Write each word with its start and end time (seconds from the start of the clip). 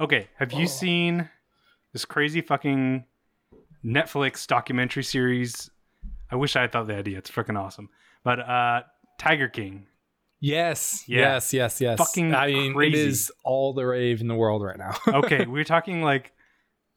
Okay, 0.00 0.28
have 0.36 0.52
you 0.52 0.64
Oh. 0.64 0.66
seen 0.66 1.28
this 1.92 2.04
crazy 2.04 2.40
fucking 2.40 3.04
Netflix 3.84 4.46
documentary 4.46 5.02
series? 5.04 5.70
I 6.30 6.36
wish 6.36 6.56
I 6.56 6.62
had 6.62 6.72
thought 6.72 6.86
the 6.86 6.96
idea. 6.96 7.18
It's 7.18 7.30
freaking 7.30 7.58
awesome. 7.58 7.88
But 8.24 8.40
uh 8.40 8.82
Tiger 9.18 9.48
King. 9.48 9.86
Yes, 10.42 11.04
Yeah. 11.06 11.34
yes, 11.34 11.52
yes, 11.52 11.80
yes. 11.82 11.98
Fucking 11.98 12.34
I 12.34 12.46
mean, 12.46 12.72
crazy. 12.72 12.98
it 12.98 13.08
is 13.08 13.30
all 13.44 13.74
the 13.74 13.84
rave 13.84 14.22
in 14.22 14.28
the 14.28 14.34
world 14.34 14.62
right 14.62 14.78
now. 14.78 14.96
Okay, 15.08 15.44
we're 15.44 15.64
talking 15.64 16.02
like 16.02 16.32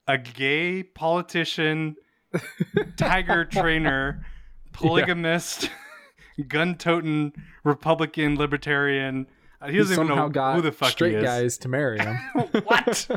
a 0.08 0.18
gay 0.18 0.84
politician, 0.84 1.98
tiger 2.98 3.44
trainer, 3.44 4.26
polygamist, 4.72 5.70
gun-toting 6.48 7.34
Republican 7.66 8.36
libertarian. 8.38 9.28
Uh, 9.64 9.68
He 9.68 9.72
He 9.74 9.78
doesn't 9.80 9.94
even 10.04 10.08
know 10.16 10.30
got 10.30 10.56
who 10.56 10.62
the 10.62 10.72
fuck 10.72 10.90
straight 10.92 11.12
he 11.12 11.18
is. 11.18 11.24
guys 11.24 11.58
to 11.60 11.70
marry 11.70 12.00
him. 12.00 12.16
what? 12.66 13.10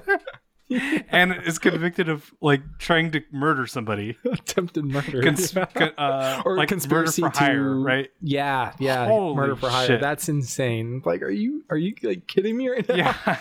and 1.10 1.32
is 1.45 1.60
convicted 1.60 2.09
of 2.09 2.32
like 2.41 2.60
trying 2.78 3.12
to 3.12 3.22
murder 3.30 3.66
somebody. 3.69 4.16
Attempted 4.24 4.84
murder. 4.84 5.22
Cons- 5.22 5.55
Yeah. 5.56 5.66
con- 5.66 5.92
uh, 5.96 6.42
or 6.45 6.56
like 6.56 6.69
conspiracy 6.69 7.22
murder 7.22 7.34
for 7.34 7.38
hire, 7.45 7.55
to 7.55 7.84
right? 7.84 8.10
Yeah, 8.20 8.72
yeah, 8.80 9.06
Holy 9.06 9.36
murder 9.36 9.55
for 9.56 9.69
hire. 9.70 9.86
shit. 9.86 10.00
That's 10.00 10.28
insane. 10.28 11.02
Like, 11.05 11.22
are 11.22 11.30
you 11.30 11.62
are 11.70 11.77
you 11.77 11.95
like 12.02 12.27
kidding 12.27 12.56
me 12.56 12.69
right 12.69 12.88
now? 12.88 12.97
Yeah, 12.97 13.38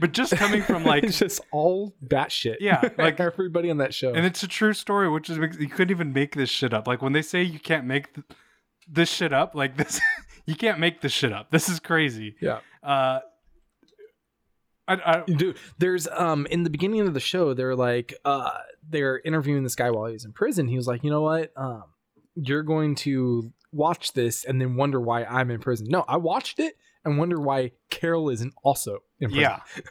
but 0.00 0.12
just 0.12 0.34
coming 0.36 0.62
from 0.62 0.84
like, 0.84 1.04
it's 1.04 1.18
just 1.18 1.42
all 1.52 1.94
that 2.08 2.32
shit. 2.32 2.62
Yeah, 2.62 2.88
like- 2.96 3.20
everybody 3.20 3.70
on 3.70 3.76
that 3.78 3.92
show. 3.92 4.14
and 4.14 4.24
it's 4.24 4.42
a 4.42 4.48
true 4.48 4.72
story, 4.72 5.10
which 5.10 5.28
is 5.28 5.36
you 5.36 5.68
couldn't 5.68 5.90
even 5.90 6.14
make 6.14 6.34
this 6.34 6.48
shit 6.48 6.72
up. 6.72 6.86
Like 6.86 7.02
when 7.02 7.12
they 7.12 7.22
say 7.22 7.42
you 7.42 7.58
can't 7.58 7.84
make 7.84 8.14
th- 8.14 8.26
this 8.88 9.10
shit 9.10 9.32
up, 9.34 9.54
like 9.54 9.76
this, 9.76 10.00
you 10.46 10.54
can't 10.56 10.78
make 10.78 11.00
this 11.00 11.12
shit 11.12 11.32
up. 11.32 11.50
This 11.50 11.68
is 11.68 11.80
crazy. 11.80 12.36
yeah, 12.40 12.60
Uh, 12.82 13.20
I, 14.86 14.94
I, 15.06 15.22
dude. 15.26 15.56
There's 15.78 16.06
um 16.08 16.46
in 16.50 16.62
the 16.62 16.70
beginning 16.70 17.00
of 17.00 17.14
the 17.14 17.20
show, 17.20 17.54
they're 17.54 17.74
like 17.76 18.14
uh 18.24 18.50
they're 18.88 19.18
interviewing 19.24 19.62
this 19.62 19.74
guy 19.76 19.90
while 19.90 20.06
he 20.06 20.12
was 20.12 20.24
in 20.26 20.32
prison. 20.32 20.68
He 20.68 20.76
was 20.76 20.86
like, 20.86 21.02
you 21.02 21.10
know 21.10 21.22
what, 21.22 21.52
um, 21.56 21.84
you're 22.34 22.62
going 22.62 22.94
to 22.96 23.50
watch 23.72 24.12
this 24.12 24.44
and 24.44 24.60
then 24.60 24.76
wonder 24.76 25.00
why 25.00 25.24
I'm 25.24 25.50
in 25.50 25.60
prison. 25.60 25.86
No, 25.88 26.04
I 26.06 26.18
watched 26.18 26.58
it 26.60 26.76
and 27.04 27.16
wonder 27.18 27.40
why 27.40 27.72
Carole 27.90 28.28
isn't 28.28 28.52
also 28.62 28.98
in 29.20 29.30
prison. 29.30 29.40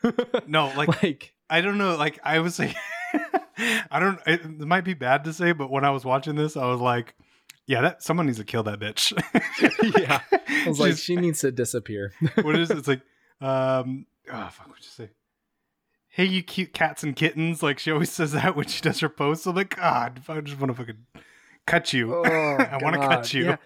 yeah, 0.04 0.12
no, 0.48 0.72
like 0.78 1.02
like 1.02 1.34
I 1.50 1.62
don't 1.62 1.80
know. 1.80 1.96
Like 1.96 2.20
I 2.24 2.40
was 2.40 2.60
like, 2.60 2.76
I 3.90 4.00
don't. 4.00 4.20
It, 4.28 4.42
it 4.42 4.60
might 4.68 4.84
be 4.86 4.94
bad 4.94 5.24
to 5.24 5.34
say, 5.34 5.54
but 5.54 5.72
when 5.72 5.84
I 5.86 5.90
was 5.90 6.06
watching 6.06 6.36
this, 6.36 6.56
I 6.56 6.66
was 6.68 6.80
like, 6.80 7.16
yeah, 7.66 7.82
that 7.82 8.04
someone 8.04 8.26
needs 8.26 8.40
to 8.40 8.44
kill 8.44 8.64
that 8.64 8.80
bitch. 8.80 9.14
Yeah. 10.00 10.22
I 10.48 10.68
was 10.68 10.80
like, 10.80 10.98
she 10.98 11.16
needs 11.16 11.42
to 11.42 11.52
disappear. 11.52 12.14
what 12.42 12.56
is 12.56 12.72
it? 12.72 12.78
It's 12.78 12.88
like, 12.88 13.02
um, 13.42 14.06
oh 14.32 14.50
fuck, 14.52 14.68
what'd 14.70 14.84
you 14.84 14.90
say? 14.90 15.10
Hey, 16.10 16.26
you 16.26 16.44
cute 16.44 16.74
cats 16.74 17.04
and 17.04 17.16
kittens. 17.16 17.62
Like 17.62 17.80
she 17.80 17.92
always 17.92 18.12
says 18.12 18.32
that 18.32 18.56
when 18.56 18.68
she 18.68 18.82
does 18.82 19.00
her 19.00 19.10
posts. 19.10 19.46
I'm 19.46 19.56
like, 19.56 19.76
God, 19.76 20.22
I 20.28 20.42
just 20.42 20.60
want 20.60 20.72
to 20.72 20.78
fucking 20.78 21.06
cut 21.66 21.92
you. 21.92 22.24
I 22.24 22.78
want 22.82 22.96
to 22.96 23.08
cut 23.08 23.34
you. 23.34 23.46
yeah. 23.46 23.58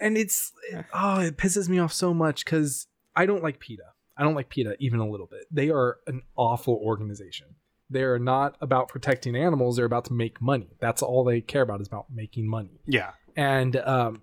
And 0.00 0.16
it's 0.16 0.52
oh, 0.94 1.20
it 1.20 1.36
pisses 1.36 1.68
me 1.68 1.78
off 1.78 1.92
so 1.92 2.14
much 2.14 2.44
because 2.44 2.86
I 3.14 3.26
don't 3.26 3.42
like 3.42 3.58
PETA. 3.58 3.82
I 4.16 4.22
don't 4.22 4.34
like 4.34 4.48
PETA 4.48 4.76
even 4.80 5.00
a 5.00 5.08
little 5.08 5.26
bit. 5.26 5.44
They 5.50 5.70
are 5.70 5.98
an 6.06 6.22
awful 6.36 6.80
organization. 6.82 7.56
They 7.90 8.02
are 8.02 8.18
not 8.18 8.56
about 8.60 8.88
protecting 8.88 9.36
animals. 9.36 9.76
They're 9.76 9.84
about 9.84 10.06
to 10.06 10.12
make 10.12 10.40
money. 10.40 10.76
That's 10.80 11.02
all 11.02 11.22
they 11.24 11.40
care 11.40 11.62
about 11.62 11.80
is 11.80 11.86
about 11.86 12.06
making 12.12 12.48
money. 12.48 12.80
Yeah, 12.86 13.12
And 13.36 13.76
um, 13.76 14.22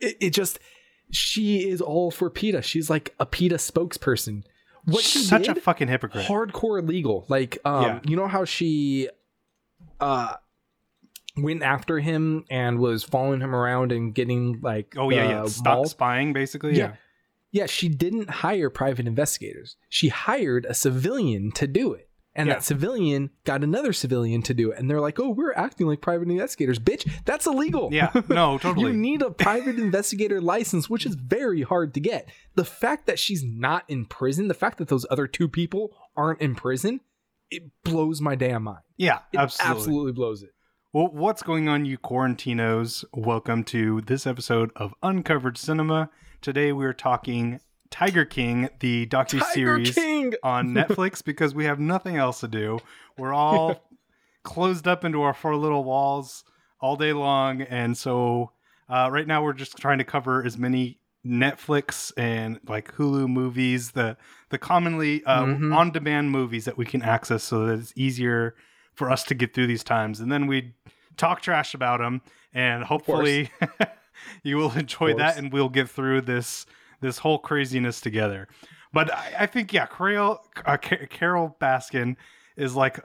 it, 0.00 0.16
it 0.20 0.30
just 0.30 0.58
she 1.10 1.68
is 1.68 1.80
all 1.80 2.10
for 2.10 2.28
PETA. 2.30 2.62
She's 2.62 2.90
like 2.90 3.14
a 3.18 3.26
PETA 3.26 3.56
spokesperson. 3.56 4.42
What 4.84 5.04
she 5.04 5.18
such 5.20 5.44
did, 5.44 5.56
a 5.56 5.60
fucking 5.60 5.88
hypocrite. 5.88 6.26
hardcore 6.26 6.86
legal. 6.86 7.24
Like, 7.28 7.58
um, 7.64 7.82
Yeah. 7.82 8.00
you 8.04 8.16
know 8.16 8.26
how 8.28 8.44
she 8.44 9.08
uh 10.00 10.34
went 11.36 11.62
after 11.62 11.98
him 12.00 12.44
and 12.50 12.78
was 12.78 13.04
following 13.04 13.40
him 13.40 13.54
around 13.54 13.92
and 13.92 14.14
getting 14.14 14.60
like 14.62 14.94
oh 14.96 15.10
yeah, 15.10 15.28
yeah. 15.28 15.44
Stop 15.46 15.86
spying, 15.86 16.32
basically. 16.32 16.76
Yeah. 16.76 16.84
Yeah. 16.84 16.94
Yeah, 17.50 17.66
she 17.66 17.88
didn't 17.88 18.28
hire 18.28 18.68
private 18.68 19.06
investigators. 19.06 19.76
She 19.88 20.08
hired 20.08 20.66
a 20.66 20.74
civilian 20.74 21.50
to 21.52 21.66
do 21.66 21.94
it. 21.94 22.07
And 22.38 22.46
Yeah. 22.46 22.54
that 22.54 22.62
civilian 22.64 23.30
got 23.44 23.64
another 23.64 23.92
civilian 23.92 24.42
to 24.42 24.54
do 24.54 24.70
it. 24.70 24.78
And 24.78 24.88
they're 24.88 25.00
like, 25.00 25.18
oh, 25.18 25.28
we're 25.30 25.52
acting 25.54 25.88
like 25.88 26.00
private 26.00 26.28
investigators. 26.28 26.78
Bitch, 26.78 27.10
that's 27.24 27.46
illegal. 27.46 27.90
Yeah. 27.92 28.12
No, 28.28 28.56
totally 28.58 28.92
You 28.92 28.96
need 28.96 29.22
a 29.22 29.30
private 29.30 29.76
investigator 29.78 30.40
license, 30.40 30.88
which 30.88 31.04
is 31.04 31.16
very 31.16 31.62
hard 31.62 31.92
to 31.94 32.00
get. 32.00 32.28
The 32.54 32.64
fact 32.64 33.06
that 33.06 33.18
she's 33.18 33.42
not 33.44 33.84
in 33.88 34.04
prison, 34.06 34.46
the 34.48 34.54
fact 34.54 34.78
that 34.78 34.86
those 34.88 35.04
other 35.10 35.26
two 35.26 35.48
people 35.48 35.94
aren't 36.16 36.40
in 36.40 36.54
prison, 36.54 37.00
it 37.50 37.64
blows 37.84 38.20
my 38.20 38.34
damn 38.36 38.62
mind. 38.62 38.84
yeah, 38.96 39.18
It 39.32 39.38
absolutely. 39.38 39.76
absolutely 39.76 40.12
blows 40.12 40.42
it. 40.44 40.50
Well, 40.92 41.08
what's 41.08 41.42
going 41.42 41.68
on, 41.68 41.84
you 41.86 41.98
quarantinos? 41.98 43.04
Welcome 43.12 43.64
to 43.64 44.00
this 44.02 44.26
episode 44.26 44.70
of 44.76 44.94
Uncovered 45.02 45.58
Cinema. 45.58 46.08
Today 46.40 46.72
we're 46.72 46.92
talking 46.94 47.60
Tiger 47.90 48.24
King, 48.24 48.68
the 48.80 49.06
docu 49.06 49.42
series 49.52 49.96
on 50.42 50.68
Netflix 50.74 51.24
because 51.24 51.54
we 51.54 51.64
have 51.64 51.78
nothing 51.80 52.16
else 52.16 52.40
to 52.40 52.48
do. 52.48 52.78
We're 53.16 53.32
all 53.34 53.88
closed 54.42 54.86
up 54.86 55.04
into 55.04 55.22
our 55.22 55.34
four 55.34 55.56
little 55.56 55.84
walls 55.84 56.44
all 56.80 56.96
day 56.96 57.12
long, 57.12 57.62
and 57.62 57.96
so 57.96 58.52
uh, 58.88 59.08
right 59.10 59.26
now 59.26 59.42
we're 59.42 59.52
just 59.52 59.76
trying 59.76 59.98
to 59.98 60.04
cover 60.04 60.44
as 60.44 60.56
many 60.58 60.98
Netflix 61.26 62.12
and 62.16 62.60
like 62.68 62.92
Hulu 62.94 63.28
movies, 63.28 63.90
the 63.92 64.16
the 64.50 64.58
commonly 64.58 65.24
uh, 65.24 65.44
Mhm. 65.44 65.74
on 65.76 65.90
demand 65.90 66.30
movies 66.30 66.64
that 66.64 66.78
we 66.78 66.84
can 66.86 67.02
access, 67.02 67.42
so 67.44 67.66
that 67.66 67.78
it's 67.78 67.92
easier 67.96 68.54
for 68.94 69.10
us 69.10 69.24
to 69.24 69.34
get 69.34 69.54
through 69.54 69.66
these 69.66 69.84
times. 69.84 70.20
And 70.20 70.30
then 70.30 70.46
we 70.46 70.74
talk 71.16 71.40
trash 71.42 71.74
about 71.74 71.98
them, 72.00 72.22
and 72.54 72.84
hopefully 72.84 73.50
you 74.42 74.56
will 74.56 74.72
enjoy 74.72 75.14
that, 75.14 75.36
and 75.36 75.52
we'll 75.52 75.68
get 75.68 75.88
through 75.90 76.22
this 76.22 76.64
this 77.00 77.18
whole 77.18 77.38
craziness 77.38 78.00
together. 78.00 78.48
But 78.92 79.12
I, 79.14 79.32
I 79.40 79.46
think 79.46 79.72
yeah, 79.72 79.86
Carole 79.86 80.40
uh, 80.64 80.76
Ca- 80.76 81.06
Carole 81.10 81.56
Baskin 81.60 82.16
is 82.56 82.74
like 82.74 82.98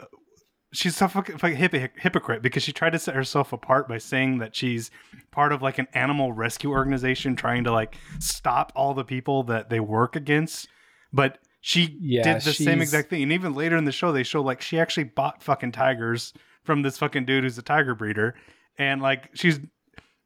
she's 0.72 0.96
so 0.96 1.08
fucking, 1.08 1.38
fucking 1.38 1.58
hypo- 1.58 1.88
hypocrite 1.98 2.42
because 2.42 2.64
she 2.64 2.72
tried 2.74 2.92
to 2.92 3.00
set 3.00 3.16
herself 3.16 3.54
apart 3.54 3.88
by 3.88 3.98
saying 4.00 4.40
that 4.40 4.56
she's 4.56 4.90
part 5.32 5.52
of 5.52 5.62
like 5.62 5.78
an 5.78 5.88
animal 5.94 6.34
rescue 6.34 6.72
organization 6.72 7.36
trying 7.36 7.64
to 7.64 7.72
like 7.72 7.96
stop 8.20 8.72
all 8.76 8.94
the 8.94 9.04
people 9.06 9.44
that 9.44 9.70
they 9.70 9.80
work 9.80 10.16
against, 10.16 10.68
but 11.12 11.38
she 11.62 11.98
Yeah, 12.02 12.24
did 12.24 12.42
the 12.42 12.54
same 12.54 12.82
exact 12.82 13.10
thing. 13.10 13.24
And 13.24 13.32
even 13.32 13.54
later 13.54 13.78
in 13.78 13.86
the 13.86 13.92
show, 13.92 14.12
they 14.12 14.24
show 14.24 14.42
like 14.42 14.62
she 14.62 14.80
actually 14.80 15.06
bought 15.06 15.44
fucking 15.44 15.72
tigers 15.74 16.34
from 16.64 16.82
this 16.82 16.98
fucking 16.98 17.26
dude 17.26 17.44
who's 17.44 17.58
a 17.58 17.62
tiger 17.62 17.94
breeder, 17.96 18.36
and 18.78 19.02
like 19.02 19.30
she's 19.34 19.60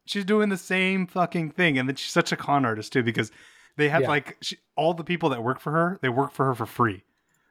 she's 0.06 0.24
doing 0.24 0.48
the 0.48 0.56
same 0.56 1.06
fucking 1.06 1.50
thing. 1.50 1.78
And 1.78 1.88
then 1.88 1.96
she's 1.96 2.12
such 2.12 2.32
a 2.32 2.36
con 2.36 2.64
artist 2.64 2.92
too 2.92 3.02
because 3.02 3.30
they 3.78 3.88
have 3.88 4.02
Yeah. 4.02 4.08
like 4.08 4.36
she, 4.42 4.58
all 4.76 4.92
the 4.92 5.04
people 5.04 5.30
that 5.30 5.42
work 5.42 5.58
for 5.60 5.72
her, 5.72 5.98
they 6.02 6.08
work 6.10 6.32
for 6.32 6.44
her 6.46 6.54
for 6.54 6.66
free. 6.66 7.02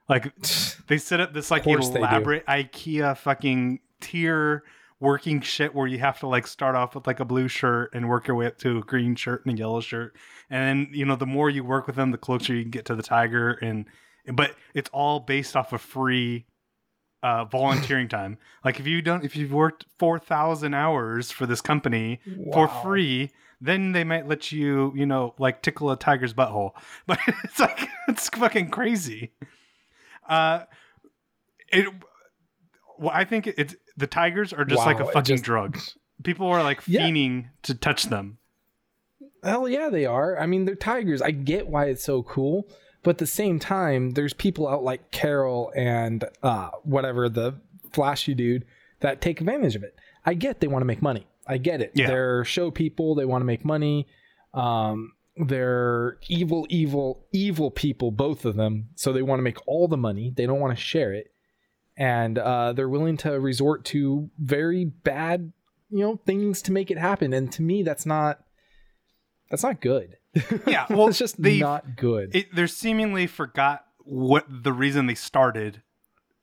Like 0.08 0.32
they 0.86 0.98
set 0.98 1.20
up 1.20 1.32
this 1.34 1.50
like 1.50 1.64
course 1.64 1.88
they 1.88 1.94
do. 1.94 1.98
elaborate 2.00 2.46
IKEA 2.46 3.16
fucking 3.16 3.80
tier 4.00 4.62
working 5.00 5.40
shit 5.40 5.74
where 5.74 5.86
you 5.86 5.98
have 5.98 6.18
to 6.20 6.26
like 6.26 6.46
start 6.46 6.74
off 6.74 6.94
with 6.94 7.06
like 7.06 7.20
a 7.20 7.24
blue 7.24 7.46
shirt 7.48 7.90
and 7.94 8.08
work 8.08 8.26
your 8.26 8.36
way 8.36 8.46
up 8.46 8.58
to 8.58 8.78
a 8.78 8.80
green 8.80 9.14
shirt 9.14 9.44
and 9.46 9.54
a 9.54 9.58
yellow 9.58 9.80
shirt. 9.80 10.14
And 10.50 10.86
then, 10.86 10.92
you 10.94 11.04
know, 11.04 11.14
the 11.16 11.26
more 11.26 11.48
you 11.50 11.62
work 11.64 11.86
with 11.86 11.96
them, 11.96 12.10
the 12.10 12.18
closer 12.18 12.54
you 12.54 12.64
get 12.64 12.84
to 12.86 12.94
the 12.96 13.02
tiger 13.02 13.52
and 13.52 13.84
but 14.32 14.54
it's 14.74 14.90
all 14.92 15.20
based 15.20 15.56
off 15.56 15.72
of 15.72 15.80
free 15.80 16.44
uh 17.22 17.44
volunteering 17.44 18.08
time. 18.08 18.38
Like 18.64 18.80
if 18.80 18.86
you 18.86 19.00
don't 19.00 19.24
if 19.24 19.36
you've 19.36 19.52
worked 19.52 19.86
4000 19.98 20.74
hours 20.74 21.30
for 21.30 21.46
this 21.46 21.60
company 21.60 22.20
for 22.52 22.66
free, 22.68 23.30
then 23.60 23.92
they 23.92 24.04
might 24.04 24.28
let 24.28 24.52
you, 24.52 24.92
you 24.94 25.06
know, 25.06 25.34
like 25.38 25.62
tickle 25.62 25.90
a 25.90 25.96
tiger's 25.96 26.34
butthole. 26.34 26.72
But 27.06 27.18
it's 27.44 27.58
like 27.58 27.88
it's 28.08 28.28
fucking 28.30 28.70
crazy. 28.70 29.32
Uh 30.28 30.60
it 31.68 31.86
well, 32.98 33.12
I 33.14 33.24
think 33.24 33.46
it's 33.46 33.74
the 33.96 34.06
tigers 34.06 34.52
are 34.52 34.64
just 34.64 34.84
like 34.86 35.00
a 35.00 35.04
fucking 35.06 35.24
just- 35.36 35.44
drug. 35.44 35.78
People 36.24 36.48
are 36.48 36.62
like 36.62 36.82
Yeah. 36.86 37.06
to 37.62 37.74
touch 37.74 38.04
them. 38.04 38.38
Hell 39.44 39.68
yeah, 39.68 39.88
they 39.88 40.04
are. 40.04 40.36
I 40.38 40.46
mean, 40.46 40.64
they're 40.64 40.74
tigers. 40.74 41.22
I 41.22 41.30
get 41.30 41.68
why 41.68 41.84
it's 41.86 42.02
so 42.02 42.24
cool, 42.24 42.66
but 43.04 43.10
at 43.10 43.18
the 43.18 43.26
same 43.26 43.60
time, 43.60 44.10
there's 44.10 44.34
people 44.34 44.66
out 44.66 44.82
like 44.82 45.12
Carole 45.12 45.72
and 45.76 46.24
uh, 46.42 46.70
whatever 46.82 47.28
the 47.28 47.54
flashy 47.92 48.34
dude 48.34 48.64
that 48.98 49.20
take 49.20 49.40
advantage 49.40 49.76
of 49.76 49.84
it. 49.84 49.94
I 50.26 50.34
get 50.34 50.58
they 50.58 50.66
want 50.66 50.82
to 50.82 50.86
make 50.86 51.00
money. 51.02 51.28
I 51.48 51.58
get 51.58 51.80
it. 51.80 51.92
Yeah. 51.94 52.08
They're 52.08 52.44
show 52.44 52.70
people. 52.70 53.14
They 53.14 53.24
want 53.24 53.40
to 53.40 53.46
make 53.46 53.64
money. 53.64 54.06
Um, 54.54 55.12
they're 55.36 56.18
evil, 56.28 56.66
evil, 56.68 57.26
evil 57.32 57.70
people, 57.70 58.10
both 58.10 58.44
of 58.44 58.56
them. 58.56 58.88
So 58.96 59.12
they 59.12 59.22
want 59.22 59.38
to 59.38 59.44
make 59.44 59.58
all 59.66 59.88
the 59.88 59.96
money. 59.96 60.32
They 60.36 60.46
don't 60.46 60.60
want 60.60 60.76
to 60.76 60.82
share 60.82 61.12
it, 61.12 61.32
and 61.96 62.38
uh, 62.38 62.72
they're 62.72 62.88
willing 62.88 63.16
to 63.18 63.38
resort 63.38 63.84
to 63.86 64.30
very 64.38 64.84
bad, 64.84 65.52
you 65.90 66.00
know, 66.00 66.20
things 66.26 66.62
to 66.62 66.72
make 66.72 66.90
it 66.90 66.98
happen. 66.98 67.32
And 67.32 67.50
to 67.52 67.62
me, 67.62 67.82
that's 67.82 68.04
not 68.04 68.40
that's 69.50 69.62
not 69.62 69.80
good. 69.80 70.16
Yeah, 70.66 70.86
well, 70.90 71.08
it's 71.08 71.18
just 71.18 71.38
not 71.38 71.96
good. 71.96 72.34
it, 72.34 72.54
they're 72.54 72.66
seemingly 72.66 73.26
forgot 73.26 73.84
what 73.98 74.44
the 74.48 74.72
reason 74.72 75.06
they 75.06 75.14
started 75.14 75.82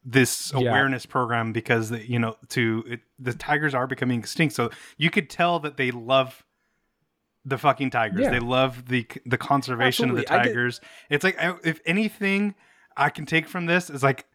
this 0.06 0.52
Yeah. 0.54 0.70
awareness 0.70 1.06
program 1.06 1.52
because 1.52 1.92
you 1.92 2.20
know 2.20 2.38
to 2.50 2.84
it, 2.88 3.00
the 3.18 3.34
tigers 3.34 3.74
are 3.74 3.88
becoming 3.88 4.20
extinct 4.20 4.54
so 4.56 4.70
you 4.98 5.10
could 5.10 5.30
tell 5.30 5.60
that 5.60 5.78
they 5.78 5.90
love 5.92 6.46
the 7.44 7.58
fucking 7.58 7.90
tigers 7.90 8.22
Yeah. 8.22 8.30
they 8.32 8.40
love 8.40 8.88
the 8.88 9.08
the 9.26 9.38
conservation 9.38 10.10
of 10.12 10.16
the 10.16 10.22
Absolutely. 10.24 10.48
Tigers 10.50 10.82
it's 11.10 11.24
like 11.24 11.40
I, 11.42 11.56
if 11.64 11.80
anything 11.86 12.54
i 12.96 13.10
can 13.10 13.26
take 13.26 13.48
from 13.48 13.66
this 13.66 13.90
is 13.90 14.04
like 14.04 14.26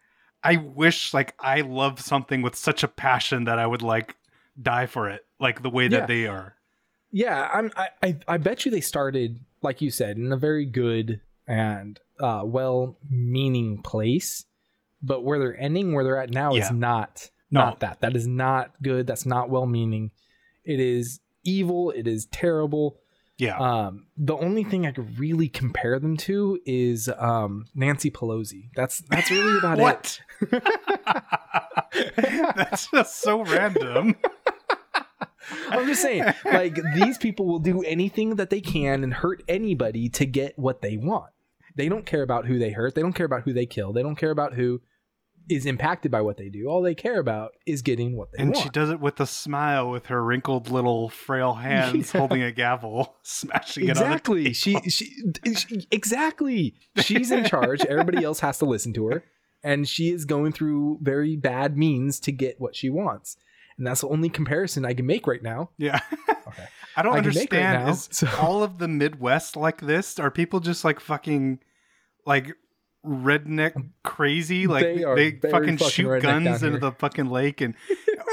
i 0.43 0.57
wish 0.57 1.13
like 1.13 1.33
i 1.39 1.61
love 1.61 2.01
something 2.01 2.41
with 2.41 2.55
such 2.55 2.83
a 2.83 2.87
passion 2.89 3.45
that 3.45 3.57
i 3.57 3.65
would 3.65 3.81
like 3.81 4.17
die 4.61 4.85
for 4.87 5.09
it 5.09 5.25
like 5.39 5.61
the 5.63 5.69
way 5.69 5.87
that 5.87 6.01
Yeah. 6.01 6.05
they 6.05 6.27
are 6.27 6.55
Yeah, 7.13 7.49
I'm. 7.53 7.71
I, 7.75 7.87
I 8.03 8.17
I 8.27 8.37
bet 8.37 8.63
you 8.63 8.71
they 8.71 8.79
started, 8.81 9.39
like 9.61 9.81
you 9.81 9.91
said, 9.91 10.15
in 10.17 10.31
a 10.31 10.37
very 10.37 10.65
good 10.65 11.19
and 11.45 11.99
uh, 12.21 12.43
well-meaning 12.45 13.81
place, 13.81 14.45
but 15.03 15.23
where 15.23 15.39
they're 15.39 15.59
ending, 15.59 15.93
where 15.93 16.03
they're 16.03 16.17
at 16.21 16.29
now, 16.31 16.53
Yeah. 16.53 16.63
is 16.65 16.71
not 16.71 17.29
No. 17.49 17.61
not 17.61 17.79
that. 17.81 18.01
That 18.01 18.15
is 18.15 18.27
not 18.27 18.71
good. 18.81 19.07
That's 19.07 19.25
not 19.25 19.49
well-meaning. 19.49 20.11
It 20.63 20.79
is 20.79 21.19
evil. 21.43 21.91
It 21.91 22.07
is 22.07 22.27
terrible. 22.27 22.99
yeah 23.37 23.57
Um, 23.57 24.05
the 24.17 24.35
only 24.37 24.63
thing 24.63 24.85
I 24.85 24.91
could 24.91 25.17
really 25.17 25.49
compare 25.49 25.97
them 25.99 26.15
to 26.17 26.59
is 26.65 27.09
um, 27.17 27.65
Nancy 27.73 28.11
Pelosi. 28.11 28.69
That's 28.75 28.99
that's 29.09 29.31
really 29.31 29.57
about 29.57 29.79
what 29.79 30.19
it. 30.41 30.63
that's 32.55 32.87
just 32.91 33.19
so 33.21 33.43
random 33.43 34.15
I'm 35.69 35.85
just 35.87 36.01
saying, 36.01 36.23
like 36.45 36.77
these 36.93 37.17
people 37.17 37.45
will 37.45 37.59
do 37.59 37.81
anything 37.81 38.35
that 38.35 38.49
they 38.51 38.61
can 38.61 39.03
and 39.03 39.13
hurt 39.13 39.41
anybody 39.49 40.07
to 40.09 40.25
get 40.25 40.57
what 40.57 40.81
they 40.81 40.95
want. 40.97 41.31
They 41.75 41.89
don't 41.89 42.05
care 42.05 42.21
about 42.21 42.45
who 42.45 42.57
they 42.59 42.71
hurt. 42.71 42.95
They 42.95 43.01
don't 43.01 43.13
care 43.13 43.25
about 43.25 43.41
who 43.41 43.51
they 43.51 43.65
kill. 43.65 43.91
They 43.91 44.03
don't 44.03 44.15
care 44.15 44.31
about 44.31 44.53
who 44.53 44.81
is 45.49 45.65
impacted 45.65 46.11
by 46.11 46.21
what 46.21 46.37
they 46.37 46.49
do. 46.49 46.67
All 46.67 46.81
they 46.81 46.95
care 46.95 47.19
about 47.19 47.51
is 47.65 47.81
getting 47.81 48.15
what 48.15 48.31
they 48.31 48.37
And 48.39 48.49
want. 48.49 48.57
And 48.57 48.63
she 48.63 48.69
does 48.69 48.89
it 48.89 48.99
with 48.99 49.19
a 49.19 49.25
smile 49.25 49.89
with 49.89 50.05
her 50.07 50.23
wrinkled 50.23 50.69
little 50.69 51.09
frail 51.09 51.53
hands 51.65 52.13
Yeah. 52.13 52.19
holding 52.19 52.41
a 52.41 52.51
gavel, 52.51 53.15
smashing 53.23 53.85
it 53.85 53.89
exactly. 53.91 54.39
on 54.39 54.43
the 54.45 54.53
She, 54.53 54.79
she 54.89 55.05
she 55.55 55.87
exactly. 55.91 56.75
She's 56.97 57.31
in 57.31 57.43
charge. 57.45 57.81
Everybody 57.85 58.23
else 58.23 58.39
has 58.41 58.57
to 58.59 58.65
listen 58.65 58.93
to 58.93 59.07
her, 59.07 59.23
and 59.63 59.87
she 59.87 60.09
is 60.09 60.25
going 60.25 60.51
through 60.51 60.99
very 61.01 61.35
bad 61.35 61.77
means 61.77 62.19
to 62.21 62.31
get 62.31 62.59
what 62.59 62.75
she 62.75 62.89
wants. 62.89 63.37
And 63.77 63.87
that's 63.87 64.01
the 64.01 64.09
only 64.09 64.29
comparison 64.29 64.85
I 64.85 64.93
can 64.93 65.05
make 65.05 65.25
right 65.27 65.43
now. 65.43 65.69
Yeah. 65.77 65.99
Okay. 66.47 66.63
I 66.97 67.01
don't 67.03 67.13
I 67.13 67.21
make 67.21 67.25
right 67.53 67.61
understand. 67.61 67.85
now, 67.85 67.91
is 67.91 68.09
so- 68.11 68.27
all 68.41 68.61
of 68.63 68.77
the 68.77 68.87
Midwest 68.89 69.55
like 69.55 69.79
this? 69.79 70.19
Are 70.19 70.29
people 70.29 70.59
just 70.59 70.83
like 70.83 70.99
fucking 70.99 71.59
like 72.25 72.53
redneck 73.05 73.89
crazy? 74.03 74.67
Like 74.67 74.85
They 74.85 75.31
they 75.31 75.49
fucking 75.49 75.77
fucking 75.77 75.89
shoot 75.89 76.21
guns 76.21 76.63
into 76.63 76.79
the 76.79 76.91
fucking 76.91 77.29
lake 77.29 77.61
and 77.61 77.75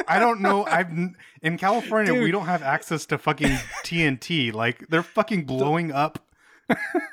I 0.07 0.19
don't 0.19 0.41
know. 0.41 0.65
I've 0.67 0.91
in 1.43 1.59
California 1.59 2.15
we 2.15 2.31
don't 2.31 2.47
have 2.47 2.63
access 2.63 3.07
to 3.07 3.19
fucking 3.19 3.57
TNT. 3.85 4.53
Like 4.53 4.89
they're 4.89 5.03
fucking 5.03 5.45
blowing 5.45 5.93
up 5.93 6.19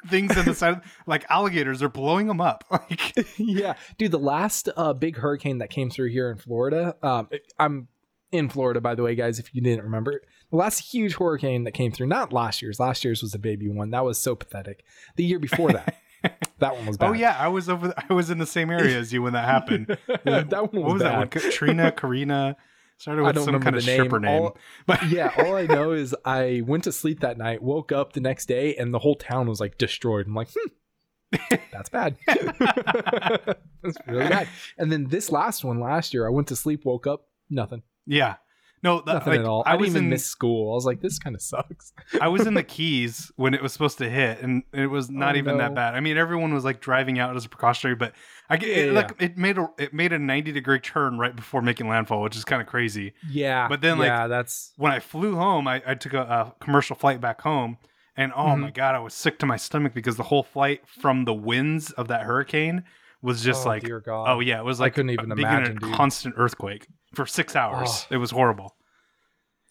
things 0.07 0.36
in 0.38 0.46
the 0.46 0.54
side. 0.54 0.81
Like 1.06 1.25
alligators 1.30 1.81
are 1.81 1.90
blowing 1.90 2.28
them 2.28 2.42
up. 2.42 2.63
Like 2.75 3.16
yeah, 3.38 3.75
dude, 3.98 4.12
the 4.12 4.19
last 4.19 4.69
uh, 4.75 4.94
big 4.94 5.18
hurricane 5.18 5.60
that 5.60 5.69
came 5.69 5.90
through 5.90 6.10
here 6.10 6.30
in 6.30 6.38
Florida. 6.38 6.96
Um, 7.01 7.30
I'm 7.58 7.88
in 8.31 8.50
Florida, 8.50 8.81
by 8.81 8.96
the 8.96 9.04
way, 9.04 9.16
guys. 9.16 9.40
If 9.40 9.56
you 9.56 9.62
didn't 9.62 9.86
remember, 9.86 10.22
the 10.51 10.58
last 10.58 10.80
huge 10.80 11.16
hurricane 11.16 11.63
that 11.63 11.72
came 11.72 11.92
through, 11.92 12.08
not 12.08 12.34
last 12.34 12.62
year's. 12.62 12.80
Last 12.80 13.04
year's 13.04 13.22
was 13.22 13.34
a 13.34 13.40
baby 13.40 13.69
one. 13.69 13.92
That 13.92 14.04
was 14.04 14.18
so 14.18 14.36
pathetic. 14.36 14.84
The 15.16 15.24
year 15.24 15.40
before 15.40 15.72
that, 15.72 15.96
that 16.60 16.75
one 16.75 16.86
was 16.86 16.98
bad. 16.98 17.10
Oh 17.10 17.13
yeah, 17.13 17.36
I 17.38 17.48
was 17.48 17.69
over. 17.69 17.94
I 18.10 18.13
was 18.13 18.30
in 18.30 18.38
the 18.38 18.45
same 18.45 18.69
area 18.69 18.98
as 18.98 19.12
you 19.13 19.22
when 19.22 19.33
that 19.33 19.45
happened. 19.45 19.88
that 20.07 20.51
one 20.51 20.69
was, 20.72 20.72
what 20.74 20.94
was 20.94 21.01
bad. 21.04 21.12
that 21.12 21.18
one? 21.18 21.27
Katrina, 21.30 21.92
Karina. 21.92 22.56
Started 22.98 23.24
with 23.24 23.44
some 23.44 23.60
kind 23.60 23.75
of 23.75 23.86
name. 23.86 23.95
stripper 23.95 24.19
name. 24.19 24.42
All- 24.42 24.57
but 24.86 25.04
yeah, 25.10 25.31
all 25.38 25.56
I 25.56 25.66
know 25.66 25.92
is 25.92 26.16
I 26.24 26.62
went 26.66 26.86
to 26.86 26.92
sleep 26.92 27.19
that 27.19 27.38
night, 27.38 27.62
woke 27.62 27.92
up 27.92 28.13
the 28.13 28.22
next 28.22 28.45
day, 28.45 28.75
and 28.75 28.94
the 28.94 29.00
whole 29.00 29.16
town 29.16 29.50
was 29.50 29.60
like 29.60 29.77
destroyed. 29.77 30.27
I'm 30.27 30.33
like, 30.33 30.48
hmm, 30.56 31.56
that's 31.74 31.89
bad. 31.89 32.16
that's 32.25 33.98
really 34.07 34.30
bad. 34.30 34.48
And 34.77 34.92
then 34.92 35.07
this 35.10 35.30
last 35.30 35.66
one 35.66 35.81
last 35.81 36.13
year, 36.13 36.25
I 36.25 36.30
went 36.30 36.48
to 36.48 36.56
sleep, 36.56 36.86
woke 36.86 37.06
up, 37.06 37.27
nothing, 37.50 37.83
yeah, 38.06 38.36
no, 38.86 39.02
that, 39.02 39.14
nothing 39.14 39.32
like, 39.34 39.40
at 39.42 39.46
all. 39.46 39.64
I, 39.66 39.72
I, 39.72 39.76
was 39.76 39.88
didn't 39.88 39.96
even 39.98 40.04
in 40.06 40.10
miss 40.12 40.26
school. 40.26 40.72
I 40.72 40.76
was 40.76 40.86
like, 40.86 41.02
this 41.02 41.20
kind 41.20 41.36
of 41.36 41.42
sucks. 41.42 41.92
I 42.22 42.30
was 42.30 42.48
in 42.48 42.54
the 42.54 42.64
Keys 42.76 43.32
when 43.36 43.54
it 43.54 43.62
was 43.62 43.74
supposed 43.74 43.98
to 43.98 44.10
hit, 44.10 44.42
and 44.42 44.64
it 44.72 44.88
was 44.88 45.10
not 45.10 45.36
Oh, 45.36 45.40
even 45.40 45.58
that 45.58 45.76
bad. 45.76 45.96
I 45.96 46.00
mean, 46.00 46.16
everyone 46.18 46.54
was 46.54 46.64
like 46.64 46.80
driving 46.80 47.20
out 47.20 47.36
as 47.36 47.44
a 47.46 47.50
precautionary, 47.50 47.96
but 47.96 48.14
I 48.50 48.56
get 48.58 48.70
it, 48.70 48.86
Yeah, 48.88 48.92
like 48.94 49.12
it 49.22 49.38
made 49.38 49.58
a 49.58 49.68
it 49.78 49.94
made 49.94 50.14
a 50.14 50.20
ninety 50.20 50.52
degree 50.54 50.80
turn 50.80 51.18
right 51.18 51.36
before 51.36 51.62
making 51.62 51.90
landfall, 51.90 52.22
which 52.22 52.36
is 52.38 52.46
kind 52.46 52.62
of 52.62 52.68
crazy. 52.68 53.14
Yeah, 53.30 53.68
But 53.68 53.82
then, 53.82 53.98
like, 54.00 54.08
yeah, 54.08 54.28
that's 54.28 54.72
When 54.78 54.92
I 54.92 55.00
flew 55.00 55.36
home, 55.36 55.68
I, 55.68 55.82
I 55.86 55.96
took 55.96 56.14
a, 56.14 56.22
a 56.22 56.54
commercial 56.64 56.96
flight 56.96 57.20
back 57.20 57.42
home, 57.42 57.78
and 58.16 58.32
oh 58.36 58.46
Mhm. 58.56 58.60
my 58.62 58.72
god, 58.72 58.96
I 58.96 59.00
was 59.00 59.14
sick 59.14 59.40
to 59.40 59.46
my 59.46 59.58
stomach 59.58 59.94
because 59.94 60.16
the 60.16 60.24
whole 60.24 60.44
flight 60.44 60.82
from 60.88 61.26
the 61.26 61.34
winds 61.34 61.92
of 61.92 62.08
that 62.10 62.22
hurricane 62.24 62.84
was 63.22 63.42
just 63.42 63.66
oh, 63.66 63.70
like. 63.70 63.84
Oh 64.08 64.40
yeah, 64.40 64.60
it 64.60 64.66
was 64.66 64.80
like 64.80 64.94
I 64.94 64.96
couldn't 64.96 65.10
even 65.10 65.32
imagine, 65.32 65.78
a 65.78 65.80
dude. 65.80 65.94
constant 65.94 66.36
earthquake 66.38 66.88
for 67.15 67.25
six 67.25 67.56
hours. 67.56 67.89
Oh. 68.09 68.15
It 68.15 68.17
was 68.17 68.31
horrible. 68.31 68.75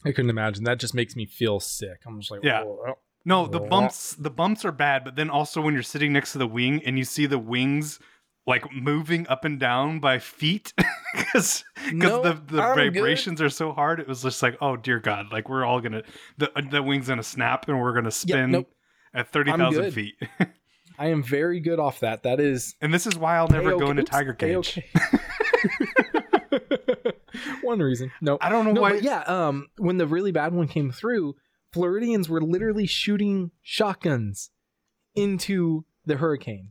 I 0.05 0.13
couldn't 0.13 0.31
imagine. 0.31 0.65
That 0.65 0.79
just 0.81 0.95
makes 0.95 1.17
me 1.17 1.25
feel 1.27 1.61
sick. 1.61 2.01
I'm 2.07 2.21
just 2.21 2.31
like, 2.31 2.43
Yeah. 2.43 2.63
"Oh, 2.65 2.79
oh. 2.89 2.95
No, 3.27 3.47
the 3.47 3.61
bumps 3.61 4.15
the 4.17 4.29
bumps 4.31 4.65
are 4.67 4.73
bad, 4.73 5.03
but 5.05 5.17
then 5.17 5.31
also 5.31 5.63
when 5.63 5.73
you're 5.73 5.83
sitting 5.83 6.13
next 6.13 6.33
to 6.33 6.39
the 6.39 6.47
wing 6.47 6.83
and 6.85 6.99
you 6.99 7.05
see 7.05 7.25
the 7.25 7.39
wings 7.39 7.99
like 8.47 8.71
moving 8.71 9.27
up 9.29 9.47
and 9.47 9.59
down 9.59 9.99
by 10.01 10.19
feet 10.19 10.75
because 11.17 11.65
No, 11.91 12.23
the, 12.23 12.35
the 12.35 12.63
I'm 12.63 12.77
good. 12.77 12.93
vibrations 12.93 13.41
are 13.41 13.49
so 13.49 13.73
hard. 13.73 13.99
It 13.99 14.07
was 14.07 14.23
just 14.23 14.43
like, 14.43 14.59
oh 14.61 14.77
dear 14.77 15.01
God, 15.01 15.33
like 15.33 15.49
we're 15.49 15.65
all 15.65 15.81
gonna 15.81 16.03
the 16.37 16.51
the 16.71 16.83
wings 16.83 17.09
gonna 17.09 17.23
snap 17.23 17.67
and 17.67 17.81
we're 17.81 17.95
gonna 17.95 18.11
spin 18.11 18.51
nope. 18.51 18.71
at 19.15 19.33
thirty 19.33 19.53
thousand 19.53 19.93
feet. 19.93 20.17
I 20.99 21.07
am 21.07 21.23
very 21.23 21.61
good 21.61 21.79
off 21.79 22.01
that. 22.01 22.25
That 22.25 22.41
is 22.41 22.75
and 22.83 22.93
this 22.93 23.07
is 23.07 23.17
why 23.17 23.39
I'll 23.39 23.49
never 23.49 23.71
go 23.71 23.87
A-okay. 23.87 23.91
into 23.93 24.03
Tiger 24.03 24.35
Cage. 24.35 24.77
A-okay. 24.79 25.89
One 27.65 27.81
reason. 27.81 28.13
No. 28.21 28.39
I 28.41 28.49
don't 28.49 28.65
know 28.65 28.73
No, 28.73 28.81
why. 28.83 28.93
but 28.93 29.03
yeah, 29.03 29.21
um, 29.23 29.69
when 29.79 29.97
the 29.99 30.07
really 30.07 30.33
bad 30.33 30.53
one 30.53 30.69
came 30.69 30.91
through, 30.93 31.35
Floridians 31.73 32.29
were 32.29 32.41
literally 32.41 32.87
shooting 32.87 33.51
shotguns 33.63 34.51
into 35.15 35.85
the 36.07 36.17
hurricane. 36.17 36.71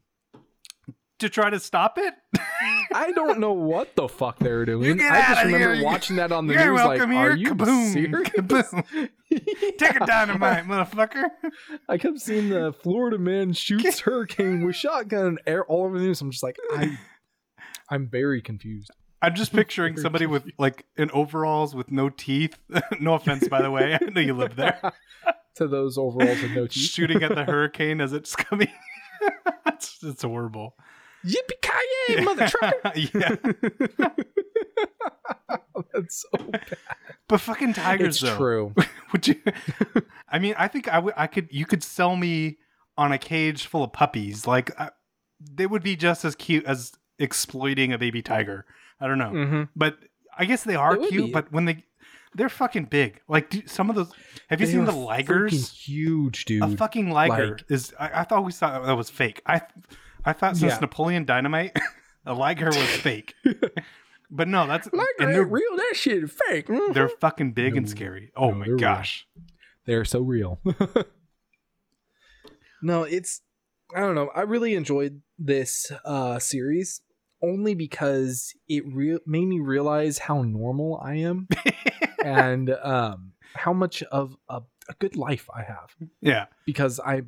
To 1.19 1.30
try 1.30 1.50
to 1.50 1.60
stop 1.60 1.98
it. 1.98 2.13
I 2.94 3.12
don't 3.12 3.40
know 3.40 3.54
what 3.54 3.95
the 3.95 4.07
fuck 4.10 4.40
they 4.40 4.51
were 4.51 4.66
doing. 4.66 5.02
I 5.02 5.21
just 5.30 5.45
remember 5.45 5.76
here. 5.76 5.83
watching 5.83 6.18
that 6.18 6.31
on 6.31 6.47
the 6.47 6.54
You're 6.54 6.71
news. 6.73 6.83
Like, 6.83 7.00
welcome 7.00 7.16
are 7.18 7.35
here. 7.35 7.35
you 7.38 7.56
Kaboom. 7.56 7.94
serious? 7.94 8.30
Kaboom. 8.30 9.09
Take 9.78 9.95
a 10.02 10.06
dynamite, 10.06 10.66
motherfucker. 10.66 11.26
I 11.88 11.97
kept 11.97 12.19
seeing 12.19 12.50
the 12.50 12.73
Florida 12.83 13.18
man 13.18 13.54
shoots 13.54 14.00
hurricane 14.02 14.66
with 14.66 14.76
shotgun 14.76 15.38
air 15.47 15.64
all 15.66 15.85
over 15.85 15.97
the 15.97 16.06
news. 16.06 16.19
I'm 16.21 16.31
just 16.31 16.44
like, 16.44 16.57
I, 16.73 16.97
I'm 17.90 18.07
very 18.07 18.42
confused. 18.42 18.92
I'm 19.23 19.35
just 19.35 19.53
picturing 19.53 19.95
somebody 19.97 20.25
with 20.25 20.44
like 20.59 20.85
in 20.97 21.09
overalls 21.11 21.73
with 21.73 21.89
no 21.92 22.09
teeth. 22.09 22.57
no 22.99 23.13
offense, 23.13 23.47
by 23.47 23.61
the 23.61 23.71
way. 23.71 23.94
I 23.99 24.09
know 24.09 24.19
you 24.21 24.33
live 24.33 24.56
there. 24.57 24.80
to 25.56 25.68
those 25.68 25.97
overalls 25.97 26.42
with 26.42 26.51
no 26.51 26.68
teeth. 26.68 26.83
Shooting 26.92 27.23
at 27.23 27.33
the 27.33 27.44
hurricane 27.45 28.01
as 28.01 28.11
it's 28.11 28.35
coming. 28.35 28.68
it's, 29.65 30.03
it's 30.03 30.23
horrible. 30.23 30.75
Yippee 31.25 31.61
ki 31.61 31.71
yay, 32.09 32.21
mother 32.21 32.47
trucker! 32.49 32.92
yeah, 33.15 33.35
That's 35.94 36.25
so 36.30 36.44
bad. 36.49 36.65
but 37.30 37.39
fucking 37.39 37.73
tigers 37.73 38.15
It's 38.15 38.19
though. 38.23 38.37
true. 38.37 38.73
Would 39.13 39.27
you? 39.27 39.35
I 40.30 40.39
mean, 40.39 40.53
I 40.57 40.68
think 40.68 40.87
I 40.89 40.99
would. 40.99 41.13
I 41.15 41.27
could. 41.27 41.47
You 41.49 41.65
could 41.65 41.81
sell 41.83 42.15
me 42.18 42.57
on 42.97 43.11
a 43.13 43.18
cage 43.18 43.68
full 43.68 43.83
of 43.83 43.94
puppies. 43.94 44.45
Like 44.45 44.77
I, 44.80 44.89
they 45.39 45.65
would 45.65 45.81
be 45.83 45.95
just 45.95 46.25
as 46.25 46.35
cute 46.35 46.65
as 46.65 46.92
exploiting 47.19 47.94
a 47.94 47.97
baby 47.97 48.21
tiger. 48.21 48.65
I 49.04 49.07
don't 49.07 49.18
know, 49.18 49.31
Mm-hmm. 49.31 49.64
but 49.76 49.98
I 50.38 50.45
guess 50.45 50.64
they 50.64 50.76
are 50.76 50.95
cute. 50.98 51.26
be. 51.28 51.31
But 51.31 51.52
when 51.52 51.66
they, 51.66 51.83
they're 52.33 52.50
fucking 52.50 52.86
big. 52.86 53.19
Like 53.28 53.50
do, 53.50 53.62
some 53.68 53.90
of 53.90 53.95
those. 53.98 54.12
Have 54.50 54.62
you 54.62 54.68
seen 54.68 54.86
the 54.86 54.92
ligers? 54.94 55.72
Huge, 55.74 56.45
dude. 56.45 56.64
A 56.64 56.69
fucking 56.78 57.12
liger 57.12 57.52
Like- 57.57 57.66
is. 57.69 57.94
I, 58.00 58.22
I 58.22 58.24
thought 58.24 58.38
always 58.40 58.57
thought 58.57 58.86
that 58.86 58.94
was 58.98 59.10
fake. 59.10 59.42
I, 59.45 59.62
I 60.26 60.31
thought 60.33 60.56
since 60.57 60.74
Yeah. 60.74 60.80
Napoleon 60.80 61.26
Dynamite, 61.26 61.78
a 62.26 62.33
liger 62.33 62.68
was 62.68 62.78
fake. 63.07 63.36
but 64.31 64.48
no, 64.48 64.66
that's 64.66 64.88
Liger 64.94 65.06
and 65.19 65.28
ain't 65.30 65.33
they're 65.36 65.44
real. 65.44 65.76
That 65.76 65.94
shit 65.95 66.24
is 66.24 66.31
fake. 66.48 66.68
Mhm. 66.68 66.94
they're 66.94 67.10
fucking 67.10 67.52
big 67.52 67.76
and 67.78 67.88
scary. 67.90 68.31
Oh 68.36 68.50
No, 68.52 68.56
my 68.56 68.66
they're 68.66 68.74
real. 68.76 68.80
gosh. 68.80 69.28
They're 69.86 70.06
so 70.06 70.22
real. 70.22 70.62
no, 72.81 73.04
it's 73.04 73.42
I 73.95 74.00
don't 74.00 74.16
know. 74.16 74.30
I 74.36 74.42
really 74.42 74.76
enjoyed 74.76 75.22
this 75.38 75.92
uh 76.06 76.40
series 76.40 77.02
only 77.44 77.76
because 77.76 78.54
it 78.68 78.83
re- 78.88 79.19
made 79.28 79.45
me 79.45 79.59
realize 79.59 80.18
how 80.18 80.42
normal 80.42 81.00
I 81.04 81.16
am 81.16 81.47
and 82.23 82.69
um 82.81 83.33
how 83.56 83.73
much 83.73 84.02
of 84.04 84.35
a, 84.50 84.62
a 84.90 84.94
good 85.00 85.16
life 85.16 85.47
I 85.56 85.62
have 85.64 85.94
Yeah. 86.21 86.45
because 86.66 87.00
I 87.00 87.23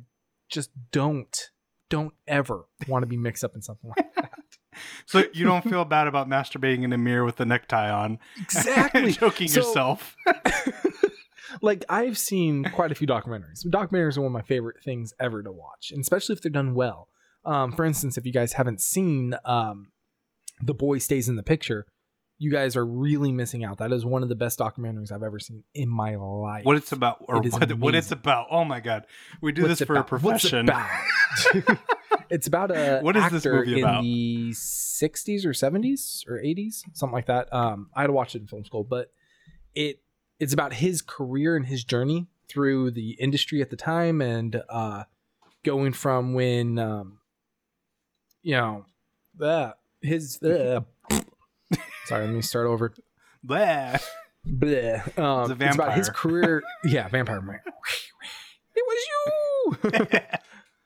just 0.48 0.70
don't 0.90 1.50
don't 1.90 2.14
ever 2.26 2.64
want 2.88 3.02
to 3.02 3.06
be 3.06 3.16
mixed 3.16 3.44
up 3.44 3.54
in 3.54 3.62
something 3.62 3.90
like 3.96 4.14
that. 4.16 4.30
So 5.06 5.24
you 5.32 5.46
don't 5.46 5.62
feel 5.64 5.86
bad 5.86 6.06
about 6.06 6.28
masturbating 6.28 6.82
in 6.82 6.92
a 6.92 6.98
mirror 6.98 7.24
with 7.24 7.40
a 7.40 7.46
necktie 7.46 7.88
on, 7.90 8.18
Exactly. 8.38 9.10
choking 9.14 9.48
So- 9.48 9.60
yourself. 9.60 10.14
like 11.62 11.84
I've 11.88 12.18
seen 12.18 12.64
quite 12.64 12.92
a 12.92 12.94
few 12.94 13.06
documentaries. 13.06 13.64
Documentaries 13.66 14.16
are 14.18 14.22
one 14.22 14.26
of 14.26 14.32
my 14.32 14.42
favorite 14.42 14.82
things 14.84 15.14
ever 15.20 15.42
to 15.42 15.50
watch, 15.52 15.90
and 15.92 16.00
especially 16.00 16.34
if 16.34 16.42
they're 16.42 16.50
done 16.52 16.74
well. 16.74 17.08
Um, 17.44 17.72
for 17.72 17.84
instance, 17.84 18.18
if 18.18 18.26
you 18.26 18.32
guys 18.32 18.54
haven't 18.54 18.80
seen 18.80 19.34
um, 19.44 19.88
"The 20.62 20.74
Boy 20.74 20.98
Stays 20.98 21.28
in 21.28 21.36
the 21.36 21.42
Picture," 21.42 21.86
you 22.38 22.50
guys 22.50 22.76
are 22.76 22.84
really 22.84 23.32
missing 23.32 23.64
out. 23.64 23.78
That 23.78 23.92
is 23.92 24.04
one 24.04 24.22
of 24.22 24.28
the 24.28 24.34
best 24.34 24.58
documentaries 24.58 25.10
I've 25.10 25.22
ever 25.22 25.38
seen 25.38 25.64
in 25.74 25.88
my 25.88 26.16
life. 26.16 26.64
What 26.64 26.76
it's 26.76 26.92
about, 26.92 27.24
or 27.28 27.44
It 27.44 27.52
what, 27.52 27.72
what 27.78 27.94
it's 27.94 28.12
about. 28.12 28.48
Oh 28.50 28.64
my 28.64 28.80
god, 28.80 29.06
we 29.40 29.52
do 29.52 29.62
What's 29.62 29.78
this 29.78 29.86
for 29.86 29.94
a 29.96 30.00
about? 30.00 30.22
What's 30.22 30.44
it 30.44 30.66
profession. 30.66 30.68
about? 30.68 31.78
it's 32.30 32.46
about 32.46 32.70
a 32.70 33.00
What 33.02 33.16
is 33.16 33.22
actor 33.22 33.34
this 33.36 33.46
movie 33.46 33.78
in 33.78 33.84
about? 33.84 34.02
the 34.02 34.50
60s 34.50 35.44
or 35.44 35.50
70s 35.50 36.26
or 36.28 36.40
80s, 36.40 36.82
something 36.92 37.14
like 37.14 37.26
that. 37.26 37.52
Um, 37.52 37.90
I 37.94 38.02
had 38.02 38.08
to 38.08 38.12
watch 38.12 38.34
it 38.34 38.42
in 38.42 38.46
film 38.46 38.64
school, 38.64 38.84
but 38.84 39.10
it 39.74 40.00
it's 40.38 40.52
about 40.52 40.74
his 40.74 41.00
career 41.02 41.56
and 41.56 41.66
his 41.66 41.84
journey 41.84 42.26
through 42.48 42.90
the 42.90 43.12
industry 43.12 43.62
at 43.62 43.70
the 43.70 43.76
time 43.76 44.20
and 44.20 44.62
uh, 44.68 45.04
going 45.64 45.92
from 45.92 46.34
when 46.34 46.78
um, 46.78 47.18
you 48.42 48.52
know 48.54 48.84
that 49.38 49.78
his 50.06 50.42
uh, 50.42 50.80
sorry, 52.06 52.26
let 52.26 52.34
me 52.34 52.42
start 52.42 52.66
over. 52.66 52.94
Blah. 53.42 53.98
Bleh. 54.46 55.18
Um, 55.18 55.50
It's 55.50 55.60
a 55.60 55.66
it's 55.66 55.74
about 55.74 55.94
his 55.94 56.08
career. 56.10 56.62
Yeah, 56.84 57.08
vampire 57.08 57.40
man. 57.40 57.60
it 58.74 58.84
was 58.86 59.92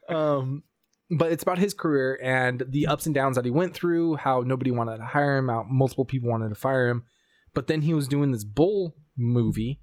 you. 0.09 0.17
um, 0.17 0.62
but 1.11 1.33
it's 1.33 1.43
about 1.43 1.59
his 1.59 1.75
career 1.75 2.19
and 2.23 2.62
the 2.69 2.87
ups 2.87 3.07
and 3.07 3.15
downs 3.15 3.37
that 3.37 3.45
he 3.45 3.50
went 3.50 3.75
through. 3.75 4.17
How 4.17 4.41
nobody 4.41 4.71
wanted 4.71 4.99
to 4.99 5.05
hire 5.05 5.37
him. 5.37 5.50
out 5.50 5.69
multiple 5.69 6.05
people 6.05 6.31
wanted 6.31 6.49
to 6.50 6.55
fire 6.55 6.89
him. 6.89 7.05
But 7.53 7.67
then 7.67 7.83
he 7.83 7.95
was 7.95 8.07
doing 8.09 8.31
this 8.31 8.45
bull 8.45 8.95
movie, 9.17 9.81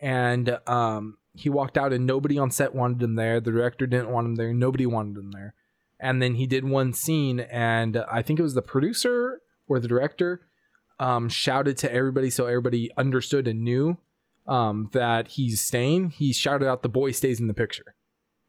and 0.00 0.58
um, 0.68 1.18
he 1.34 1.48
walked 1.50 1.76
out 1.76 1.92
and 1.92 2.06
nobody 2.06 2.38
on 2.38 2.50
set 2.50 2.74
wanted 2.74 3.02
him 3.02 3.16
there. 3.16 3.40
The 3.40 3.50
director 3.50 3.86
didn't 3.86 4.10
want 4.10 4.26
him 4.26 4.34
there. 4.36 4.54
Nobody 4.54 4.86
wanted 4.86 5.16
him 5.18 5.32
there. 5.32 5.54
And 6.00 6.22
then 6.22 6.34
he 6.34 6.46
did 6.46 6.64
one 6.64 6.92
scene, 6.92 7.40
and 7.40 7.96
I 8.10 8.22
think 8.22 8.38
it 8.38 8.42
was 8.42 8.54
the 8.54 8.62
producer 8.62 9.40
or 9.66 9.80
the 9.80 9.88
director 9.88 10.42
um, 11.00 11.28
shouted 11.28 11.76
to 11.78 11.92
everybody 11.92 12.30
so 12.30 12.46
everybody 12.46 12.90
understood 12.96 13.48
and 13.48 13.62
knew 13.62 13.98
um, 14.46 14.90
that 14.92 15.28
he's 15.28 15.60
staying. 15.60 16.10
He 16.10 16.32
shouted 16.32 16.68
out, 16.68 16.82
"The 16.82 16.88
boy 16.88 17.10
stays 17.12 17.40
in 17.40 17.48
the 17.48 17.54
picture," 17.54 17.94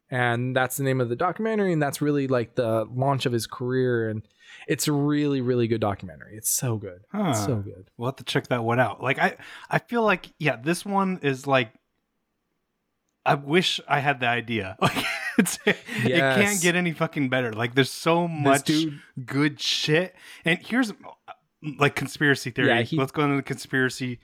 and 0.10 0.56
that's 0.56 0.78
the 0.78 0.84
name 0.84 1.02
of 1.02 1.10
the 1.10 1.16
documentary, 1.16 1.74
and 1.74 1.82
that's 1.82 2.02
really 2.02 2.28
like 2.28 2.56
the 2.56 2.86
launch 2.94 3.26
of 3.26 3.34
his 3.34 3.48
career. 3.48 4.10
And 4.10 4.24
it's 4.68 4.88
a 4.88 4.92
really, 4.92 5.42
really 5.42 5.68
good 5.68 5.82
documentary. 5.82 6.36
It's 6.38 6.50
so 6.52 6.78
good, 6.78 7.02
Huh. 7.12 7.30
It's 7.32 7.46
so 7.46 7.58
good. 7.58 7.90
We'll 7.98 8.10
have 8.10 8.16
to 8.18 8.24
check 8.24 8.48
that 8.48 8.64
one 8.64 8.80
out. 8.80 9.02
Like 9.02 9.20
I, 9.20 9.38
I 9.70 9.80
feel 9.80 10.04
like 10.04 10.32
yeah, 10.40 10.56
this 10.56 10.86
one 10.86 11.20
is 11.22 11.48
like. 11.48 11.74
I 13.26 13.36
wish 13.36 13.80
I 13.88 14.00
had 14.00 14.20
the 14.20 14.28
idea. 14.28 14.78
Like 14.82 15.06
it's, 15.40 15.58
it 15.66 15.78
can't 16.20 16.62
get 16.62 16.76
any 16.76 16.92
fucking 16.92 17.30
better. 17.30 17.52
Like 17.54 17.74
there's 17.76 17.92
so 17.92 18.28
much 18.28 18.70
good 19.26 19.60
shit. 19.60 20.16
And 20.46 20.60
here's 20.60 20.94
like 21.80 21.96
conspiracy 21.96 22.52
theory. 22.52 22.68
Yeah, 22.70 22.82
he- 22.82 22.98
Let's 22.98 23.12
go 23.12 23.24
into 23.24 23.36
the 23.38 23.42
conspiracy. 23.44 24.20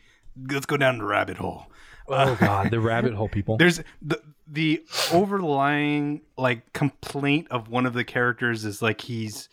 Let's 0.49 0.65
go 0.65 0.77
down 0.77 0.97
the 0.99 1.05
rabbit 1.05 1.37
hole. 1.37 1.67
oh 2.07 2.35
god, 2.39 2.69
the 2.71 2.79
rabbit 2.91 3.13
hole 3.13 3.29
people. 3.29 3.57
There's 3.57 3.81
the 4.01 4.21
the 4.47 4.83
overlying 5.11 6.21
like 6.37 6.71
complaint 6.73 7.47
of 7.49 7.67
one 7.69 7.85
of 7.85 7.93
the 7.93 8.03
characters 8.03 8.63
is 8.65 8.81
like 8.81 9.01
he's 9.01 9.49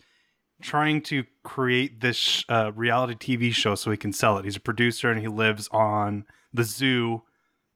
trying 0.61 1.01
to 1.01 1.23
create 1.43 1.99
this 1.99 2.45
uh, 2.47 2.71
reality 2.75 3.15
TV 3.37 3.51
show 3.53 3.75
so 3.75 3.91
he 3.91 3.97
can 3.97 4.13
sell 4.13 4.37
it. 4.37 4.45
He's 4.45 4.55
a 4.55 4.59
producer 4.61 5.09
and 5.09 5.19
he 5.19 5.27
lives 5.27 5.67
on 5.71 6.25
the 6.53 6.63
zoo 6.63 7.23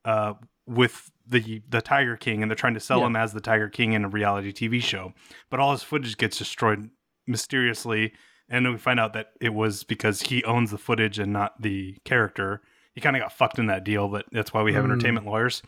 uh, 0.05 0.33
with 0.65 1.09
the 1.27 1.61
the 1.67 1.81
Tiger 1.81 2.15
King, 2.15 2.41
and 2.41 2.49
they're 2.49 2.55
trying 2.55 2.73
to 2.75 2.79
sell 2.79 2.99
Yeah. 2.99 3.07
him 3.07 3.15
as 3.15 3.33
the 3.33 3.41
Tiger 3.41 3.69
King 3.69 3.93
in 3.93 4.05
a 4.05 4.09
reality 4.09 4.51
TV 4.53 4.81
show. 4.81 5.13
But 5.49 5.59
all 5.59 5.71
his 5.71 5.83
footage 5.83 6.17
gets 6.17 6.37
destroyed 6.37 6.89
mysteriously, 7.25 8.13
and 8.49 8.65
then 8.65 8.71
we 8.73 8.79
find 8.79 8.99
out 8.99 9.13
that 9.13 9.27
it 9.41 9.53
was 9.53 9.83
because 9.83 10.21
he 10.23 10.43
owns 10.45 10.71
the 10.71 10.77
footage 10.77 11.19
and 11.19 11.33
not 11.33 11.61
the 11.61 11.97
character. 12.05 12.61
He 12.93 13.01
kind 13.01 13.15
of 13.15 13.21
got 13.21 13.33
fucked 13.33 13.59
in 13.59 13.67
that 13.67 13.83
deal, 13.83 14.07
but 14.07 14.25
that's 14.31 14.53
why 14.53 14.63
we 14.63 14.73
have 14.73 14.83
Mm. 14.85 14.91
entertainment 14.91 15.25
lawyers. 15.25 15.61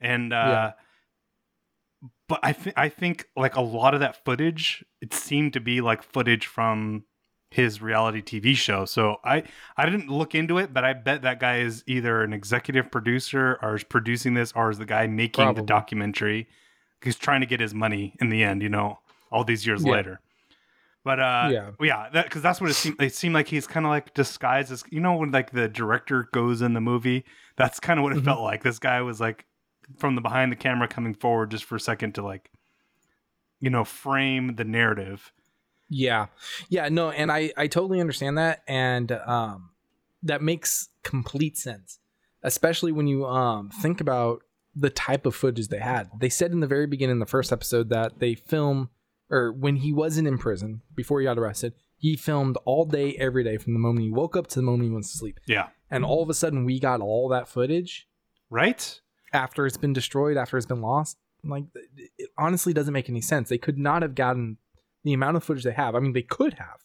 And 0.00 0.32
uh, 0.32 0.36
Yeah. 0.36 2.08
but 2.28 2.40
I 2.42 2.52
think 2.52 2.76
I 2.78 2.88
think 2.88 3.26
like 3.36 3.56
a 3.56 3.60
lot 3.60 3.94
of 3.94 4.00
that 4.00 4.24
footage, 4.24 4.84
it 5.00 5.14
seemed 5.14 5.52
to 5.54 5.60
be 5.60 5.80
like 5.80 6.02
footage 6.02 6.46
from 6.46 7.04
his 7.50 7.80
reality 7.80 8.20
TV 8.22 8.56
show. 8.56 8.84
So 8.84 9.16
I 9.24 9.44
I 9.76 9.84
didn't 9.88 10.08
look 10.08 10.34
into 10.34 10.58
it, 10.58 10.72
but 10.74 10.84
I 10.84 10.92
bet 10.92 11.22
that 11.22 11.38
guy 11.40 11.58
is 11.58 11.84
either 11.86 12.22
an 12.22 12.32
executive 12.32 12.90
producer 12.90 13.58
or 13.62 13.76
is 13.76 13.84
producing 13.84 14.34
this, 14.34 14.52
or 14.56 14.70
is 14.70 14.78
the 14.78 14.86
guy 14.86 15.06
making 15.06 15.44
Probably. 15.44 15.62
the 15.62 15.66
documentary. 15.66 16.48
He's 17.02 17.16
trying 17.16 17.40
to 17.42 17.46
get 17.46 17.60
his 17.60 17.74
money 17.74 18.16
in 18.20 18.28
the 18.30 18.42
end, 18.42 18.62
you 18.62 18.68
know, 18.68 18.98
all 19.30 19.44
these 19.44 19.66
years 19.66 19.84
Yeah. 19.84 19.92
later. 19.92 20.20
But 21.04 21.20
uh, 21.20 21.48
Yeah. 21.52 21.70
yeah, 21.80 22.08
that 22.14 22.24
because 22.24 22.40
that's 22.40 22.60
what 22.62 22.70
it 22.70 22.74
seemed. 22.74 23.00
It 23.00 23.14
seemed 23.14 23.34
like 23.34 23.46
he's 23.48 23.66
kind 23.66 23.84
of 23.84 23.90
like 23.90 24.14
disguised 24.14 24.72
as 24.72 24.82
you 24.90 25.00
know 25.00 25.14
when 25.14 25.30
like 25.30 25.50
the 25.50 25.68
director 25.68 26.28
goes 26.32 26.62
in 26.62 26.72
the 26.72 26.80
movie. 26.80 27.24
That's 27.56 27.78
kind 27.78 28.00
of 28.00 28.04
what 28.04 28.16
it 28.16 28.20
Mhm. 28.22 28.24
felt 28.24 28.40
like. 28.40 28.62
This 28.62 28.78
guy 28.78 29.02
was 29.02 29.20
like 29.20 29.44
from 29.98 30.14
the 30.14 30.22
behind 30.22 30.50
the 30.50 30.56
camera 30.56 30.88
coming 30.88 31.12
forward 31.14 31.50
just 31.50 31.64
for 31.64 31.76
a 31.76 31.80
second 31.80 32.14
to 32.14 32.22
like, 32.22 32.50
you 33.60 33.68
know, 33.68 33.84
frame 33.84 34.56
the 34.56 34.64
narrative. 34.64 35.30
Yeah. 35.88 36.26
Yeah, 36.68 36.88
no, 36.88 37.10
and 37.10 37.30
I 37.30 37.52
I 37.56 37.66
totally 37.66 38.00
understand 38.00 38.38
that 38.38 38.62
and 38.66 39.12
um 39.12 39.70
that 40.22 40.42
makes 40.42 40.88
complete 41.02 41.56
sense. 41.58 41.98
Especially 42.42 42.92
when 42.92 43.06
you 43.06 43.26
um 43.26 43.70
think 43.70 44.00
about 44.00 44.42
the 44.74 44.90
type 44.90 45.24
of 45.26 45.34
footage 45.34 45.68
they 45.68 45.78
had. 45.78 46.10
They 46.18 46.28
said 46.28 46.50
in 46.52 46.60
the 46.60 46.66
very 46.66 46.86
beginning 46.86 47.18
the 47.20 47.26
first 47.26 47.52
episode 47.52 47.90
that 47.90 48.18
they 48.18 48.34
film 48.34 48.90
or 49.30 49.52
when 49.52 49.76
he 49.76 49.92
wasn't 49.92 50.28
in 50.28 50.36
prison 50.38 50.82
before 50.94 51.20
he 51.20 51.24
got 51.24 51.38
arrested, 51.38 51.72
he 51.96 52.16
filmed 52.16 52.56
all 52.64 52.84
day 52.84 53.14
every 53.18 53.44
day 53.44 53.56
from 53.56 53.72
the 53.72 53.78
moment 53.78 54.04
he 54.04 54.10
woke 54.12 54.36
up 54.36 54.46
to 54.48 54.56
the 54.56 54.62
moment 54.62 54.84
he 54.84 54.90
went 54.90 55.04
to 55.04 55.10
sleep. 55.10 55.38
Yeah. 55.46 55.68
And 55.90 56.04
all 56.04 56.22
of 56.22 56.28
a 56.28 56.34
sudden 56.34 56.64
we 56.64 56.80
got 56.80 57.00
all 57.00 57.28
that 57.28 57.48
footage 57.48 58.08
Right. 58.50 59.00
after 59.32 59.66
it's 59.66 59.76
been 59.76 59.92
destroyed, 59.92 60.36
after 60.36 60.56
it's 60.56 60.66
been 60.66 60.80
lost. 60.82 61.18
Like 61.44 61.64
it 61.74 62.10
it 62.18 62.30
honestly 62.38 62.72
doesn't 62.72 62.92
make 62.94 63.08
any 63.08 63.20
sense. 63.20 63.48
They 63.48 63.58
could 63.58 63.78
not 63.78 64.02
have 64.02 64.14
gotten 64.14 64.56
the 65.04 65.12
amount 65.12 65.36
of 65.36 65.44
footage 65.44 65.64
they 65.64 65.72
have. 65.72 65.94
I 65.94 66.00
mean, 66.00 66.12
they 66.14 66.22
could 66.22 66.54
have 66.54 66.80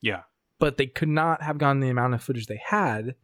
Yeah. 0.00 0.22
but 0.58 0.76
they 0.76 0.86
could 0.86 1.08
not 1.08 1.42
have 1.42 1.58
gotten 1.58 1.80
the 1.80 1.88
amount 1.88 2.14
of 2.14 2.22
footage 2.22 2.46
they 2.46 2.60
had 2.64 3.14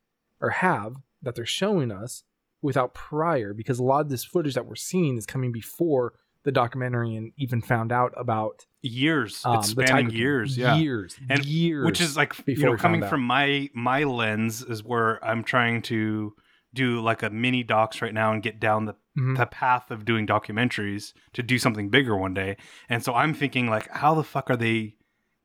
or 0.41 0.51
have 0.51 0.95
that 1.23 1.35
they're 1.35 1.47
showing 1.47 1.91
us 1.93 2.25
without 2.63 2.95
prior 2.95 3.53
because 3.55 3.79
a 3.79 3.83
lot 3.85 4.01
of 4.01 4.09
this 4.09 4.25
footage 4.25 4.55
that 4.55 4.67
we're 4.67 4.75
seeing 4.75 5.17
is 5.17 5.27
coming 5.27 5.53
before 5.53 6.15
the 6.45 6.51
documentary 6.53 7.15
and 7.15 7.33
even 7.37 7.61
found 7.61 7.93
out 7.93 8.13
about 8.17 8.65
Years. 8.81 9.43
um, 9.45 9.59
it's 9.59 9.69
spanning 9.71 10.11
years. 10.11 10.57
Yeah. 10.57 10.77
years 10.77 11.19
And- 11.29 11.45
years 11.45 11.85
Which 11.85 12.01
is 12.01 12.17
like 12.17 12.35
you 12.47 12.57
know 12.65 12.77
coming 12.77 13.05
from 13.07 13.23
my 13.23 13.69
my 13.75 14.05
lens 14.05 14.63
is 14.63 14.83
where 14.83 15.23
I'm 15.25 15.45
trying 15.45 15.83
to 15.83 16.35
do 16.75 17.01
like 17.01 17.23
a 17.23 17.31
mini 17.31 17.63
docs 17.63 18.03
right 18.03 18.13
now 18.15 18.33
and 18.33 18.43
get 18.43 18.61
down 18.61 18.85
the 18.85 18.95
Mhm. 19.17 19.37
the 19.37 19.47
path 19.47 19.91
of 19.91 20.05
doing 20.05 20.27
documentaries 20.27 21.13
to 21.33 21.43
do 21.43 21.59
something 21.59 21.89
bigger 21.89 22.17
one 22.17 22.35
day. 22.35 22.57
And 22.89 23.03
so 23.03 23.15
I'm 23.15 23.35
thinking 23.35 23.69
like 23.69 23.89
how 23.91 24.15
the 24.15 24.23
fuck 24.23 24.49
are 24.51 24.57
they 24.57 24.95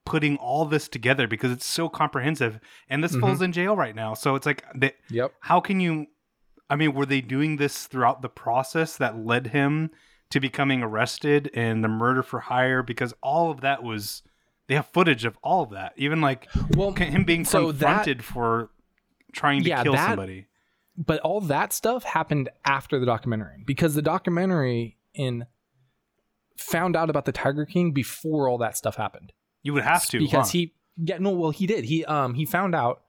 putting 0.06 0.36
all 0.38 0.66
this 0.66 0.88
together 0.88 1.28
because 1.28 1.52
it's 1.52 1.66
so 1.66 1.88
comprehensive 1.90 2.60
and 2.90 3.04
this 3.04 3.16
Mhm. 3.16 3.22
fool's 3.22 3.42
in 3.42 3.52
jail 3.54 3.76
right 3.76 3.96
now. 3.96 4.14
So 4.14 4.36
it's 4.36 4.46
like 4.46 4.64
they, 4.76 4.92
yep 5.10 5.34
how 5.40 5.60
can 5.60 5.80
you 5.80 6.08
I 6.70 6.76
mean 6.76 6.94
were 6.94 7.06
they 7.06 7.22
doing 7.22 7.56
this 7.58 7.88
throughout 7.88 8.22
the 8.22 8.30
process 8.30 8.98
that 8.98 9.18
led 9.18 9.48
him 9.48 9.92
to 10.30 10.40
becoming 10.40 10.84
arrested 10.84 11.50
and 11.54 11.84
the 11.84 11.88
murder 11.88 12.22
for 12.24 12.42
hire 12.42 12.84
because 12.84 13.14
all 13.24 13.50
of 13.50 13.62
that 13.62 13.82
was 13.82 14.24
they 14.68 14.76
have 14.76 14.88
footage 14.88 15.26
of 15.26 15.38
all 15.44 15.64
of 15.64 15.70
that. 15.72 15.94
Even 15.96 16.22
like 16.22 16.48
well 16.76 16.92
him 16.94 17.24
being 17.24 17.46
So 17.46 17.72
that- 17.72 17.80
confronted 17.80 18.24
for 18.24 18.70
trying 19.32 19.64
to 19.64 19.70
Yeah, 19.70 19.84
kill 19.84 19.94
that- 19.94 20.08
somebody. 20.10 20.48
But 20.98 21.20
all 21.22 21.42
that 21.42 21.74
stuff 21.74 22.04
happened 22.04 22.50
after 22.66 23.00
the 23.00 23.06
documentary. 23.06 23.64
Because 23.66 23.96
the 23.96 24.02
documentary 24.02 24.98
in 25.14 25.46
found 26.58 26.96
out 26.96 27.10
about 27.10 27.26
the 27.26 27.32
Tiger 27.32 27.66
King 27.66 27.92
before 27.92 28.48
all 28.48 28.58
that 28.60 28.78
stuff 28.78 28.96
happened. 28.96 29.34
You 29.62 29.74
would 29.74 29.84
have 29.84 30.08
to 30.08 30.20
because 30.20 30.48
huh? 30.48 30.52
he 30.52 30.74
yeah 30.98 31.18
no 31.18 31.32
well 31.32 31.52
he 31.52 31.66
did. 31.66 31.86
He 31.86 32.06
um 32.06 32.34
he 32.36 32.46
found 32.46 32.76
out 32.76 33.04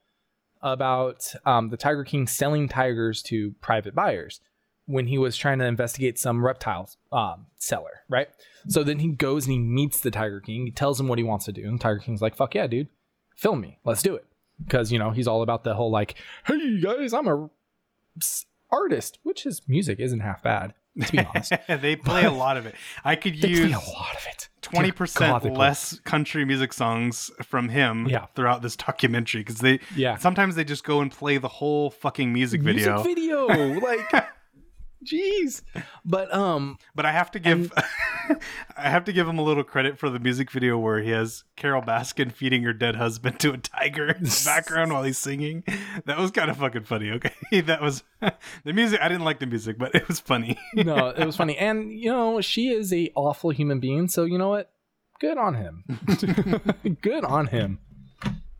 about 0.62 1.34
um 1.44 1.68
the 1.68 1.76
Tiger 1.76 2.04
King 2.04 2.26
selling 2.26 2.68
tigers 2.68 3.22
to 3.24 3.52
private 3.60 3.94
buyers 3.94 4.40
when 4.86 5.06
he 5.06 5.16
was 5.18 5.36
trying 5.36 5.58
to 5.58 5.64
investigate 5.64 6.18
some 6.18 6.44
reptile 6.44 6.90
um 7.12 7.46
seller 7.58 8.02
right? 8.08 8.28
So 8.68 8.82
then 8.82 8.98
he 9.00 9.08
goes 9.08 9.46
and 9.46 9.52
he 9.52 9.58
meets 9.58 10.00
the 10.00 10.10
Tiger 10.10 10.40
King. 10.40 10.66
He 10.66 10.72
tells 10.72 10.98
him 10.98 11.08
what 11.08 11.18
he 11.18 11.24
wants 11.24 11.44
to 11.46 11.52
do. 11.52 11.64
And 11.64 11.80
Tiger 11.80 11.98
King's 11.98 12.22
like 12.22 12.36
fuck 12.36 12.54
yeah 12.54 12.66
dude. 12.66 12.88
Film 13.36 13.60
me. 13.60 13.78
Let's 13.84 14.02
do 14.02 14.14
it. 14.14 14.26
Because 14.64 14.92
you 14.92 14.98
know 14.98 15.10
he's 15.10 15.26
all 15.26 15.42
about 15.42 15.64
the 15.64 15.74
whole 15.74 15.90
like 15.90 16.14
hey 16.46 16.80
guys 16.80 17.12
I'm 17.12 17.26
a 17.26 17.50
artist 18.70 19.18
which 19.22 19.44
his 19.44 19.62
music 19.68 20.00
isn't 20.00 20.20
half 20.20 20.42
bad 20.42 20.74
To 21.06 21.12
be 21.12 21.18
honest, 21.18 21.52
they 21.68 21.96
play 21.96 22.24
a 22.24 22.30
lot 22.30 22.56
of 22.56 22.66
it. 22.66 22.74
I 23.04 23.16
could 23.16 23.34
use 23.36 23.72
a 23.72 23.78
lot 23.78 24.14
of 24.16 24.26
it. 24.30 24.48
Twenty 24.62 24.92
percent 24.92 25.44
less 25.56 25.98
country 26.00 26.44
music 26.44 26.72
songs 26.72 27.30
from 27.42 27.68
him 27.68 28.06
Yeah. 28.08 28.26
throughout 28.36 28.62
this 28.62 28.76
documentary 28.76 29.40
because 29.42 29.58
they 29.58 29.80
Yeah, 29.96 30.16
sometimes 30.18 30.54
they 30.54 30.62
just 30.64 30.84
go 30.84 31.00
and 31.00 31.10
play 31.10 31.36
the 31.38 31.48
whole 31.48 31.90
fucking 31.90 32.32
music 32.32 32.62
video. 32.62 33.02
Music 33.02 33.16
video, 33.16 33.46
like, 33.80 34.24
jeez. 35.04 35.62
But 36.04 36.32
um, 36.34 36.78
But 36.94 37.06
I 37.06 37.12
have 37.12 37.30
to 37.32 37.38
give 37.38 37.72
I 38.76 38.88
have 38.88 39.04
to 39.04 39.12
give 39.12 39.28
him 39.28 39.38
a 39.38 39.42
little 39.42 39.64
credit 39.64 39.98
for 39.98 40.10
the 40.10 40.18
music 40.18 40.50
video 40.50 40.78
where 40.78 41.00
he 41.00 41.10
has 41.10 41.44
Carole 41.56 41.82
Baskin 41.82 42.32
feeding 42.32 42.62
her 42.62 42.72
dead 42.72 42.96
husband 42.96 43.38
to 43.40 43.52
a 43.52 43.58
tiger 43.58 44.08
in 44.08 44.24
the 44.24 44.42
background 44.44 44.92
while 44.92 45.02
he's 45.02 45.18
singing. 45.18 45.64
That 46.06 46.18
was 46.18 46.30
kind 46.30 46.50
of 46.50 46.56
fucking 46.56 46.84
funny. 46.84 47.10
Okay, 47.10 47.60
that 47.62 47.80
was 47.82 48.02
the 48.64 48.72
music. 48.72 49.00
I 49.00 49.08
didn't 49.08 49.24
like 49.24 49.40
the 49.40 49.46
music, 49.46 49.78
but 49.78 49.94
it 49.94 50.08
was 50.08 50.20
funny. 50.20 50.58
no, 50.74 51.08
it 51.08 51.24
was 51.24 51.36
funny, 51.36 51.56
and 51.58 51.92
you 51.92 52.10
know, 52.10 52.40
she 52.40 52.68
is 52.68 52.92
a 52.92 53.10
awful 53.14 53.50
human 53.50 53.80
being. 53.80 54.08
So 54.08 54.24
you 54.24 54.38
know 54.38 54.48
what? 54.48 54.70
Good 55.20 55.38
on 55.38 55.54
him. 55.54 55.84
Good 57.02 57.24
on 57.24 57.46
him. 57.46 57.78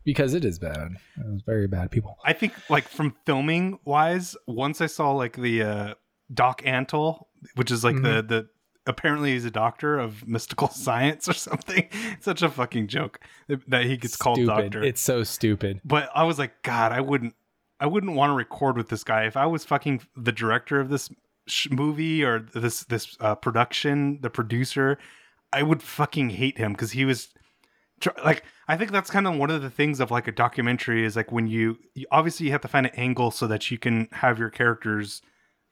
Because 0.03 0.35
it 0.35 0.45
is 0.45 0.59
bad. 0.59 0.97
It 1.17 1.25
was 1.25 1.41
very 1.45 1.67
bad 1.67 1.89
people. 1.89 2.17
I 2.23 2.33
think 2.33 2.53
like 2.69 2.87
from 2.87 3.15
filming 3.25 3.79
wise, 3.85 4.35
once 4.47 4.79
I 4.79 4.85
saw 4.85 5.11
like 5.11 5.35
the 5.35 5.63
uh, 5.63 5.93
Doc 6.33 6.61
Antle, 6.63 7.25
which 7.55 7.71
is 7.71 7.83
like 7.83 8.01
the 8.01 8.21
the 8.21 8.49
apparently 8.87 9.33
he's 9.33 9.45
a 9.45 9.51
doctor 9.51 9.97
of 9.97 10.27
mystical 10.27 10.67
science 10.85 11.27
or 11.27 11.33
something. 11.33 11.89
Such 12.19 12.41
a 12.41 12.49
fucking 12.49 12.87
joke 12.87 13.19
that 13.67 13.85
he 13.85 13.97
gets 13.97 14.15
called 14.15 14.45
doctor. 14.45 14.83
It's 14.83 15.01
so 15.01 15.23
stupid. 15.23 15.81
but 15.83 16.09
I 16.13 16.23
was 16.23 16.37
like, 16.39 16.61
God, 16.63 16.91
I 16.91 17.01
wouldn't, 17.01 17.33
I 17.79 17.87
wouldn't 17.87 18.15
want 18.15 18.29
to 18.31 18.35
record 18.35 18.77
with 18.77 18.89
this 18.89 19.03
guy 19.03 19.25
if 19.25 19.35
I 19.35 19.45
was 19.45 19.65
fucking 19.65 20.01
the 20.15 20.31
director 20.31 20.79
of 20.79 20.89
this 20.89 21.09
sh- 21.47 21.67
movie 21.71 22.23
or 22.23 22.39
this 22.53 22.83
this 22.85 23.17
uh, 23.19 23.35
production, 23.35 24.19
the 24.21 24.29
producer. 24.29 24.97
I 25.53 25.63
would 25.63 25.81
fucking 25.81 26.31
hate 26.31 26.57
him 26.57 26.73
because 26.73 26.91
he 26.91 27.05
was 27.05 27.29
tr- 28.01 28.09
like, 28.25 28.43
I 28.67 28.75
think 28.75 28.91
that's 28.91 29.09
kind 29.09 29.25
of 29.25 29.35
one 29.35 29.49
of 29.49 29.61
the 29.61 29.69
things 29.69 29.99
of 30.01 30.11
like 30.11 30.27
a 30.27 30.31
documentary 30.33 31.05
is 31.05 31.15
like 31.15 31.31
when 31.31 31.47
you, 31.47 31.77
you 31.93 32.05
obviously 32.11 32.47
you 32.47 32.51
have 32.51 32.61
to 32.61 32.67
find 32.67 32.85
an 32.87 32.91
angle 32.95 33.31
so 33.31 33.47
that 33.47 33.71
you 33.71 33.77
can 33.77 34.09
have 34.11 34.37
your 34.37 34.49
characters 34.49 35.21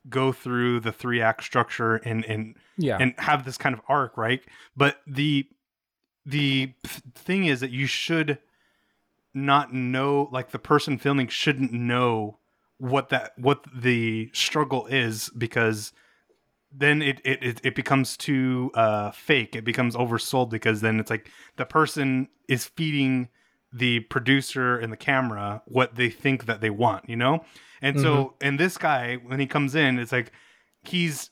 go 0.10 0.32
through 0.32 0.80
the 0.82 0.92
three 0.92 1.22
act 1.22 1.44
structure 1.44 1.96
and 1.98 2.26
and 2.26 2.56
Yeah. 2.78 2.98
and 3.00 3.14
have 3.18 3.46
this 3.46 3.58
kind 3.58 3.74
of 3.74 3.82
arc, 3.88 4.18
right? 4.18 4.42
But 4.76 4.98
the 5.08 5.48
the 6.26 6.74
thing 7.16 7.46
is 7.46 7.60
that 7.60 7.72
you 7.72 7.86
should 7.86 8.40
not 9.34 9.74
know 9.74 10.30
like 10.32 10.52
the 10.52 10.60
person 10.60 10.98
filming 10.98 11.28
shouldn't 11.28 11.74
know 11.74 12.38
what 12.78 13.10
that 13.10 13.32
what 13.38 13.66
the 13.74 14.30
struggle 14.34 14.86
is 14.88 15.30
because 15.38 15.92
then 16.72 17.02
it 17.02 17.20
it 17.24 17.42
it, 17.44 17.62
it 17.64 17.76
becomes 17.76 18.18
too 18.18 18.72
uh 18.76 19.12
fake 19.12 19.56
it 19.56 19.64
becomes 19.64 19.96
oversold 19.96 20.50
because 20.50 20.82
then 20.82 21.00
it's 21.00 21.10
like 21.10 21.30
the 21.56 21.66
person 21.66 22.28
is 22.48 22.66
feeding 22.66 23.30
the 23.74 24.01
producer 24.01 24.77
and 24.77 24.94
the 24.94 24.98
camera 24.98 25.62
what 25.65 25.96
they 25.96 26.10
think 26.10 26.46
that 26.46 26.62
they 26.62 26.70
want 26.70 27.10
you 27.10 27.15
know? 27.15 27.44
And 27.82 28.00
so 28.00 28.15
mm-hmm. 28.15 28.48
and 28.48 28.60
this 28.60 28.77
guy 28.77 29.15
when 29.15 29.39
he 29.39 29.48
comes 29.48 29.75
in 29.75 30.00
it's 30.00 30.12
like 30.12 30.32
he's 30.84 31.30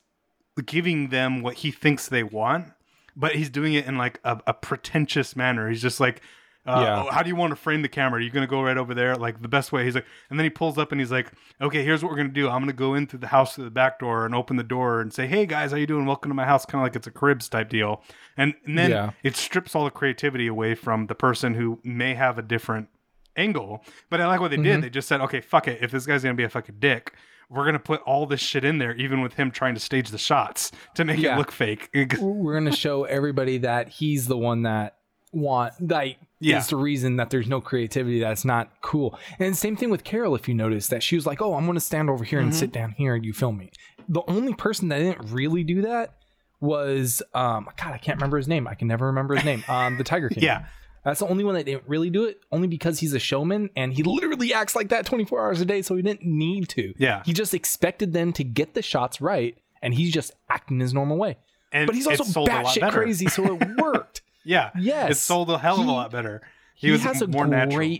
giving 0.66 1.08
them 1.08 1.42
what 1.42 1.54
he 1.54 1.70
thinks 1.70 2.08
they 2.08 2.22
want 2.22 2.72
but 3.16 3.34
he's 3.34 3.50
doing 3.50 3.74
it 3.74 3.86
in 3.86 3.98
like 3.98 4.20
a, 4.24 4.40
a 4.46 4.54
pretentious 4.54 5.36
manner. 5.36 5.68
He's 5.68 5.82
just 5.82 6.00
like 6.00 6.22
uh, 6.66 6.80
Yeah. 6.84 7.02
"Oh, 7.04 7.10
how 7.10 7.22
do 7.22 7.28
you 7.28 7.36
want 7.36 7.50
to 7.50 7.56
frame 7.56 7.82
the 7.82 7.88
camera? 7.88 8.18
Are 8.18 8.22
you 8.22 8.30
going 8.30 8.46
to 8.46 8.50
go 8.50 8.62
right 8.62 8.76
over 8.76 8.94
there? 8.94 9.16
Like 9.16 9.42
the 9.42 9.48
best 9.48 9.72
way. 9.72 9.84
He's 9.84 9.94
like, 9.94 10.06
and 10.30 10.38
then 10.38 10.44
he 10.44 10.50
pulls 10.50 10.78
up 10.78 10.92
and 10.92 11.00
he's 11.00 11.10
like, 11.10 11.32
okay, 11.60 11.84
here's 11.84 12.02
what 12.02 12.10
we're 12.10 12.16
going 12.16 12.28
to 12.28 12.32
do. 12.34 12.48
I'm 12.48 12.58
going 12.60 12.68
to 12.68 12.72
go 12.72 12.94
in 12.94 13.06
through 13.06 13.18
the 13.20 13.26
house 13.28 13.54
through 13.54 13.64
the 13.64 13.70
back 13.70 13.98
door 13.98 14.24
and 14.26 14.34
open 14.34 14.56
the 14.56 14.62
door 14.62 15.00
and 15.00 15.12
say, 15.12 15.26
hey 15.26 15.44
guys, 15.46 15.70
how 15.72 15.76
you 15.76 15.86
doing? 15.86 16.06
Welcome 16.06 16.30
to 16.30 16.34
my 16.34 16.44
house. 16.44 16.64
Kind 16.64 16.80
of 16.82 16.86
like 16.86 16.96
it's 16.96 17.06
a 17.06 17.10
cribs 17.10 17.48
type 17.48 17.68
deal. 17.68 18.02
And, 18.36 18.54
and 18.64 18.78
then 18.78 18.90
Yeah. 18.90 19.10
it 19.22 19.36
strips 19.36 19.74
all 19.74 19.84
the 19.84 19.90
creativity 19.90 20.46
away 20.46 20.74
from 20.74 21.06
the 21.08 21.14
person 21.14 21.54
who 21.54 21.80
may 21.84 22.14
have 22.14 22.38
a 22.38 22.42
different 22.42 22.88
angle. 23.36 23.84
But 24.10 24.20
I 24.20 24.26
like 24.26 24.40
what 24.40 24.50
they 24.50 24.56
Mm-hmm. 24.56 24.64
did. 24.64 24.82
They 24.82 24.90
just 24.90 25.08
said, 25.08 25.20
okay, 25.22 25.40
fuck 25.40 25.66
it. 25.68 25.82
If 25.82 25.90
this 25.90 26.06
guy's 26.06 26.22
going 26.22 26.34
to 26.36 26.40
be 26.40 26.44
a 26.44 26.48
fucking 26.48 26.76
dick, 26.78 27.14
we're 27.48 27.64
going 27.64 27.74
to 27.74 27.78
put 27.80 28.00
all 28.02 28.24
this 28.26 28.40
shit 28.40 28.64
in 28.64 28.78
there, 28.78 28.94
even 28.94 29.20
with 29.20 29.34
him 29.34 29.50
trying 29.50 29.74
to 29.74 29.80
stage 29.80 30.10
the 30.10 30.18
shots 30.18 30.70
to 30.94 31.04
make 31.04 31.18
Yeah. 31.18 31.34
it 31.34 31.38
look 31.38 31.50
fake. 31.50 31.90
We're 32.20 32.54
gonna 32.54 32.74
show 32.74 33.04
everybody 33.04 33.58
that 33.58 33.88
he's 33.88 34.26
the 34.26 34.38
one 34.38 34.62
that 34.62 34.96
want 35.32 35.72
like 35.90 36.18
Yeah. 36.40 36.58
is 36.58 36.68
the 36.68 36.76
reason 36.76 37.16
that 37.16 37.30
there's 37.30 37.48
no 37.48 37.60
creativity 37.60 38.20
that's 38.20 38.44
not 38.44 38.70
cool. 38.82 39.18
And 39.38 39.56
same 39.56 39.76
thing 39.76 39.90
with 39.90 40.04
Carole, 40.04 40.34
if 40.34 40.46
you 40.46 40.54
notice 40.54 40.88
that 40.88 41.02
she 41.02 41.16
was 41.16 41.26
like, 41.26 41.40
Oh, 41.42 41.54
I'm 41.54 41.66
gonna 41.66 41.80
stand 41.80 42.10
over 42.10 42.22
here 42.24 42.38
Mm-hmm. 42.38 42.48
and 42.48 42.54
sit 42.56 42.72
down 42.72 42.92
here 42.92 43.14
and 43.14 43.24
you 43.24 43.32
film 43.32 43.56
me. 43.58 43.70
The 44.08 44.22
only 44.28 44.52
person 44.54 44.88
that 44.88 44.98
didn't 44.98 45.30
really 45.32 45.64
do 45.64 45.82
that 45.82 46.14
was 46.60 47.22
um 47.34 47.68
God, 47.76 47.92
I 47.92 47.98
can't 47.98 48.18
remember 48.18 48.36
his 48.36 48.48
name. 48.48 48.68
I 48.68 48.74
can 48.74 48.88
never 48.88 49.06
remember 49.06 49.34
his 49.34 49.44
name. 49.44 49.64
Um 49.68 49.96
the 49.98 50.04
Tiger 50.04 50.28
King. 50.28 50.42
yeah. 50.44 50.66
That's 51.04 51.18
the 51.18 51.26
only 51.26 51.42
one 51.42 51.54
that 51.56 51.66
didn't 51.66 51.82
really 51.88 52.10
do 52.10 52.26
it, 52.26 52.38
only 52.52 52.68
because 52.68 53.00
he's 53.00 53.12
a 53.12 53.18
showman 53.18 53.70
and 53.74 53.92
he 53.92 54.04
literally 54.04 54.54
acts 54.54 54.76
like 54.76 54.90
that 54.90 55.04
24 55.04 55.44
hours 55.44 55.60
a 55.60 55.64
day, 55.64 55.82
so 55.82 55.96
he 55.96 56.02
didn't 56.02 56.22
need 56.24 56.68
to. 56.70 56.94
Yeah. 56.96 57.24
He 57.26 57.32
just 57.32 57.54
expected 57.54 58.12
them 58.12 58.32
to 58.34 58.44
get 58.44 58.74
the 58.74 58.82
shots 58.82 59.20
right, 59.20 59.58
and 59.82 59.94
he's 59.94 60.12
just 60.12 60.30
acting 60.48 60.78
his 60.78 60.94
normal 60.94 61.16
way. 61.18 61.38
And 61.72 61.86
But 61.88 61.96
he's 61.96 62.06
also 62.06 62.44
batshit 62.44 62.88
crazy, 62.92 63.26
so 63.26 63.56
it 63.56 63.68
worked. 63.82 64.21
Yeah. 64.44 64.70
Yes. 64.78 65.10
It 65.12 65.14
sold 65.16 65.50
a 65.50 65.58
hell 65.58 65.74
of 65.74 65.84
He- 65.84 65.88
a 65.88 65.92
lot 65.92 66.10
better. 66.10 66.42
He, 66.74 66.88
he 66.88 66.92
was 66.92 67.02
has 67.02 67.22
a 67.22 67.28
more 67.28 67.46
great, 67.46 67.50
natural. 67.68 67.98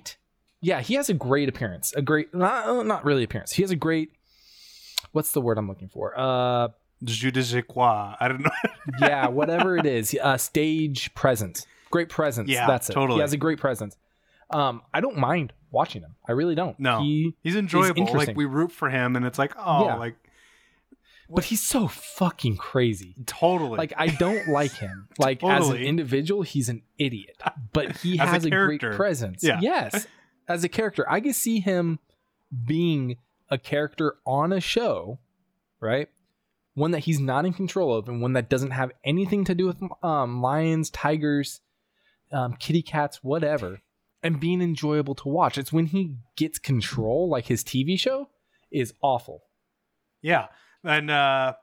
yeah, 0.61 0.81
he 0.81 0.95
has 0.95 1.09
a 1.09 1.15
great 1.15 1.49
appearance. 1.49 1.93
A 1.93 2.03
great, 2.03 2.35
not, 2.35 2.67
uh, 2.67 2.83
not 2.83 3.05
really 3.05 3.23
appearance. 3.23 3.53
He 3.53 3.63
has 3.63 3.71
a 3.71 3.77
great, 3.77 4.11
what's 5.13 5.33
the 5.33 5.41
word 5.41 5.57
I'm 5.59 5.69
looking 5.69 5.89
for? 5.89 6.19
Uh, 6.19 6.69
Je 7.05 7.31
ne 7.31 7.43
sais 7.43 7.63
quoi. 7.67 8.15
I 8.19 8.29
don't 8.29 8.41
know. 8.41 8.51
yeah, 9.01 9.29
whatever 9.29 9.77
it 9.77 9.87
is, 9.87 10.17
uh, 10.21 10.37
stage 10.37 11.15
presence, 11.15 11.67
great 11.91 12.09
presence. 12.09 12.49
Yeah, 12.49 12.67
that's 12.67 12.91
it. 12.91 12.93
totally. 12.95 13.19
He 13.19 13.21
has 13.21 13.33
a 13.33 13.37
great 13.37 13.59
presence. 13.59 13.97
Um, 14.51 14.83
I 14.93 15.01
don't 15.01 15.17
mind 15.19 15.53
watching 15.71 16.03
him. 16.03 16.15
I 16.29 16.33
really 16.33 16.55
don't. 16.55 16.79
No. 16.79 17.03
he, 17.03 17.35
He's 17.43 17.57
enjoyable. 17.57 18.07
Like 18.13 18.37
we 18.37 18.45
root 18.45 18.71
for 18.73 18.89
him, 18.91 19.17
and 19.17 19.25
it's 19.27 19.39
like, 19.39 19.53
oh, 19.59 19.85
Yeah. 19.87 19.97
like 19.97 20.17
but 21.35 21.45
he's 21.45 21.63
so 21.63 21.89
fucking 21.89 22.57
crazy. 22.57 23.15
totally. 23.27 23.79
Like 23.79 23.93
I 23.97 24.09
don't 24.09 24.49
like 24.49 24.73
him. 24.73 25.09
Like 25.19 25.45
as 25.45 25.69
an 25.69 25.77
individual, 25.77 26.43
he's 26.43 26.69
an 26.69 26.83
idiot. 26.99 27.41
But 27.73 27.97
he 27.99 28.19
As 28.19 28.29
a 28.29 28.33
has 28.33 28.45
a, 28.45 28.51
great 28.51 28.81
presence. 28.81 29.43
Yeah. 29.45 29.61
Yes. 29.61 30.07
As 30.49 30.65
a 30.65 30.69
character. 30.69 31.09
I 31.09 31.21
can 31.21 31.33
see 31.33 31.61
him 31.61 31.99
being 32.67 33.17
a 33.51 33.59
character 33.59 34.17
on 34.27 34.53
a 34.53 34.61
show, 34.61 35.19
right? 35.81 36.09
One 36.75 36.91
that 36.93 37.01
he's 37.01 37.21
not 37.21 37.45
in 37.45 37.53
control 37.53 37.95
of 37.95 38.09
and 38.09 38.21
one 38.21 38.33
that 38.33 38.49
doesn't 38.49 38.71
have 38.73 38.91
anything 39.05 39.45
to 39.45 39.55
do 39.55 39.67
with 39.67 39.77
um, 40.03 40.41
lions, 40.41 40.91
tigers, 40.91 41.61
um, 42.33 42.55
kitty 42.55 42.83
cats, 42.83 43.23
whatever, 43.23 43.81
and 44.23 44.41
being 44.41 44.63
enjoyable 44.63 45.15
to 45.17 45.29
watch. 45.29 45.59
It's 45.59 45.73
when 45.73 45.87
he 45.87 46.17
gets 46.37 46.59
control, 46.59 47.29
like 47.29 47.47
his 47.47 47.63
TV 47.63 47.99
show, 47.99 48.29
is 48.71 48.95
awful. 49.03 49.43
yeah, 50.23 50.47
and 50.85 51.11
uh, 51.11 51.55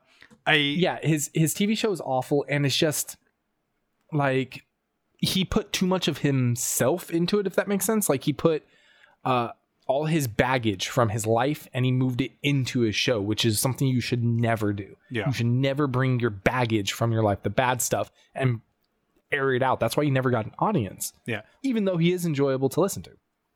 I 0.46 0.54
yeah 0.54 0.98
his 1.02 1.30
his 1.34 1.54
tv 1.54 1.76
show 1.76 1.92
is 1.92 2.00
awful 2.00 2.44
and 2.48 2.64
it's 2.64 2.76
just 2.76 3.16
like 4.12 4.64
he 5.18 5.44
put 5.44 5.72
too 5.72 5.86
much 5.86 6.08
of 6.08 6.18
himself 6.18 7.10
into 7.10 7.38
it 7.38 7.46
if 7.46 7.54
that 7.56 7.68
makes 7.68 7.84
sense. 7.84 8.08
Like 8.08 8.24
he 8.24 8.32
put 8.32 8.64
uh 9.24 9.50
all 9.86 10.04
his 10.06 10.28
baggage 10.28 10.88
from 10.88 11.08
his 11.08 11.26
life 11.26 11.68
and 11.74 11.84
he 11.84 11.90
moved 11.90 12.20
it 12.20 12.30
into 12.42 12.80
his 12.80 12.94
show 12.94 13.20
which 13.20 13.44
is 13.44 13.58
something 13.60 13.88
you 13.88 14.00
should 14.00 14.24
never 14.24 14.72
do. 14.72 14.96
Yeah. 15.10 15.26
You 15.26 15.32
should 15.32 15.46
never 15.46 15.86
bring 15.86 16.20
your 16.20 16.30
baggage 16.30 16.92
from 16.92 17.12
your 17.12 17.22
life 17.22 17.42
the 17.42 17.50
bad 17.50 17.82
stuff 17.82 18.10
and 18.34 18.60
air 19.32 19.52
it 19.52 19.62
out. 19.62 19.78
That's 19.78 19.96
why 19.96 20.04
he 20.04 20.10
never 20.10 20.30
got 20.30 20.46
an 20.46 20.52
audience. 20.58 21.12
Yeah. 21.26 21.42
even 21.62 21.84
though 21.84 21.96
he 21.98 22.12
is 22.12 22.24
enjoyable 22.24 22.68
to 22.70 22.80
listen 22.80 23.02
to 23.02 23.10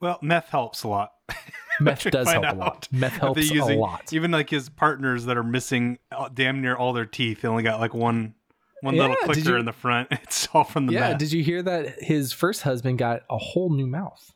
Well, 0.04 0.18
meth 0.22 0.48
helps 0.50 0.82
a 0.84 0.88
lot. 0.88 1.12
meth 1.80 2.08
does 2.10 2.30
help 2.30 2.44
a 2.44 2.54
lot 2.54 2.86
meth 2.92 3.14
helps 3.14 3.48
they're 3.50 3.60
a 3.62 3.76
lot 3.76 4.12
Even 4.12 4.30
like 4.30 4.48
his 4.50 4.68
partners 4.68 5.24
that 5.24 5.36
are 5.36 5.42
missing 5.42 5.98
damn 6.34 6.60
near 6.60 6.76
all 6.76 6.92
their 6.92 7.06
teeth. 7.06 7.40
They 7.40 7.48
only 7.48 7.62
got 7.64 7.80
like 7.80 7.94
one 7.94 8.34
one 8.82 8.94
little 8.96 9.10
Yeah, 9.20 9.26
did 9.26 9.34
clicker 9.34 9.50
you- 9.54 9.56
in 9.60 9.64
the 9.64 9.72
front. 9.72 10.08
It's 10.22 10.46
all 10.52 10.62
from 10.64 10.86
the 10.86 10.92
yeah 10.92 11.10
meth. 11.10 11.18
did 11.18 11.32
you 11.32 11.42
hear 11.42 11.62
that 11.62 12.02
his 12.02 12.32
first 12.32 12.62
husband 12.62 12.98
got 12.98 13.22
a 13.30 13.38
whole 13.38 13.70
new 13.74 13.86
mouth 13.86 14.30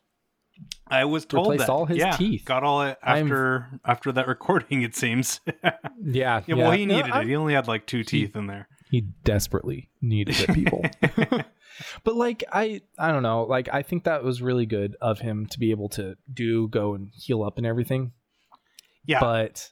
I 0.89 1.05
was 1.05 1.25
told 1.27 1.47
replaced 1.49 1.67
that. 1.67 1.73
all 1.73 1.85
his 1.87 1.99
yeah, 1.99 2.17
teeth. 2.17 2.45
Got 2.45 2.65
all 2.65 2.83
it 2.83 2.99
I'm- 3.03 3.27
after 3.27 3.81
after 3.85 4.11
that 4.13 4.27
recording. 4.35 4.83
It 4.83 4.97
seems. 4.97 5.41
yeah, 6.03 6.41
yeah 6.47 6.55
Well, 6.57 6.71
he 6.73 6.87
needed 6.87 7.13
I- 7.13 7.21
it. 7.21 7.27
He 7.29 7.37
only 7.37 7.55
had 7.55 7.69
like 7.69 7.87
two 7.87 8.03
teeth 8.03 8.35
in 8.35 8.47
there. 8.49 8.69
He 8.91 9.01
desperately 9.25 9.89
needed 10.01 10.39
it 10.41 10.55
people 10.55 10.83
but 12.05 12.17
like 12.17 12.45
i 12.53 12.81
i 12.99 13.11
don't 13.13 13.23
know 13.23 13.43
like 13.45 13.69
i 13.73 13.83
think 13.83 14.05
that 14.05 14.25
was 14.25 14.41
really 14.43 14.67
good 14.67 14.97
of 15.01 15.21
him 15.21 15.47
to 15.47 15.59
be 15.59 15.71
able 15.71 15.89
to 15.89 16.17
do 16.33 16.69
go 16.69 16.95
and 16.95 17.11
heal 17.15 17.43
up 17.43 17.59
and 17.59 17.67
everything 17.67 18.13
Yeah. 19.07 19.21
but 19.21 19.71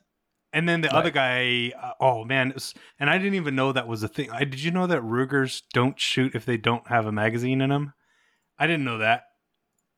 And 0.53 0.67
then 0.69 0.81
the 0.81 0.89
Right. 0.89 0.97
other 0.97 1.11
guy, 1.11 1.73
uh, 1.83 1.93
oh 2.01 2.25
man, 2.25 2.53
was- 2.55 2.73
and 2.99 3.11
I 3.11 3.19
didn't 3.19 3.35
even 3.35 3.55
know 3.57 3.73
that 3.73 3.87
was 3.89 4.03
a 4.03 4.09
thing. 4.09 4.31
I, 4.31 4.45
did 4.45 4.63
you 4.63 4.71
know 4.71 4.87
that 4.87 5.03
Rugers 5.03 5.63
don't 5.75 5.99
shoot 6.01 6.35
if 6.35 6.47
they 6.47 6.57
don't 6.57 6.87
have 6.89 7.05
a 7.05 7.13
magazine 7.13 7.61
in 7.61 7.69
them? 7.71 7.93
I 8.59 8.67
didn't 8.67 8.85
know 8.85 8.99
that, 8.99 9.25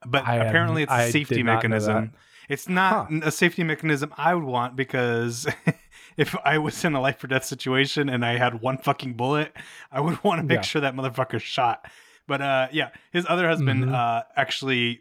but 0.05 0.27
I 0.27 0.37
am- 0.37 0.47
apparently 0.49 0.83
it's 0.83 0.91
a 0.91 0.95
I 1.07 1.11
safety 1.11 1.37
did 1.37 1.45
not 1.47 1.53
know 1.53 1.57
mechanism. 1.69 2.13
It's 2.49 2.69
not 2.69 3.07
Huh. 3.13 3.21
a 3.25 3.31
safety 3.31 3.63
mechanism 3.63 4.13
I 4.17 4.35
would 4.35 4.43
want 4.43 4.75
because 4.75 5.47
if 6.19 6.37
I 6.45 6.59
was 6.59 6.85
in 6.85 6.95
a 6.95 7.01
life 7.01 7.25
or 7.25 7.29
death 7.29 7.45
situation 7.47 8.11
and 8.11 8.23
I 8.27 8.37
had 8.37 8.61
one 8.61 8.77
fucking 8.77 9.15
bullet, 9.15 9.57
I 9.91 10.01
would 10.01 10.23
want 10.25 10.41
to 10.41 10.47
make 10.47 10.57
Yeah. 10.57 10.63
sure 10.63 10.81
that 10.83 10.95
motherfucker's 10.95 11.43
shot. 11.43 11.91
But 12.27 12.43
uh, 12.43 12.69
yeah, 12.73 12.91
his 13.13 13.25
other 13.27 13.49
husband 13.49 13.85
Mhm. 13.85 13.95
uh, 13.95 14.25
actually 14.37 15.01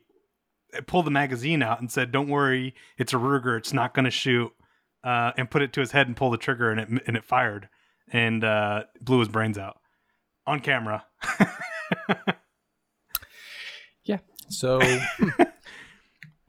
pulled 0.86 1.06
the 1.06 1.12
magazine 1.12 1.62
out 1.62 1.82
and 1.82 1.92
said, 1.92 2.12
"Don't 2.14 2.30
worry, 2.30 2.74
it's 2.98 3.14
a 3.14 3.18
Ruger. 3.18 3.58
It's 3.58 3.74
not 3.74 3.94
going 3.94 4.06
to 4.06 4.12
shoot." 4.12 4.54
Uh, 5.04 5.32
and 5.38 5.50
put 5.50 5.62
it 5.62 5.72
to 5.74 5.80
his 5.80 5.92
head 5.92 6.08
and 6.08 6.16
pull 6.18 6.30
the 6.32 6.38
trigger, 6.38 6.70
and 6.72 6.80
it 6.80 6.90
and 7.08 7.16
it 7.18 7.24
fired 7.26 7.70
and 8.12 8.44
uh, 8.44 8.84
blew 9.02 9.20
his 9.20 9.28
brains 9.30 9.58
out 9.58 9.80
on 10.46 10.60
camera. 10.62 11.06
Yeah. 14.04 14.20
So 14.50 14.80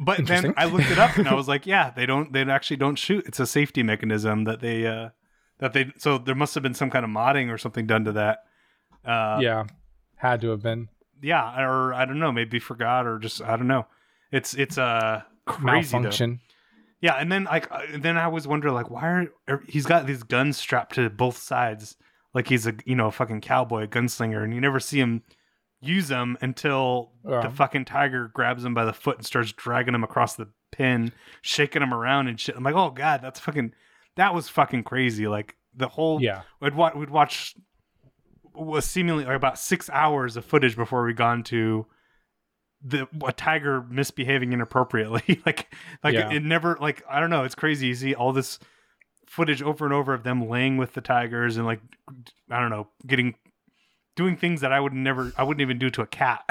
But 0.01 0.27
then 0.27 0.55
I 0.57 0.67
looked 0.67 0.91
it 0.91 0.99
up 0.99 1.17
and 1.17 1.29
I 1.29 1.35
was 1.35 1.49
like, 1.49 1.67
yeah, 1.67 1.91
they 1.91 2.07
don't 2.07 2.33
they 2.33 2.43
actually 2.43 2.77
don't 2.77 2.97
shoot. 2.97 3.27
It's 3.27 3.41
a 3.41 3.47
safety 3.47 3.83
mechanism 3.83 4.45
that 4.45 4.61
they 4.61 4.87
uh 4.87 5.11
that 5.59 5.73
they 5.73 5.93
so 5.99 6.19
there 6.19 6.35
must 6.35 6.55
have 6.55 6.63
been 6.63 6.75
some 6.75 6.91
kind 6.91 7.05
of 7.05 7.11
modding 7.11 7.53
or 7.53 7.59
something 7.59 7.87
done 7.87 8.05
to 8.05 8.13
that. 8.13 8.45
Uh 9.05 9.39
yeah, 9.41 9.65
had 10.17 10.41
to 10.43 10.51
have 10.51 10.63
been 10.63 10.89
yeah, 11.23 11.61
or 11.61 11.95
I 11.95 12.05
don't 12.05 12.21
know, 12.21 12.33
maybe 12.33 12.59
forgot 12.59 13.07
or 13.07 13.19
just 13.19 13.43
I 13.43 13.57
don't 13.57 13.67
know. 13.67 13.87
It's 14.31 14.55
it's 14.55 14.79
uh 14.79 15.23
crazy 15.47 15.99
though. 15.99 16.37
Yeah, 17.01 17.15
and 17.15 17.31
then 17.31 17.45
like 17.45 17.71
uh, 17.71 17.83
then 17.97 18.17
I 18.17 18.25
always 18.25 18.47
wonder 18.47 18.71
like 18.71 18.91
why 18.91 19.03
are 19.03 19.27
er, 19.49 19.63
he's 19.69 19.87
got 19.87 20.07
these 20.07 20.23
guns 20.23 20.57
strapped 20.59 20.95
to 20.97 21.11
both 21.11 21.39
sides 21.39 21.97
like 22.35 22.49
he's 22.49 22.67
a 22.67 22.75
you 22.85 22.95
know 22.95 23.09
a 23.09 23.13
fucking 23.13 23.41
cowboy, 23.41 23.85
a 23.85 23.89
gunslinger, 23.89 24.43
and 24.43 24.55
you 24.55 24.61
never 24.61 24.81
see 24.81 24.99
him 24.99 25.23
use 25.81 26.09
them 26.09 26.37
until 26.41 27.13
Yeah. 27.29 27.41
the 27.43 27.51
fucking 27.51 27.85
tiger 27.85 28.29
grabs 28.35 28.65
him 28.65 28.75
by 28.75 28.85
the 28.85 28.93
foot 28.93 29.17
and 29.19 29.27
starts 29.27 29.53
dragging 29.53 29.95
him 29.95 30.05
across 30.05 30.35
the 30.37 30.49
pin, 30.73 31.13
shaking 31.43 31.83
him 31.83 31.95
around 31.95 32.29
and 32.29 32.39
shit. 32.39 32.57
I'm 32.57 32.63
like, 32.65 32.75
oh 32.75 32.91
god, 32.91 33.21
that's 33.23 33.41
fucking 33.41 33.73
that 34.17 34.35
was 34.35 34.49
fucking 34.49 34.83
crazy. 34.85 35.29
Like 35.29 35.57
the 35.75 35.89
whole 35.89 36.21
Yeah, 36.23 36.43
we'd 36.61 36.75
watch 36.75 36.95
we'd 36.95 37.11
watch 37.11 37.55
was 38.55 38.85
seemingly 38.85 39.25
like 39.25 39.37
about 39.37 39.59
six 39.59 39.89
hours 39.91 40.37
of 40.37 40.45
footage 40.45 40.75
before 40.75 41.05
we 41.05 41.13
gone 41.13 41.43
to 41.45 41.87
the 42.83 43.07
a 43.27 43.33
tiger 43.33 43.83
misbehaving 43.89 44.53
inappropriately. 44.53 45.41
like 45.47 45.73
like 46.03 46.15
Yeah. 46.15 46.31
it, 46.33 46.43
never 46.43 46.77
like 46.81 47.03
I 47.09 47.21
don't 47.21 47.31
know. 47.31 47.45
It's 47.45 47.55
crazy. 47.55 47.87
You 47.89 47.95
see 47.95 48.15
all 48.15 48.33
this 48.33 48.59
footage 49.27 49.63
over 49.63 49.85
and 49.85 49.93
over 49.95 50.15
of 50.15 50.23
them 50.25 50.49
laying 50.49 50.77
with 50.77 50.95
the 50.95 51.01
tigers 51.01 51.57
and 51.57 51.67
like 51.67 51.81
I 52.51 52.59
don't 52.61 52.71
know 52.71 52.89
getting 53.07 53.35
doing 54.19 54.37
things 54.37 54.61
that 54.63 54.73
I 54.73 54.81
would 54.81 54.93
never 54.93 55.33
I 55.39 55.45
wouldn't 55.45 55.63
even 55.63 55.79
do 55.79 55.89
to 55.91 56.03
a 56.03 56.07
cat. 56.07 56.43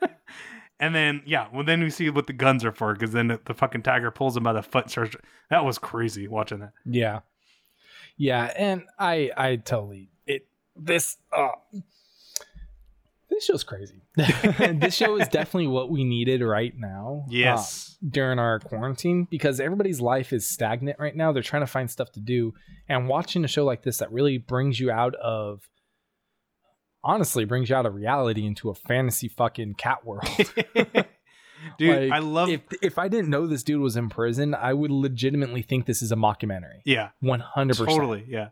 and 0.80 0.92
then 0.94 1.22
yeah, 1.24 1.46
well 1.54 1.64
then 1.64 1.80
we 1.80 1.88
see 1.88 2.10
what 2.10 2.26
the 2.26 2.32
guns 2.32 2.64
are 2.64 2.72
for 2.72 2.92
because 2.92 3.12
then 3.12 3.28
the, 3.28 3.40
the 3.44 3.54
fucking 3.54 3.82
tiger 3.82 4.10
pulls 4.10 4.36
him 4.36 4.42
by 4.42 4.52
the 4.52 4.62
foot. 4.62 4.84
And 4.84 4.90
starts 4.90 5.16
that 5.48 5.64
was 5.64 5.78
crazy 5.78 6.26
watching 6.26 6.58
that. 6.58 6.72
yeah, 6.84 7.20
yeah, 8.16 8.52
and 8.56 8.82
I 8.98 9.30
I 9.36 9.56
totally 9.56 10.10
it 10.26 10.48
this 10.74 11.16
uh 11.32 11.52
this 13.30 13.44
show's 13.44 13.62
crazy. 13.64 14.02
this 14.16 14.94
show 14.94 15.16
is 15.16 15.28
definitely 15.28 15.68
what 15.68 15.90
we 15.90 16.04
needed 16.04 16.42
right 16.42 16.72
now. 16.76 17.26
Yes. 17.28 17.96
uh, 18.02 18.08
during 18.10 18.38
our 18.38 18.58
quarantine 18.58 19.26
because 19.30 19.60
everybody's 19.60 20.00
life 20.00 20.32
is 20.32 20.46
stagnant 20.46 20.98
right 20.98 21.16
now. 21.16 21.32
They're 21.32 21.42
trying 21.42 21.62
to 21.62 21.66
find 21.68 21.88
stuff 21.88 22.10
to 22.12 22.20
do, 22.20 22.54
and 22.88 23.08
watching 23.08 23.44
a 23.44 23.48
show 23.48 23.64
like 23.64 23.82
this 23.82 23.98
that 23.98 24.10
really 24.10 24.38
brings 24.38 24.80
you 24.80 24.90
out 24.90 25.14
of 25.14 25.68
honestly 27.04 27.44
brings 27.44 27.68
you 27.70 27.76
out 27.76 27.86
of 27.86 27.94
reality 27.94 28.44
into 28.46 28.70
a 28.70 28.74
fantasy 28.74 29.28
fucking 29.28 29.74
cat 29.74 30.04
world. 30.04 30.26
Dude, 31.78 32.10
Like, 32.10 32.12
I 32.12 32.18
love 32.18 32.50
if 32.50 32.60
if 32.82 32.98
I 32.98 33.08
didn't 33.08 33.30
know 33.30 33.46
this 33.46 33.62
dude 33.62 33.80
was 33.80 33.96
in 33.96 34.10
prison, 34.10 34.54
I 34.54 34.74
would 34.74 34.90
legitimately 34.90 35.62
think 35.62 35.86
this 35.86 36.02
is 36.02 36.12
a 36.12 36.16
mockumentary. 36.16 36.80
yeah. 36.84 37.10
One 37.20 37.40
hundred 37.40 37.78
percent. 37.78 37.90
Totally, 37.90 38.24
yeah. 38.28 38.48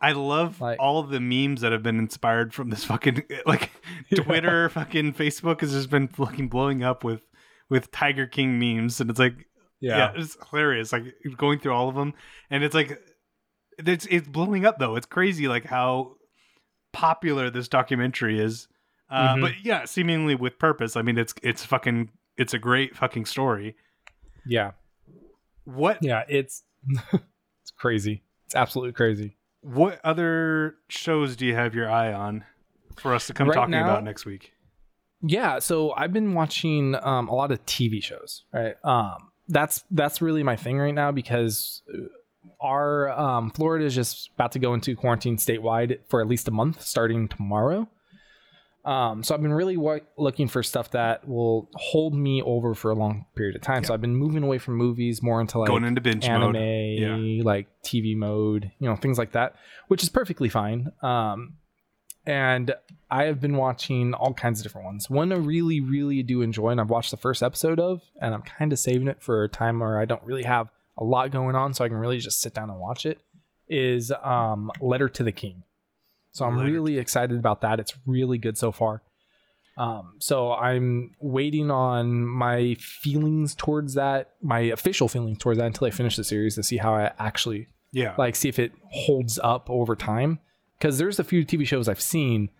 I 0.00 0.12
love 0.12 0.58
Like- 0.60 0.78
all 0.80 1.02
the 1.02 1.20
memes 1.20 1.60
that 1.60 1.72
have 1.72 1.82
been 1.82 1.98
inspired 1.98 2.54
from 2.54 2.70
this 2.70 2.84
fucking 2.84 3.24
like 3.46 3.70
Twitter, 4.14 4.70
fucking 4.70 5.12
Facebook 5.14 5.60
has 5.60 5.72
just 5.72 5.90
been 5.90 6.08
fucking 6.08 6.48
blowing 6.48 6.82
up 6.82 7.04
with 7.04 7.20
with 7.68 7.90
Tiger 7.90 8.26
King 8.26 8.58
memes, 8.58 9.00
and 9.00 9.10
it's 9.10 9.18
like, 9.18 9.34
yeah, 9.80 9.96
Yeah. 9.98 10.12
it's 10.16 10.38
hilarious. 10.50 10.92
Like 10.94 11.04
going 11.36 11.58
through 11.58 11.72
all 11.74 11.90
of 11.90 11.94
them, 11.94 12.14
and 12.48 12.64
it's 12.64 12.74
like, 12.74 12.98
it's 13.78 14.06
it's 14.10 14.26
blowing 14.26 14.64
up 14.64 14.78
though. 14.78 14.96
It's 14.96 15.06
crazy, 15.06 15.46
like 15.46 15.66
how 15.66 16.14
popular 16.92 17.50
this 17.50 17.68
documentary 17.68 18.40
is. 18.40 18.68
Uh, 19.08 19.34
Mhm. 19.34 19.40
But 19.40 19.52
yeah, 19.64 19.84
seemingly 19.84 20.34
with 20.34 20.58
purpose. 20.58 20.96
I 20.96 21.02
mean, 21.02 21.18
it's 21.18 21.34
it's 21.42 21.64
fucking 21.64 22.10
it's 22.36 22.54
a 22.54 22.58
great 22.58 22.96
fucking 22.96 23.24
story. 23.26 23.76
Yeah. 24.46 24.72
What 25.64 25.98
Yeah. 26.02 26.24
It's 26.28 26.62
it's 27.12 27.70
crazy. 27.76 28.22
It's 28.46 28.54
absolutely 28.54 28.92
crazy. 28.92 29.36
What 29.62 30.00
other 30.04 30.76
shows 30.88 31.36
do 31.36 31.44
you 31.46 31.54
have 31.54 31.74
your 31.74 31.90
eye 31.90 32.12
on 32.12 32.44
for 32.96 33.14
us 33.14 33.26
to 33.26 33.34
come 33.34 33.48
Right 33.48 33.54
talking 33.54 33.72
now- 33.72 33.84
about 33.84 34.04
next 34.04 34.24
week? 34.24 34.52
Yeah, 35.22 35.58
so 35.58 35.92
I've 35.92 36.14
been 36.14 36.32
watching 36.32 36.94
um, 37.02 37.28
a 37.28 37.34
lot 37.34 37.52
of 37.52 37.64
TV 37.66 38.02
shows, 38.02 38.44
right? 38.54 38.74
Um, 38.82 39.30
that's 39.48 39.84
that's 39.90 40.22
really 40.22 40.42
my 40.42 40.56
thing 40.56 40.78
right 40.78 40.94
now 40.94 41.12
because 41.12 41.82
our 42.60 43.10
um, 43.10 43.50
Florida 43.50 43.84
is 43.84 43.94
just 43.94 44.30
about 44.34 44.52
to 44.52 44.58
go 44.58 44.74
into 44.74 44.96
quarantine 44.96 45.36
statewide 45.36 45.98
for 46.08 46.20
at 46.20 46.28
least 46.28 46.48
a 46.48 46.50
month, 46.50 46.82
starting 46.82 47.28
tomorrow. 47.28 47.88
Um, 48.84 49.22
so 49.22 49.34
I've 49.34 49.42
been 49.42 49.52
really 49.52 49.76
looking 50.16 50.48
for 50.48 50.62
stuff 50.62 50.92
that 50.92 51.28
will 51.28 51.68
hold 51.74 52.14
me 52.14 52.40
over 52.42 52.74
for 52.74 52.90
a 52.90 52.94
long 52.94 53.26
period 53.36 53.54
of 53.54 53.62
time. 53.62 53.84
So 53.84 53.92
I've 53.92 54.00
been 54.00 54.16
moving 54.16 54.42
away 54.42 54.56
from 54.58 54.76
movies 54.76 55.22
more 55.22 55.40
into 55.40 55.58
like 55.58 55.68
Going 55.68 55.84
into 55.84 56.00
binge 56.00 56.24
anime, 56.24 56.52
mode. 56.52 57.44
like 57.44 57.68
TV 57.84 58.16
mode, 58.16 58.72
you 58.78 58.88
know, 58.88 58.96
things 58.96 59.18
like 59.18 59.32
that, 59.32 59.54
which 59.88 60.02
is 60.02 60.08
perfectly 60.08 60.48
fine. 60.48 60.92
Um, 61.02 61.56
and 62.26 62.74
I 63.10 63.24
have 63.24 63.40
been 63.40 63.56
watching 63.56 64.14
all 64.14 64.32
kinds 64.32 64.60
of 64.60 64.64
different 64.64 64.86
ones. 64.86 65.10
One 65.10 65.32
I 65.32 65.36
really, 65.36 65.80
really 65.80 66.22
do 66.22 66.42
enjoy, 66.42 66.68
and 66.70 66.80
I've 66.80 66.90
watched 66.90 67.10
the 67.10 67.16
first 67.16 67.42
episode 67.42 67.80
of, 67.80 68.02
and 68.20 68.34
I'm 68.34 68.42
kind 68.42 68.72
of 68.72 68.78
saving 68.78 69.08
it 69.08 69.22
for 69.22 69.42
a 69.42 69.48
time 69.48 69.80
where 69.80 69.98
I 69.98 70.04
don't 70.04 70.22
really 70.24 70.44
have 70.44 70.68
a 71.00 71.04
lot 71.04 71.30
going 71.30 71.56
on, 71.56 71.74
so 71.74 71.84
I 71.84 71.88
can 71.88 71.96
really 71.96 72.18
just 72.18 72.40
sit 72.40 72.54
down 72.54 72.70
and 72.70 72.78
watch 72.78 73.06
it. 73.06 73.18
Is 73.68 74.12
um, 74.22 74.70
Letter 74.80 75.08
to 75.08 75.22
the 75.24 75.32
King. 75.32 75.62
So 76.32 76.44
I'm 76.44 76.56
Letter 76.58 76.70
really 76.70 76.98
excited 76.98 77.38
about 77.38 77.60
that. 77.62 77.80
It's 77.80 77.94
really 78.06 78.38
good 78.38 78.56
so 78.58 78.70
far. 78.72 79.02
Um, 79.78 80.14
so 80.18 80.52
I'm 80.52 81.14
waiting 81.20 81.70
on 81.70 82.26
my 82.26 82.74
feelings 82.78 83.54
towards 83.54 83.94
that, 83.94 84.30
my 84.42 84.60
official 84.60 85.08
feelings 85.08 85.38
towards 85.38 85.58
that, 85.58 85.66
until 85.66 85.86
I 85.86 85.90
finish 85.90 86.16
the 86.16 86.24
series 86.24 86.54
to 86.56 86.62
see 86.62 86.76
how 86.76 86.94
I 86.94 87.12
actually 87.18 87.68
Yeah. 87.92 88.14
like 88.18 88.36
see 88.36 88.48
if 88.48 88.58
it 88.58 88.72
holds 88.90 89.38
up 89.42 89.70
over 89.70 89.96
time. 89.96 90.38
Because 90.78 90.98
there's 90.98 91.18
a 91.18 91.24
few 91.24 91.44
TV 91.46 91.66
shows 91.66 91.88
I've 91.88 92.00
seen 92.00 92.50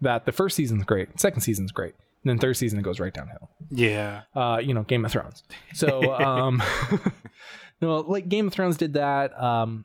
that 0.00 0.24
the 0.26 0.32
first 0.32 0.56
season's 0.56 0.84
great, 0.84 1.20
second 1.20 1.42
season's 1.42 1.70
great, 1.72 1.94
and 2.24 2.30
then 2.30 2.38
third 2.38 2.56
season 2.56 2.78
it 2.78 2.82
goes 2.82 2.98
right 3.00 3.12
downhill. 3.14 3.50
yeah. 3.70 4.22
Uh, 4.34 4.58
you 4.62 4.74
know, 4.74 4.82
Game 4.82 5.04
of 5.04 5.12
Thrones. 5.12 5.42
So, 5.74 6.14
um, 6.18 6.62
no, 7.84 8.00
like 8.00 8.28
Game 8.28 8.46
of 8.48 8.52
Thrones 8.52 8.76
did 8.76 8.94
that. 8.94 9.40
Um, 9.40 9.84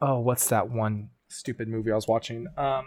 oh, 0.00 0.20
what's 0.20 0.48
that 0.48 0.70
one 0.70 1.10
stupid 1.28 1.68
movie 1.68 1.92
I 1.92 1.94
was 1.94 2.08
watching? 2.08 2.46
Um, 2.56 2.84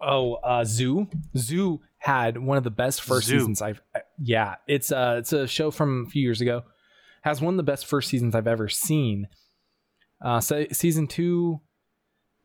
oh, 0.00 0.34
uh, 0.36 0.64
Zoo. 0.64 1.08
Zoo 1.36 1.80
had 1.98 2.38
one 2.38 2.56
of 2.56 2.64
the 2.64 2.70
best 2.70 3.02
first 3.02 3.26
Zoo. 3.26 3.38
seasons 3.38 3.62
I've. 3.62 3.80
Yeah, 4.18 4.56
it's 4.66 4.90
uh, 4.92 5.16
it's 5.18 5.32
a 5.32 5.46
show 5.46 5.70
from 5.70 6.06
a 6.06 6.10
few 6.10 6.22
years 6.22 6.40
ago. 6.40 6.62
Has 7.22 7.40
one 7.40 7.54
of 7.54 7.58
the 7.58 7.62
best 7.62 7.86
first 7.86 8.08
seasons 8.08 8.34
I've 8.34 8.46
ever 8.46 8.68
seen. 8.68 9.28
Uh, 10.22 10.40
so 10.40 10.66
season 10.72 11.06
two, 11.06 11.60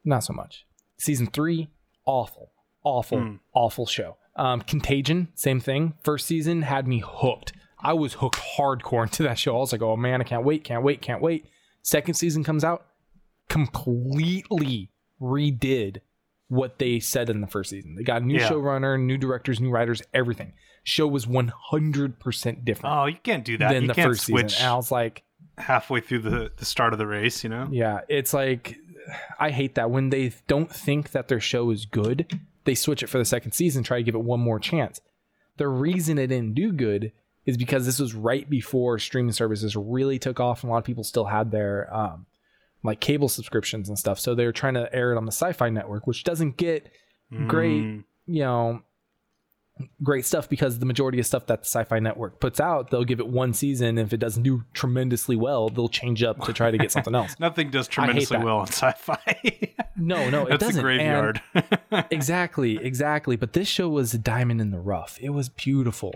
not 0.04 0.24
so 0.24 0.34
much. 0.34 0.65
Season 0.98 1.28
three, 1.28 1.69
awful, 2.06 2.52
awful, 2.84 3.19
Hmm. 3.19 3.36
awful 3.54 3.86
show. 3.86 4.17
Um, 4.38 4.62
Contagion, 4.62 5.30
same 5.36 5.60
thing. 5.62 5.93
First 6.04 6.26
season 6.26 6.63
had 6.63 6.88
me 6.88 7.02
hooked. 7.06 7.54
I 7.86 7.93
was 7.93 8.13
hooked 8.13 8.39
hardcore 8.58 9.04
into 9.04 9.24
that 9.24 9.38
show. 9.38 9.56
I 9.56 9.60
was 9.60 9.71
like, 9.71 9.82
oh 9.82 9.95
man, 9.95 10.21
I 10.21 10.24
can't 10.24 10.43
wait, 10.43 10.63
can't 10.63 10.84
wait, 10.84 11.02
can't 11.02 11.21
wait. 11.21 11.45
Second 11.82 12.15
season 12.15 12.43
comes 12.43 12.63
out, 12.63 12.86
completely 13.48 14.89
redid 15.21 15.98
what 16.48 16.78
they 16.80 17.00
said 17.00 17.30
in 17.30 17.41
the 17.41 17.48
first 17.48 17.69
season. 17.71 17.95
They 17.95 18.04
got 18.04 18.21
a 18.21 18.26
new 18.26 18.36
Yeah. 18.39 18.50
showrunner, 18.50 19.00
new 19.00 19.17
directors, 19.17 19.60
new 19.60 19.69
writers, 19.71 20.02
everything. 20.13 20.54
Show 20.84 21.08
was 21.08 21.26
100% 21.26 22.63
different 22.63 22.95
Oh, 22.95 23.06
you 23.06 23.17
can't 23.24 23.43
do 23.43 23.58
that. 23.58 23.74
than 23.74 23.84
you 23.84 23.88
the 23.88 23.93
can't 23.95 24.10
first 24.10 24.26
switch 24.28 24.52
season. 24.52 24.65
And 24.65 24.74
I 24.74 24.76
was 24.76 24.91
like, 24.91 25.24
halfway 25.58 26.02
through 26.02 26.19
the, 26.19 26.52
the 26.58 26.65
start 26.65 26.93
of 26.93 27.00
the 27.00 27.08
race, 27.08 27.43
you 27.43 27.50
know? 27.50 27.67
Yeah, 27.71 28.02
it's 28.10 28.34
like 28.34 28.78
I 29.39 29.50
hate 29.52 29.76
that 29.76 29.89
when 29.89 30.10
they 30.10 30.34
don't 30.48 30.71
think 30.71 31.12
that 31.12 31.28
their 31.28 31.39
show 31.39 31.69
is 31.71 31.86
good, 31.86 32.39
they 32.65 32.76
switch 32.76 33.02
it 33.04 33.08
for 33.08 33.17
the 33.17 33.26
second 33.26 33.54
season, 33.54 33.84
try 33.84 33.98
to 33.98 34.04
give 34.04 34.15
it 34.15 34.24
one 34.24 34.39
more 34.39 34.60
chance. 34.60 35.00
The 35.58 35.67
reason 35.67 36.17
it 36.17 36.28
didn't 36.28 36.54
do 36.56 36.71
good 36.71 37.12
is 37.45 37.58
because 37.58 37.86
this 37.86 37.99
was 37.99 38.13
right 38.13 38.49
before 38.49 38.97
streaming 38.99 39.31
services 39.31 39.75
really 39.75 40.19
took 40.19 40.39
off, 40.39 40.63
and 40.63 40.69
a 40.69 40.73
lot 40.73 40.79
of 40.79 40.84
people 40.86 41.03
still 41.03 41.25
had 41.25 41.51
their 41.51 41.93
um, 41.95 42.25
like 42.84 42.99
cable 42.99 43.29
subscriptions 43.29 43.89
and 43.89 43.97
stuff. 43.99 44.19
So 44.19 44.36
they 44.36 44.45
were 44.45 44.51
trying 44.51 44.73
to 44.75 44.93
air 44.93 45.12
it 45.13 45.17
on 45.17 45.25
the 45.25 45.31
Sci-Fi 45.31 45.69
Network, 45.69 46.08
which 46.08 46.23
doesn't 46.23 46.58
get 46.58 46.89
great 47.47 47.84
Mm, 47.84 48.03
you 48.27 48.41
know 48.41 48.81
great 50.01 50.25
stuff 50.25 50.47
because 50.47 50.79
the 50.79 50.86
majority 50.86 51.19
of 51.19 51.25
stuff 51.25 51.47
that 51.47 51.62
the 51.63 51.65
Sci-Fi 51.65 51.99
Network 51.99 52.39
puts 52.39 52.62
out, 52.62 52.91
they'll 52.91 53.03
give 53.03 53.19
it 53.19 53.27
one 53.27 53.53
season. 53.53 53.97
If 53.97 54.13
it 54.13 54.17
doesn't 54.17 54.43
do 54.43 54.63
tremendously 54.73 55.36
well, 55.36 55.67
they'll 55.69 55.89
change 55.89 56.23
up 56.23 56.39
to 56.45 56.53
try 56.53 56.71
to 56.71 56.77
get 56.77 56.93
something 56.93 57.13
else. 57.13 57.36
Nothing 57.39 57.71
does 57.71 57.88
tremendously 57.89 58.38
well 58.38 58.60
on 58.60 58.67
sci-fi. 58.67 59.71
No, 59.97 60.29
no, 60.29 60.45
it 60.45 60.49
That's 60.49 60.65
doesn't. 60.65 60.79
a 60.79 60.84
graveyard. 60.84 61.41
Exactly, 62.12 62.77
exactly. 62.77 63.38
But 63.38 63.53
this 63.53 63.69
show 63.69 63.88
was 63.88 64.13
a 64.13 64.17
diamond 64.17 64.60
in 64.60 64.71
the 64.71 64.79
rough. 64.79 65.17
It 65.21 65.29
was 65.29 65.47
beautiful. 65.47 66.13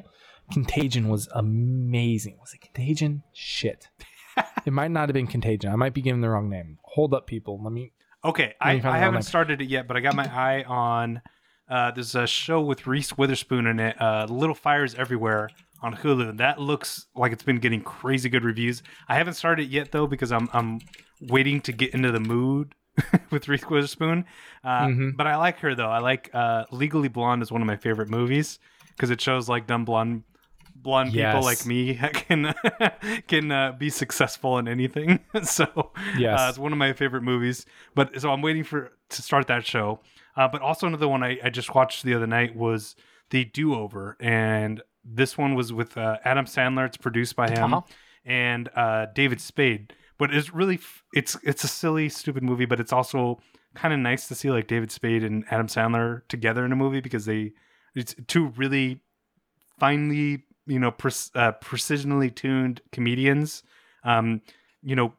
Contagion 0.52 1.10
was 1.10 1.28
amazing. 1.34 2.38
Was 2.40 2.54
it 2.54 2.62
Contagion? 2.62 3.24
Shit. 3.34 3.90
it 4.66 4.74
might 4.74 4.92
not 4.92 5.10
have 5.10 5.14
been 5.14 5.28
Contagion. 5.28 5.72
I 5.72 5.76
might 5.76 5.94
be 5.94 6.02
giving 6.02 6.22
the 6.22 6.30
wrong 6.30 6.50
name. 6.50 6.78
Hold 6.84 7.14
up, 7.14 7.28
people. 7.28 7.62
Let 7.64 7.72
me. 7.74 7.92
Okay, 8.26 8.54
Let 8.62 8.68
I, 8.68 8.74
me 8.76 8.82
find 8.82 8.96
I 8.96 9.00
haven't 9.00 9.14
name. 9.16 9.22
started 9.24 9.62
it 9.62 9.70
yet, 9.70 9.88
but 9.88 9.96
I 9.96 10.02
got 10.02 10.16
my 10.16 10.26
eye 10.26 10.64
on. 10.64 11.22
Uh, 11.70 11.92
there's 11.92 12.16
a 12.16 12.26
show 12.28 12.60
with 12.62 12.88
Reese 12.88 13.18
Witherspoon 13.18 13.68
in 13.68 13.80
it, 13.80 14.02
uh, 14.02 14.26
Little 14.30 14.56
Fires 14.56 14.96
Everywhere 14.96 15.50
on 15.82 15.96
Hulu. 15.96 16.38
That 16.38 16.60
looks 16.60 17.06
like 17.16 17.32
it's 17.32 17.44
been 17.44 17.60
getting 17.60 17.82
crazy 17.82 18.28
good 18.28 18.44
reviews. 18.44 18.82
I 19.08 19.16
haven't 19.16 19.36
started 19.36 19.64
it 19.68 19.70
yet 19.70 19.92
though 19.92 20.08
because 20.08 20.32
I'm 20.32 20.50
I'm 20.52 20.80
waiting 21.22 21.62
to 21.62 21.72
get 21.72 21.94
into 21.94 22.12
the 22.12 22.20
mood 22.20 22.74
with 23.32 23.48
Reese 23.48 23.70
Witherspoon. 23.70 24.26
Uh, 24.64 24.88
Mhm. 24.88 25.16
But 25.16 25.28
I 25.28 25.38
like 25.38 25.60
her 25.60 25.76
though. 25.76 25.90
I 25.90 26.00
like 26.00 26.30
uh, 26.34 26.66
Legally 26.72 27.08
Blonde 27.08 27.44
is 27.44 27.52
one 27.52 27.62
of 27.62 27.68
my 27.68 27.78
favorite 27.78 28.10
movies 28.10 28.60
because 28.90 29.12
it 29.12 29.22
shows 29.22 29.48
like 29.48 29.68
dumb 29.68 29.86
blonde 29.86 30.24
blonde 30.82 31.12
people 31.12 31.42
like 31.44 31.65
me 31.65 31.96
can 32.13 32.54
can 33.28 33.52
uh, 33.52 33.72
be 33.74 33.89
successful 33.89 34.58
in 34.58 34.68
anything. 34.68 35.20
so 35.44 35.92
Yes. 36.18 36.39
uh, 36.39 36.48
it's 36.50 36.58
one 36.60 36.72
of 36.72 36.78
my 36.78 36.94
favorite 36.94 37.24
movies. 37.24 37.65
But 37.96 38.20
so 38.22 38.32
I'm 38.32 38.42
waiting 38.42 38.63
for 38.63 38.92
to 39.10 39.22
start 39.22 39.48
that 39.48 39.65
show. 39.65 40.00
Uh, 40.36 40.48
but 40.48 40.62
also 40.62 40.88
another 40.88 41.08
one 41.08 41.24
I, 41.24 41.38
I 41.44 41.50
just 41.50 41.74
watched 41.76 42.04
the 42.04 42.13
other 42.13 42.28
night 42.28 42.56
was 42.56 42.96
the 43.30 43.46
Do 43.46 43.76
Over, 43.76 44.15
and 44.20 44.82
this 45.04 45.38
one 45.38 45.54
was 45.56 45.74
with 45.74 45.98
uh, 45.98 46.18
Adam 46.24 46.46
Sandler. 46.46 46.86
It's 46.86 46.98
produced 46.98 47.36
by 47.36 47.50
him 47.50 47.74
Uh-huh. 47.74 47.82
and 48.26 48.70
uh, 48.76 49.08
David 49.13 49.42
Spade. 49.42 49.94
But 50.18 50.34
it's 50.34 50.54
really 50.54 50.76
f- 50.76 51.04
it's 51.13 51.38
it's 51.44 51.63
a 51.63 51.68
silly, 51.68 52.10
stupid 52.10 52.44
movie, 52.44 52.65
but 52.65 52.80
it's 52.80 52.92
also 52.94 53.39
kind 53.76 53.94
of 53.94 54.00
nice 54.00 54.28
to 54.30 54.36
see 54.36 54.50
like 54.52 54.68
David 54.68 54.92
Spade 54.92 55.24
and 55.24 55.46
Adam 55.52 55.68
Sandler 55.68 56.28
together 56.28 56.65
in 56.65 56.72
a 56.72 56.76
movie 56.76 57.00
because 57.02 57.26
they 57.26 57.52
it's 57.96 58.15
two 58.28 58.48
really 58.58 59.02
finely 59.80 60.44
you 60.70 60.80
know 60.80 60.92
pre- 60.92 61.12
uh, 61.36 61.52
precisionally 61.62 62.34
tuned 62.34 62.82
comedians 62.92 63.64
um 64.04 64.42
you 64.82 64.96
know 64.96 65.14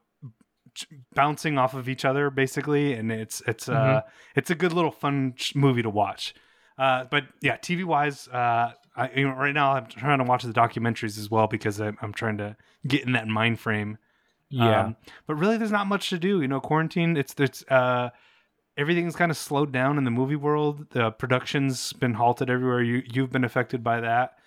ch- 0.75 0.87
bouncing 1.15 1.59
off 1.59 1.75
of 1.75 1.89
each 1.89 2.05
other 2.05 2.31
basically 2.31 2.95
and 2.95 3.13
it's 3.13 3.43
it's 3.47 3.69
uh 3.69 4.01
it's 4.35 4.51
a 4.51 4.55
good 4.55 4.73
little 4.73 4.91
fun 4.91 5.35
sh- 5.37 5.55
movie 5.55 5.83
to 5.83 5.91
watch 5.91 6.35
uh 6.79 7.05
but 7.11 7.25
yeah 7.43 7.57
tv 7.57 7.85
wise 7.85 8.29
uh 8.29 8.73
I, 8.97 9.11
you 9.15 9.29
know, 9.29 9.35
right 9.35 9.55
now 9.55 9.73
I'm 9.73 9.87
trying 9.87 10.19
to 10.19 10.25
watch 10.25 10.43
the 10.43 10.53
documentaries 10.53 11.17
as 11.17 11.31
well 11.31 11.47
because 11.47 11.81
I'm, 11.81 11.97
I'm 12.03 12.13
trying 12.13 12.39
to 12.39 12.57
get 12.87 13.05
in 13.05 13.13
that 13.13 13.29
mind 13.29 13.61
frame. 13.61 13.99
Yeah. 14.49 14.87
Um, 14.87 14.97
but 15.27 15.37
really, 15.37 15.57
there's 15.57 15.71
not 15.71 15.87
much 15.87 16.11
to 16.11 16.19
do. 16.19 16.41
You 16.43 16.49
know, 16.49 16.61
quarantine. 16.61 17.17
It's 17.17 17.35
it's 17.39 17.65
uh, 17.69 18.11
everything's 18.77 19.15
kind 19.15 19.31
of 19.31 19.37
slowed 19.37 19.71
down 19.71 19.97
in 19.97 20.05
the 20.05 20.11
movie 20.11 20.37
world. 20.37 20.91
The 20.91 21.13
production's 21.13 21.93
been 21.95 22.15
halted 22.15 22.51
everywhere. 22.51 22.83
You 22.83 23.03
you've 23.13 23.31
been 23.31 23.45
affected 23.45 23.85
by 23.85 24.01
that, 24.01 24.39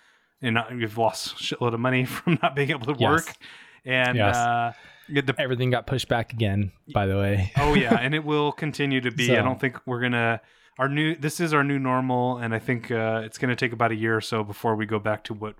and 0.44 0.58
uh, 0.58 0.64
you've 0.76 0.98
lost 0.98 1.32
a 1.32 1.34
shitload 1.36 1.74
of 1.74 1.80
money 1.80 2.04
from 2.16 2.38
not 2.42 2.54
being 2.54 2.70
able 2.70 2.86
to 2.86 2.98
Yes. 2.98 3.10
work. 3.10 3.36
And 3.84 4.16
Yes. 4.16 4.36
uh, 4.36 4.72
the 5.08 5.34
Everything 5.38 5.70
got 5.70 5.86
pushed 5.86 6.08
back 6.08 6.32
again, 6.32 6.72
by 6.92 7.06
the 7.06 7.16
way. 7.16 7.52
oh 7.58 7.74
yeah, 7.74 7.94
and 8.00 8.14
it 8.14 8.24
will 8.24 8.52
continue 8.52 9.00
to 9.02 9.10
be. 9.10 9.36
I 9.36 9.42
don't 9.42 9.60
think 9.60 9.78
we're 9.86 10.00
gonna 10.00 10.40
our 10.78 10.88
new. 10.88 11.14
This 11.14 11.40
is 11.40 11.52
our 11.52 11.62
new 11.62 11.78
normal, 11.78 12.38
and 12.38 12.54
I 12.54 12.58
think 12.58 12.90
uh, 12.90 13.20
it's 13.24 13.36
gonna 13.38 13.56
take 13.56 13.72
about 13.72 13.90
a 13.92 13.94
year 13.96 14.16
or 14.16 14.20
so 14.22 14.42
before 14.42 14.76
we 14.76 14.86
go 14.86 14.98
back 14.98 15.24
to 15.24 15.34
what 15.34 15.56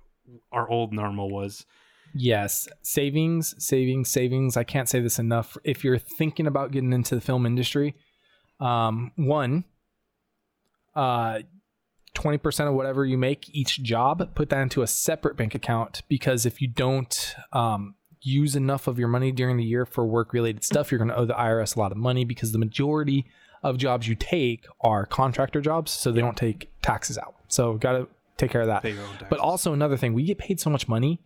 our 0.51 0.68
old 0.68 0.92
normal 0.94 1.29
was. 1.31 1.66
Yes, 2.14 2.68
savings, 2.83 3.55
savings, 3.62 4.09
savings. 4.09 4.57
I 4.57 4.64
can't 4.64 4.88
say 4.88 5.01
this 5.01 5.18
enough. 5.18 5.57
If 5.64 5.85
you're 5.85 5.99
thinking 5.99 6.47
about 6.47 6.70
getting 6.70 6.92
into 6.92 7.14
the 7.16 7.20
film 7.20 7.44
industry, 7.44 7.97
um, 8.61 9.12
one, 9.16 9.64
uh, 10.94 11.40
20% 12.14 12.68
of 12.68 12.74
whatever 12.74 13.05
you 13.05 13.18
make 13.18 13.55
each 13.55 13.83
job, 13.83 14.35
put 14.35 14.48
that 14.50 14.61
into 14.61 14.83
a 14.83 14.87
separate 14.87 15.37
bank 15.37 15.55
account 15.55 16.03
because 16.09 16.46
if 16.46 16.62
you 16.62 16.68
don't 16.68 17.35
um, 17.53 17.94
use 18.20 18.57
enough 18.57 18.87
of 18.87 18.98
your 18.98 19.09
money 19.09 19.33
during 19.33 19.57
the 19.57 19.64
year 19.64 19.85
for 19.85 20.07
work 20.07 20.33
related 20.33 20.64
stuff, 20.64 20.90
you're 20.90 20.98
going 20.98 21.11
to 21.11 21.16
owe 21.16 21.24
the 21.24 21.35
IRS 21.35 21.77
a 21.77 21.79
lot 21.79 21.92
of 21.92 21.98
money 21.98 22.24
because 22.24 22.53
the 22.53 22.59
majority 22.59 23.27
of 23.62 23.79
jobs 23.79 24.07
you 24.07 24.14
take 24.14 24.66
are 24.81 25.07
contractor 25.07 25.61
jobs, 25.61 25.90
so 25.90 26.12
they 26.12 26.20
don't 26.20 26.37
take 26.37 26.70
taxes 26.83 27.16
out. 27.18 27.35
So, 27.48 27.74
got 27.74 27.92
to 27.92 28.09
take 28.37 28.50
care 28.50 28.61
of 28.61 28.66
that. 28.66 28.83
Pay 28.83 28.92
your 28.92 29.03
own 29.03 29.09
taxes. 29.11 29.29
But 29.31 29.38
also 29.38 29.72
another 29.72 29.96
thing, 29.96 30.12
we 30.12 30.24
get 30.24 30.38
paid 30.38 30.61
so 30.61 30.70
much 30.70 30.87
money. 30.87 31.20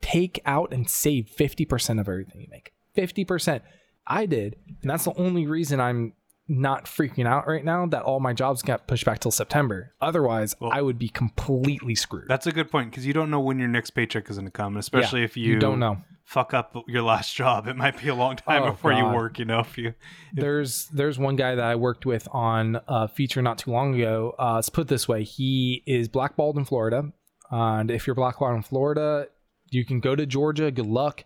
Take 0.00 0.40
out 0.44 0.72
and 0.72 0.88
save 0.88 1.26
50% 1.26 2.00
of 2.00 2.08
everything 2.08 2.40
you 2.40 2.48
make. 2.50 2.72
50%. 2.96 3.60
I 4.06 4.26
did. 4.26 4.56
And 4.80 4.90
that's 4.90 5.04
the 5.04 5.14
only 5.14 5.46
reason 5.46 5.80
I'm 5.80 6.14
not 6.48 6.84
freaking 6.86 7.26
out 7.26 7.46
right 7.46 7.64
now 7.64 7.86
that 7.86 8.02
all 8.02 8.20
my 8.20 8.32
jobs 8.32 8.62
got 8.62 8.86
pushed 8.86 9.04
back 9.04 9.20
till 9.20 9.30
September. 9.30 9.94
Otherwise, 10.00 10.54
Well- 10.60 10.72
I 10.72 10.82
would 10.82 10.98
be 10.98 11.08
completely 11.08 11.94
screwed. 11.94 12.26
That's 12.28 12.46
a 12.46 12.52
good 12.52 12.70
point 12.70 12.90
because 12.90 13.06
you 13.06 13.12
don't 13.12 13.30
know 13.30 13.40
when 13.40 13.58
your 13.58 13.68
next 13.68 13.90
paycheck 13.90 14.28
is 14.28 14.36
going 14.36 14.46
to 14.46 14.50
come, 14.52 14.76
especially 14.76 15.22
if 15.22 15.36
you, 15.36 15.52
you 15.54 15.58
don't 15.58 15.78
know. 15.78 15.98
fuck 16.24 16.52
up 16.52 16.76
your 16.88 17.02
last 17.02 17.34
job. 17.42 17.68
It 17.68 17.76
might 17.76 18.00
be 18.00 18.08
a 18.08 18.14
long 18.14 18.36
time 18.36 18.62
Oh, 18.64 18.70
before 18.72 18.92
you 18.92 19.04
work. 19.04 19.38
You 19.38 19.44
know, 19.44 19.60
if 19.60 19.78
you 19.78 19.94
There's 20.32 20.86
there's 20.88 21.18
one 21.18 21.36
guy 21.36 21.54
that 21.54 21.64
I 21.64 21.76
worked 21.76 22.06
with 22.06 22.26
on 22.32 22.80
a 22.88 23.08
feature 23.08 23.40
not 23.42 23.58
too 23.58 23.70
long 23.70 23.94
ago. 23.94 24.34
Uh, 24.38 24.54
let's 24.54 24.68
put 24.68 24.88
this 24.88 25.06
way: 25.08 25.22
he 25.24 25.82
is 25.86 26.08
blackballed 26.08 26.56
in 26.58 26.64
Florida, 26.64 27.12
and 27.50 27.90
if 27.90 28.06
you're 28.06 28.16
blackballed 28.16 28.56
in 28.56 28.62
Florida, 28.62 29.28
you 29.70 29.84
can 29.84 30.00
go 30.00 30.14
to 30.16 30.26
Georgia. 30.26 30.70
Good 30.70 30.86
luck. 30.86 31.24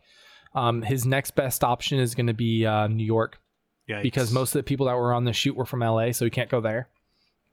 Um, 0.55 0.83
his 0.83 1.05
next 1.05 1.35
best 1.35 1.63
option 1.65 1.99
is 1.99 2.15
going 2.15 2.29
to 2.29 2.35
be 2.35 2.65
uh, 2.65 2.87
New 2.87 3.05
York 3.05 3.39
yeah, 3.87 4.03
because 4.03 4.33
most 4.33 4.55
of 4.55 4.59
the 4.59 4.65
people 4.65 4.87
that 4.87 4.97
were 4.97 5.13
on 5.13 5.25
the 5.25 5.33
shoot 5.33 5.57
were 5.57 5.67
from 5.67 5.81
LA, 5.81 6.13
so 6.13 6.25
he 6.25 6.31
can't 6.31 6.51
go 6.51 6.61
there. 6.61 6.89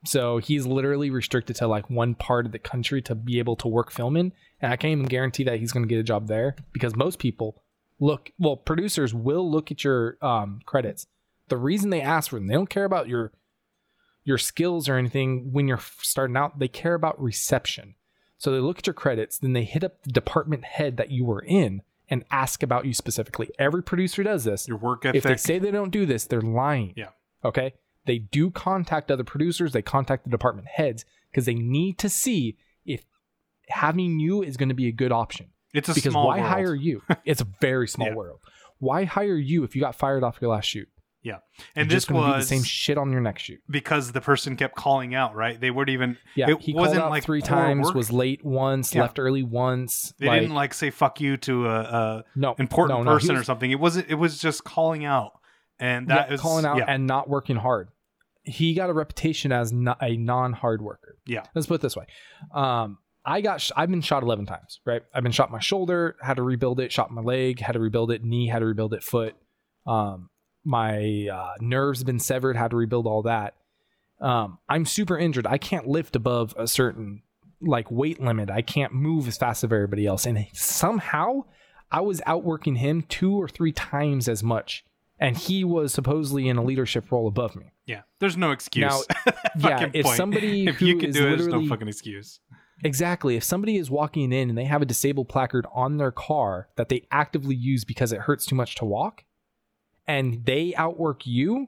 So 0.06 0.38
he's 0.38 0.66
literally 0.66 1.10
restricted 1.10 1.56
to 1.58 1.68
like 1.68 1.90
one 1.90 2.16
part 2.16 2.46
of 2.46 2.52
the 2.52 2.60
country 2.60 3.02
to 3.04 3.16
be 3.16 3.40
able 3.40 3.56
to 3.58 3.68
work 3.68 3.92
filming, 3.92 4.34
and 4.62 4.74
I 4.74 4.76
can't 4.76 4.92
even 4.92 5.06
guarantee 5.06 5.44
that 5.46 5.60
he's 5.60 5.72
going 5.72 5.84
to 5.84 5.90
get 5.90 6.00
a 6.00 6.04
job 6.04 6.28
there 6.28 6.56
because 6.72 6.96
most 6.96 7.20
people 7.20 7.62
look. 8.00 8.32
Well, 8.40 8.58
producers 8.58 9.14
will 9.14 9.50
look 9.50 9.72
at 9.72 9.84
your 9.84 10.18
um, 10.22 10.60
credits. 10.66 11.08
The 11.50 11.58
reason 11.58 11.90
they 11.90 12.02
ask 12.02 12.30
for 12.30 12.38
them, 12.38 12.48
they 12.48 12.56
don't 12.56 12.70
care 12.70 12.86
about 12.86 13.08
your 13.08 13.32
your 14.24 14.38
skills 14.38 14.90
or 14.90 14.96
anything 14.96 15.52
when 15.52 15.68
you're 15.68 15.82
starting 16.02 16.38
out. 16.38 16.60
They 16.60 16.68
care 16.68 16.94
about 16.94 17.22
reception. 17.22 17.96
So 18.38 18.52
they 18.52 18.60
look 18.60 18.80
at 18.80 18.88
your 18.88 18.94
credits, 18.94 19.38
then 19.38 19.54
they 19.54 19.64
hit 19.64 19.86
up 19.86 20.04
the 20.04 20.12
department 20.12 20.66
head 20.66 20.98
that 20.98 21.12
you 21.12 21.24
were 21.24 21.42
in 21.42 21.82
and 22.14 22.24
ask 22.32 22.62
about 22.64 22.86
you 22.86 22.94
specifically. 22.94 23.50
Every 23.58 23.82
producer 23.84 24.22
does 24.24 24.44
this 24.44 24.68
your 24.68 24.78
work 24.78 25.04
ethic. 25.06 25.18
if 25.18 25.24
they 25.24 25.36
say 25.38 25.60
they 25.60 25.72
don't 25.72 25.90
do 25.92 26.06
this, 26.06 26.26
they're 26.26 26.42
lying. 26.42 26.94
Yeah. 26.96 27.10
Okay. 27.44 27.74
They 28.06 28.20
do 28.20 28.52
contact 28.52 29.10
other 29.12 29.24
producers. 29.24 29.72
They 29.74 29.82
contact 29.82 30.26
the 30.26 30.30
department 30.30 30.68
heads 30.68 31.06
because 31.32 31.46
they 31.46 31.56
need 31.56 31.98
to 32.00 32.10
see 32.10 32.58
if 32.86 33.04
having 33.70 34.20
you 34.20 34.44
is 34.44 34.58
going 34.58 34.70
to 34.70 34.76
be 34.76 34.88
a 34.88 34.92
good 34.92 35.12
option. 35.12 35.48
it's 35.74 35.90
a 35.90 35.94
small 35.94 35.96
because 35.96 36.16
why 36.16 36.38
world. 36.40 36.50
hire 36.54 36.76
you? 36.76 37.02
It's 37.26 37.42
a 37.42 37.48
very 37.62 37.88
small 37.88 38.10
Yeah. 38.10 38.16
world. 38.16 38.40
Why 38.80 39.06
hire 39.06 39.38
you 39.38 39.64
if 39.64 39.76
you 39.76 39.82
got 39.82 39.96
fired 39.96 40.24
off 40.24 40.38
your 40.42 40.52
last 40.52 40.66
shoot? 40.66 40.88
And 41.24 41.40
You're 41.76 41.86
this 41.86 41.94
just 41.94 42.08
gonna 42.10 42.28
do 42.28 42.38
was 42.38 42.50
the 42.50 42.56
same 42.56 42.64
shit 42.64 42.98
on 42.98 43.12
your 43.12 43.22
next 43.22 43.44
shoot. 43.44 43.60
because 43.70 44.12
the 44.12 44.22
person 44.22 44.56
kept 44.56 44.76
calling 44.76 45.16
out. 45.16 45.36
Right? 45.36 45.60
They 45.60 45.72
weren't 45.72 45.90
even. 45.90 46.18
Yeah, 46.36 46.52
it 46.52 46.62
he 46.62 46.74
wasn't 46.74 47.00
called 47.00 47.06
out 47.08 47.12
like 47.12 47.24
three 47.24 47.42
times, 47.42 47.86
work. 47.88 47.96
was 47.96 48.12
late 48.12 48.44
once, 48.44 48.94
Yeah. 48.94 49.02
left 49.04 49.20
early 49.20 49.44
once. 49.44 50.14
They 50.20 50.28
like, 50.28 50.42
didn't 50.42 50.56
like 50.56 50.74
say 50.74 50.90
"fuck 50.90 51.22
you" 51.22 51.38
to 51.38 51.68
a, 51.68 51.80
a 51.80 52.24
no 52.36 52.56
important 52.60 53.00
no, 53.00 53.04
no, 53.04 53.12
person 53.14 53.36
or 53.36 53.44
something. 53.44 53.72
It 53.72 53.80
wasn't. 53.80 54.10
It 54.10 54.16
was 54.16 54.38
just 54.40 54.64
calling 54.64 55.06
out, 55.06 55.40
and 55.80 56.08
yeah, 56.10 56.16
that 56.16 56.32
is 56.34 56.42
calling 56.42 56.66
out 56.66 56.78
Yeah, 56.78 56.86
and 56.88 57.08
not 57.08 57.30
working 57.30 57.56
hard. 57.56 57.90
He 58.46 58.74
got 58.74 58.90
a 58.90 58.94
reputation 58.94 59.54
as 59.54 59.72
not 59.72 59.98
a 60.04 60.18
non-hard 60.18 60.82
worker. 60.82 61.16
Yeah. 61.26 61.44
Let's 61.56 61.68
put 61.68 61.76
it 61.76 61.82
this 61.82 61.96
way. 61.96 62.08
Um, 62.54 62.98
I 63.26 63.40
got 63.40 63.62
sh- 63.62 63.72
I've 63.78 63.90
been 63.90 64.02
shot 64.02 64.22
11 64.22 64.46
times, 64.48 64.82
right? 64.86 65.02
I've 65.14 65.24
been 65.24 65.32
shot 65.32 65.50
my 65.50 65.62
shoulder, 65.62 66.18
had 66.22 66.34
to 66.36 66.44
rebuild 66.44 66.82
it, 66.82 66.92
shot 66.92 67.10
my 67.10 67.22
leg, 67.22 67.62
had 67.62 67.72
to 67.72 67.80
rebuild 67.80 68.12
it, 68.12 68.22
knee, 68.22 68.50
had 68.50 68.60
to 68.60 68.66
rebuild 68.66 68.94
it, 68.94 69.02
foot. 69.02 69.36
Um, 69.88 70.30
my 70.64 71.28
uh, 71.32 71.54
nerves 71.60 72.00
have 72.00 72.06
been 72.06 72.20
severed, 72.20 72.56
had 72.56 72.72
to 72.72 72.78
rebuild 72.78 73.08
all 73.08 73.24
that. 73.24 73.56
Um, 74.22 74.60
I'm 74.70 74.86
super 74.86 75.18
injured. 75.18 75.46
I 75.46 75.58
can't 75.58 75.88
lift 75.88 76.16
above 76.16 76.54
a 76.58 76.68
certain 76.68 77.22
like 77.62 77.90
weight 77.92 78.22
limit. 78.22 78.50
I 78.50 78.62
can't 78.62 78.94
move 78.94 79.28
as 79.28 79.38
fast 79.38 79.64
as 79.64 79.72
everybody 79.72 80.06
else. 80.06 80.26
And 80.26 80.48
somehow 80.54 81.44
I 81.92 82.02
was 82.02 82.22
outworking 82.26 82.76
him 82.76 83.04
two 83.04 83.36
or 83.36 83.48
three 83.48 83.72
times 83.72 84.28
as 84.28 84.44
much. 84.44 84.86
And 85.20 85.38
he 85.38 85.64
was 85.64 85.94
supposedly 85.94 86.50
in 86.50 86.58
a 86.58 86.64
leadership 86.64 87.12
role 87.12 87.28
above 87.28 87.56
me. 87.56 87.66
yeah. 87.86 88.02
There's 88.20 88.36
no 88.38 88.52
excuse. 88.52 88.90
Now, 88.90 89.34
yeah, 89.58 89.90
if 89.94 90.06
point. 90.06 90.18
somebody 90.18 90.68
if 90.68 90.82
you 90.82 90.98
can 90.98 91.10
is 91.10 91.16
do 91.16 91.28
it, 91.28 91.38
there's 91.38 91.48
no 91.48 91.68
fucking 91.68 91.88
excuse. 91.88 92.40
Exactly. 92.84 93.36
If 93.36 93.44
somebody 93.44 93.78
is 93.78 93.90
walking 93.92 94.32
in 94.32 94.50
and 94.50 94.58
they 94.58 94.66
have 94.66 94.82
a 94.82 94.86
disabled 94.86 95.30
placard 95.30 95.66
on 95.74 95.98
their 95.98 96.12
car 96.12 96.70
that 96.76 96.90
they 96.90 97.06
actively 97.12 97.56
use 97.56 97.84
because 97.86 98.12
it 98.12 98.22
hurts 98.22 98.46
too 98.46 98.56
much 98.56 98.76
to 98.76 98.86
walk, 98.86 99.24
and 100.08 100.46
they 100.46 100.74
outwork 100.76 101.26
you, 101.26 101.68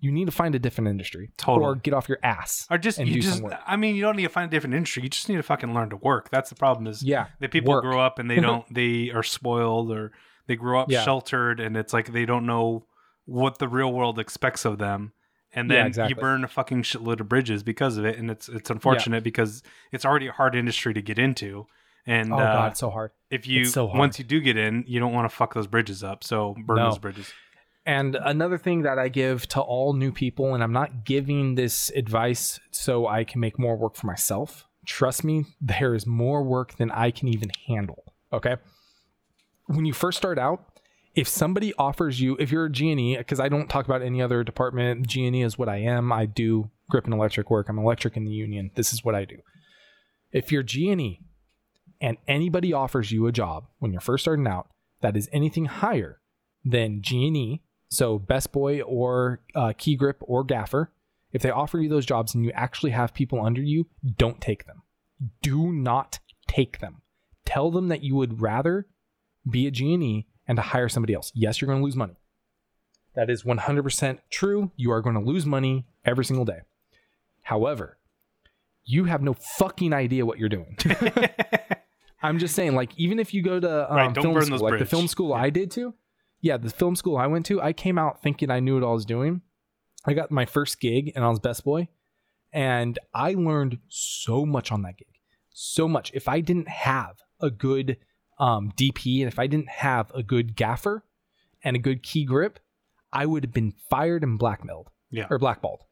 you 0.00 0.12
need 0.12 0.26
to 0.26 0.30
find 0.32 0.54
a 0.54 0.58
different 0.58 0.88
industry 0.88 1.30
Totally. 1.36 1.66
or 1.66 1.74
get 1.74 1.92
off 1.92 2.08
your 2.08 2.18
ass. 2.22 2.66
Or 2.70 2.78
just 2.78 2.98
you 2.98 3.20
just. 3.20 3.42
I 3.66 3.76
mean, 3.76 3.96
you 3.96 4.02
don't 4.02 4.16
need 4.16 4.22
to 4.24 4.28
find 4.28 4.48
a 4.48 4.50
different 4.50 4.74
industry. 4.74 5.02
You 5.02 5.08
just 5.08 5.28
need 5.28 5.36
to 5.36 5.42
fucking 5.42 5.74
learn 5.74 5.90
to 5.90 5.96
work. 5.96 6.30
That's 6.30 6.50
the 6.50 6.54
problem 6.56 6.86
is 6.86 7.02
Yeah, 7.02 7.26
that 7.40 7.50
people 7.50 7.72
work. 7.74 7.82
grow 7.82 8.00
up 8.00 8.18
and 8.18 8.30
they 8.30 8.36
don't 8.40 8.64
they 8.72 9.10
are 9.10 9.24
spoiled 9.24 9.90
or 9.90 10.12
they 10.46 10.54
grow 10.56 10.80
up 10.80 10.90
Yeah. 10.90 11.02
sheltered 11.04 11.58
and 11.60 11.76
it's 11.76 11.92
like 11.92 12.12
they 12.12 12.24
don't 12.26 12.46
know 12.46 12.86
what 13.26 13.58
the 13.58 13.68
real 13.68 13.92
world 13.92 14.18
expects 14.18 14.64
of 14.64 14.78
them. 14.78 15.12
And 15.52 15.68
Yeah, 15.70 15.78
then 15.78 15.86
exactly. 15.88 16.14
you 16.14 16.20
burn 16.20 16.44
a 16.44 16.48
fucking 16.48 16.82
shitload 16.82 17.20
of 17.20 17.28
bridges 17.28 17.62
because 17.62 17.96
of 17.96 18.04
it, 18.04 18.18
and 18.18 18.30
it's 18.30 18.48
it's 18.48 18.70
unfortunate 18.70 19.24
because 19.24 19.62
it's 19.92 20.04
already 20.04 20.28
a 20.28 20.32
hard 20.32 20.54
industry 20.54 20.94
to 20.94 21.02
get 21.02 21.18
into. 21.18 21.66
And 22.06 22.32
oh 22.32 22.36
uh, 22.36 22.52
god, 22.52 22.70
it's 22.72 22.80
so 22.80 22.90
hard. 22.90 23.10
if 23.30 23.46
you 23.46 23.64
so 23.64 23.86
hard. 23.88 23.98
once 23.98 24.18
you 24.18 24.24
do 24.24 24.40
get 24.40 24.56
in, 24.56 24.84
you 24.86 25.00
don't 25.00 25.12
want 25.12 25.28
to 25.28 25.34
fuck 25.34 25.54
those 25.54 25.66
bridges 25.66 26.04
up. 26.04 26.22
So 26.22 26.54
burn 26.66 26.76
No. 26.76 26.90
those 26.90 26.98
bridges. 26.98 27.32
And 27.88 28.16
another 28.16 28.58
thing 28.58 28.82
that 28.82 28.98
I 28.98 29.08
give 29.08 29.48
to 29.48 29.62
all 29.62 29.94
new 29.94 30.12
people, 30.12 30.52
and 30.52 30.62
I'm 30.62 30.74
not 30.74 31.06
giving 31.06 31.54
this 31.54 31.90
advice 31.96 32.60
so 32.70 33.06
I 33.06 33.24
can 33.24 33.40
make 33.40 33.58
more 33.58 33.78
work 33.78 33.96
for 33.96 34.06
myself. 34.06 34.66
Trust 34.84 35.24
me, 35.24 35.46
there 35.58 35.94
is 35.94 36.06
more 36.06 36.42
work 36.42 36.76
than 36.76 36.90
I 36.90 37.10
can 37.10 37.28
even 37.28 37.48
handle. 37.66 38.12
Okay. 38.30 38.56
When 39.68 39.86
you 39.86 39.94
first 39.94 40.18
start 40.18 40.38
out, 40.38 40.80
if 41.14 41.28
somebody 41.28 41.72
offers 41.78 42.20
you, 42.20 42.36
if 42.38 42.52
you're 42.52 42.66
a 42.66 42.70
G&E, 42.70 43.16
because 43.16 43.40
I 43.40 43.48
don't 43.48 43.70
talk 43.70 43.86
about 43.86 44.02
any 44.02 44.20
other 44.20 44.44
department, 44.44 45.06
G&E 45.06 45.42
is 45.42 45.56
what 45.56 45.70
I 45.70 45.78
am. 45.78 46.12
I 46.12 46.26
do 46.26 46.70
grip 46.90 47.06
and 47.06 47.14
electric 47.14 47.50
work. 47.50 47.70
I'm 47.70 47.78
electric 47.78 48.18
in 48.18 48.26
the 48.26 48.30
union. 48.30 48.70
This 48.74 48.92
is 48.92 49.02
what 49.02 49.14
I 49.14 49.24
do. 49.24 49.38
If 50.30 50.52
you're 50.52 50.62
G&E 50.62 51.22
and 52.02 52.18
anybody 52.26 52.74
offers 52.74 53.12
you 53.12 53.26
a 53.26 53.32
job 53.32 53.64
when 53.78 53.92
you're 53.92 54.02
first 54.02 54.24
starting 54.24 54.46
out 54.46 54.68
that 55.00 55.16
is 55.16 55.26
anything 55.32 55.64
higher 55.64 56.20
than 56.62 57.00
G&E, 57.00 57.62
so 57.88 58.18
best 58.18 58.52
boy 58.52 58.82
or 58.82 59.40
uh, 59.54 59.72
key 59.76 59.96
grip 59.96 60.18
or 60.20 60.44
gaffer, 60.44 60.90
if 61.32 61.42
they 61.42 61.50
offer 61.50 61.78
you 61.78 61.88
those 61.88 62.06
jobs 62.06 62.34
and 62.34 62.44
you 62.44 62.50
actually 62.52 62.92
have 62.92 63.14
people 63.14 63.44
under 63.44 63.60
you, 63.60 63.86
don't 64.16 64.40
take 64.40 64.66
them. 64.66 64.82
Do 65.42 65.72
not 65.72 66.18
take 66.46 66.80
them. 66.80 67.02
Tell 67.44 67.70
them 67.70 67.88
that 67.88 68.02
you 68.02 68.14
would 68.14 68.40
rather 68.40 68.86
be 69.48 69.66
a 69.66 69.70
G&E 69.70 70.26
and 70.46 70.56
to 70.56 70.62
hire 70.62 70.88
somebody 70.88 71.14
else. 71.14 71.32
Yes, 71.34 71.60
you're 71.60 71.66
going 71.66 71.80
to 71.80 71.84
lose 71.84 71.96
money. 71.96 72.16
That 73.14 73.30
is 73.30 73.42
100% 73.42 74.18
true. 74.30 74.70
You 74.76 74.92
are 74.92 75.00
going 75.00 75.16
to 75.16 75.20
lose 75.20 75.44
money 75.44 75.86
every 76.04 76.24
single 76.24 76.44
day. 76.44 76.60
However, 77.42 77.98
you 78.84 79.04
have 79.04 79.22
no 79.22 79.34
fucking 79.34 79.92
idea 79.92 80.24
what 80.24 80.38
you're 80.38 80.48
doing. 80.48 80.76
I'm 82.22 82.38
just 82.38 82.54
saying, 82.54 82.74
like, 82.74 82.92
even 82.96 83.18
if 83.18 83.32
you 83.32 83.42
go 83.42 83.60
to 83.60 83.90
um, 83.90 83.96
Right, 83.96 84.14
film 84.14 84.42
school, 84.42 84.58
like 84.58 84.78
the 84.78 84.86
film 84.86 85.08
school 85.08 85.32
I 85.32 85.50
did 85.50 85.70
too. 85.70 85.94
Yeah, 86.40 86.56
the 86.56 86.70
film 86.70 86.94
school 86.96 87.16
I 87.16 87.26
went 87.26 87.46
to, 87.46 87.60
I 87.60 87.72
came 87.72 87.98
out 87.98 88.22
thinking 88.22 88.50
I 88.50 88.60
knew 88.60 88.74
what 88.80 88.86
I 88.88 88.92
was 88.92 89.04
doing. 89.04 89.42
I 90.06 90.12
got 90.14 90.30
my 90.30 90.46
first 90.46 90.80
gig 90.80 91.12
and 91.14 91.24
I 91.24 91.28
was 91.28 91.40
best 91.40 91.64
boy, 91.64 91.88
and 92.52 92.98
I 93.14 93.32
learned 93.34 93.78
so 93.88 94.46
much 94.46 94.70
on 94.70 94.82
that 94.82 94.96
gig, 94.96 95.08
so 95.50 95.88
much. 95.88 96.12
If 96.14 96.28
I 96.28 96.40
didn't 96.40 96.68
have 96.68 97.16
a 97.40 97.50
good 97.50 97.96
um, 98.38 98.72
DP 98.76 99.20
and 99.20 99.28
if 99.28 99.38
I 99.38 99.46
didn't 99.48 99.68
have 99.68 100.12
a 100.14 100.22
good 100.22 100.54
gaffer 100.54 101.04
and 101.64 101.74
a 101.74 101.80
good 101.80 102.02
key 102.04 102.24
grip, 102.24 102.60
I 103.12 103.26
would 103.26 103.42
have 103.44 103.52
been 103.52 103.72
fired 103.90 104.22
and 104.22 104.38
blackmailed 104.38 104.90
Yeah. 105.10 105.26
or 105.28 105.38
blackballed. 105.38 105.82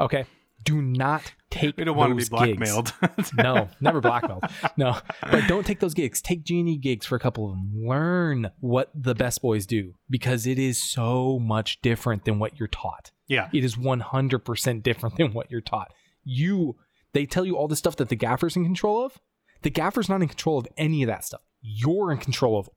Okay, 0.00 0.24
do 0.64 0.82
not 0.82 1.32
take. 1.50 1.76
We 1.76 1.84
don't 1.84 1.96
want 1.96 2.10
to 2.10 2.16
be 2.16 2.28
blackmailed. 2.28 2.92
no, 3.36 3.68
never 3.80 4.00
blackmailed. 4.00 4.44
No, 4.76 4.98
but 5.30 5.46
don't 5.46 5.64
take 5.66 5.80
those 5.80 5.94
gigs. 5.94 6.20
Take 6.20 6.44
G&E 6.44 6.78
gigs 6.78 7.06
for 7.06 7.16
a 7.16 7.20
couple 7.20 7.46
of 7.46 7.52
them. 7.52 7.70
Learn 7.86 8.50
what 8.60 8.90
the 8.94 9.14
best 9.14 9.42
boys 9.42 9.66
do 9.66 9.94
because 10.10 10.46
it 10.46 10.58
is 10.58 10.82
so 10.82 11.38
much 11.38 11.80
different 11.82 12.24
than 12.24 12.38
what 12.38 12.58
you're 12.58 12.68
taught. 12.68 13.10
yeah. 13.28 13.48
It 13.52 13.64
is 13.64 13.76
100% 13.76 14.82
different 14.82 15.16
than 15.16 15.32
what 15.32 15.50
you're 15.50 15.60
taught. 15.60 15.92
You, 16.24 16.76
they 17.12 17.26
tell 17.26 17.44
you 17.44 17.56
all 17.56 17.68
the 17.68 17.76
stuff 17.76 17.96
that 17.96 18.08
the 18.08 18.16
gaffer's 18.16 18.56
in 18.56 18.64
control 18.64 19.04
of. 19.04 19.18
The 19.62 19.70
gaffer's 19.70 20.08
not 20.08 20.22
in 20.22 20.28
control 20.28 20.58
of 20.58 20.66
any 20.76 21.02
of 21.02 21.06
that 21.08 21.24
stuff. 21.24 21.40
You're 21.60 22.10
in 22.12 22.18
control 22.18 22.58
of 22.58 22.68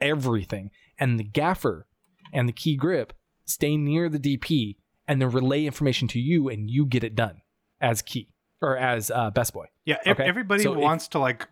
everything. 0.00 0.70
And 0.98 1.18
the 1.18 1.24
gaffer 1.24 1.86
and 2.32 2.48
the 2.48 2.52
key 2.52 2.76
grip 2.76 3.12
stay 3.44 3.76
near 3.76 4.08
the 4.08 4.18
DP 4.18 4.76
and 5.08 5.20
then 5.20 5.30
relay 5.30 5.64
information 5.66 6.08
to 6.08 6.20
you 6.20 6.48
and 6.48 6.70
you 6.70 6.86
get 6.86 7.04
it 7.04 7.14
done 7.14 7.40
as 7.80 8.02
key 8.02 8.28
or 8.60 8.76
as 8.76 9.10
uh, 9.10 9.30
best 9.30 9.52
boy. 9.52 9.66
Yeah, 9.84 9.96
Okay, 10.06 10.22
everybody 10.24 10.62
so 10.62 10.72
if- 10.74 10.78
wants 10.78 11.08
to 11.08 11.18
like 11.18 11.48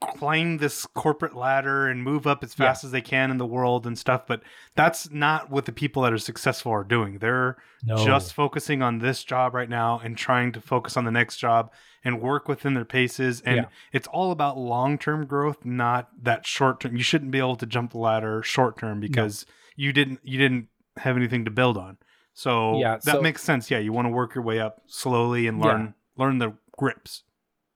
climb 0.00 0.58
this 0.58 0.84
corporate 0.86 1.34
ladder 1.34 1.86
and 1.88 2.02
move 2.02 2.26
up 2.26 2.42
as 2.44 2.52
fast 2.52 2.84
as 2.84 2.90
they 2.90 3.00
can 3.00 3.30
in 3.30 3.38
the 3.38 3.46
world 3.46 3.86
and 3.86 3.98
stuff, 3.98 4.26
but 4.26 4.42
that's 4.74 5.10
not 5.10 5.50
what 5.50 5.64
the 5.64 5.72
people 5.72 6.02
that 6.02 6.12
are 6.12 6.18
successful 6.18 6.72
are 6.72 6.84
doing. 6.84 7.18
They're 7.18 7.56
No. 7.84 7.96
just 8.04 8.34
focusing 8.34 8.82
on 8.82 8.98
this 8.98 9.24
job 9.24 9.54
right 9.54 9.68
now 9.68 10.00
and 10.02 10.16
trying 10.16 10.52
to 10.52 10.60
focus 10.60 10.96
on 10.96 11.04
the 11.04 11.10
next 11.10 11.36
job 11.38 11.72
and 12.04 12.20
work 12.20 12.48
within 12.48 12.74
their 12.74 12.84
paces 12.84 13.40
and 13.42 13.56
Yeah. 13.56 13.64
it's 13.92 14.08
all 14.08 14.30
about 14.30 14.58
long-term 14.58 15.26
growth, 15.26 15.64
not 15.64 16.08
that 16.22 16.44
short-term. 16.46 16.96
You 16.96 17.02
shouldn't 17.02 17.30
be 17.30 17.38
able 17.38 17.56
to 17.56 17.66
jump 17.66 17.92
the 17.92 17.98
ladder 17.98 18.42
short-term 18.42 19.00
because 19.00 19.46
you 19.76 19.92
didn't 19.92 20.20
you 20.22 20.38
didn't 20.38 20.68
have 20.98 21.16
anything 21.16 21.44
to 21.46 21.50
build 21.50 21.78
on. 21.78 21.96
So 22.34 22.78
Yeah, 22.78 22.96
that 22.96 23.04
so- 23.04 23.22
makes 23.22 23.42
sense. 23.42 23.70
Yeah, 23.70 23.78
you 23.78 23.92
want 23.92 24.06
to 24.06 24.10
work 24.10 24.34
your 24.34 24.44
way 24.44 24.58
up 24.60 24.82
slowly 24.86 25.46
and 25.46 25.58
Yeah. 25.58 25.64
learn 25.66 25.94
learn 26.16 26.38
the 26.38 26.52
grips. 26.76 27.22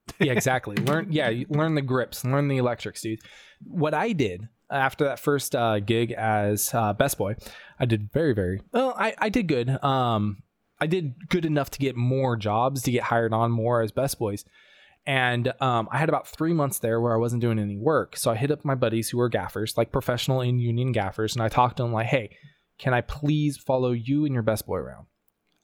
yeah, 0.20 0.32
exactly. 0.32 0.76
Learn, 0.76 1.08
yeah, 1.10 1.30
learn 1.48 1.74
the 1.74 1.82
grips, 1.82 2.24
learn 2.24 2.48
the 2.48 2.56
electrics, 2.56 3.02
dude. 3.02 3.20
What 3.64 3.94
I 3.94 4.12
did 4.12 4.48
after 4.70 5.04
that 5.04 5.18
first 5.18 5.54
uh, 5.54 5.80
gig 5.80 6.12
as 6.12 6.72
uh, 6.74 6.92
best 6.92 7.18
boy, 7.18 7.34
I 7.78 7.84
did 7.84 8.10
very, 8.12 8.32
very 8.34 8.60
well. 8.72 8.94
I, 8.96 9.14
I 9.18 9.28
did 9.28 9.48
good. 9.48 9.68
Um, 9.84 10.42
I 10.80 10.86
did 10.86 11.28
good 11.28 11.44
enough 11.44 11.70
to 11.70 11.78
get 11.78 11.96
more 11.96 12.36
jobs, 12.36 12.82
to 12.82 12.90
get 12.92 13.02
hired 13.02 13.32
on 13.32 13.50
more 13.50 13.82
as 13.82 13.90
best 13.92 14.18
boys. 14.18 14.44
And 15.06 15.52
um, 15.60 15.88
I 15.90 15.98
had 15.98 16.08
about 16.08 16.28
three 16.28 16.52
months 16.52 16.78
there 16.78 17.00
where 17.00 17.14
I 17.14 17.18
wasn't 17.18 17.40
doing 17.42 17.58
any 17.58 17.76
work. 17.76 18.16
So 18.16 18.30
I 18.30 18.36
hit 18.36 18.50
up 18.50 18.64
my 18.64 18.74
buddies 18.74 19.08
who 19.10 19.18
were 19.18 19.28
gaffers, 19.30 19.76
like 19.76 19.90
professional 19.92 20.40
in 20.42 20.58
union 20.58 20.92
gaffers, 20.92 21.34
and 21.34 21.42
I 21.42 21.48
talked 21.48 21.78
to 21.78 21.82
them 21.82 21.92
like, 21.92 22.06
"Hey, 22.06 22.30
can 22.78 22.94
I 22.94 23.00
please 23.00 23.56
follow 23.56 23.92
you 23.92 24.24
and 24.24 24.32
your 24.32 24.42
best 24.42 24.66
boy 24.66 24.76
around? 24.76 25.06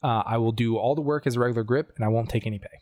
Uh, 0.03 0.21
I 0.25 0.37
will 0.37 0.51
do 0.51 0.77
all 0.77 0.93
the 0.95 1.01
work 1.01 1.25
as 1.25 1.35
a 1.35 1.39
regular 1.39 1.63
grip, 1.63 1.91
and 1.95 2.05
I 2.05 2.09
won't 2.09 2.29
take 2.29 2.45
any 2.45 2.59
pay." 2.59 2.81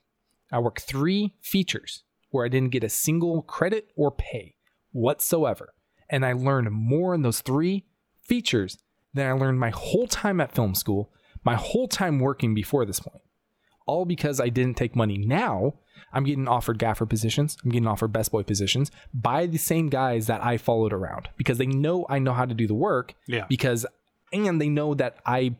I 0.51 0.59
worked 0.59 0.81
three 0.81 1.33
features 1.41 2.03
where 2.29 2.45
I 2.45 2.49
didn't 2.49 2.71
get 2.71 2.83
a 2.83 2.89
single 2.89 3.41
credit 3.43 3.87
or 3.95 4.11
pay 4.11 4.55
whatsoever. 4.91 5.73
And 6.09 6.25
I 6.25 6.33
learned 6.33 6.71
more 6.71 7.13
in 7.15 7.21
those 7.21 7.41
three 7.41 7.85
features 8.23 8.77
than 9.13 9.27
I 9.27 9.31
learned 9.33 9.59
my 9.59 9.69
whole 9.71 10.07
time 10.07 10.39
at 10.41 10.53
film 10.53 10.75
school, 10.75 11.11
my 11.43 11.55
whole 11.55 11.87
time 11.87 12.19
working 12.19 12.53
before 12.53 12.85
this 12.85 12.99
point. 12.99 13.21
All 13.85 14.05
because 14.05 14.39
I 14.39 14.49
didn't 14.49 14.77
take 14.77 14.95
money. 14.95 15.17
Now 15.17 15.75
I'm 16.11 16.23
getting 16.23 16.47
offered 16.47 16.79
gaffer 16.79 17.05
positions, 17.05 17.57
I'm 17.63 17.71
getting 17.71 17.87
offered 17.87 18.13
best 18.13 18.31
boy 18.31 18.43
positions 18.43 18.91
by 19.13 19.45
the 19.45 19.57
same 19.57 19.89
guys 19.89 20.27
that 20.27 20.43
I 20.43 20.57
followed 20.57 20.93
around 20.93 21.29
because 21.37 21.57
they 21.57 21.65
know 21.65 22.05
I 22.09 22.19
know 22.19 22.33
how 22.33 22.45
to 22.45 22.53
do 22.53 22.67
the 22.67 22.73
work 22.75 23.13
Yeah. 23.27 23.45
because 23.49 23.85
and 24.33 24.59
they 24.59 24.69
know 24.69 24.93
that 24.95 25.17
I 25.25 25.55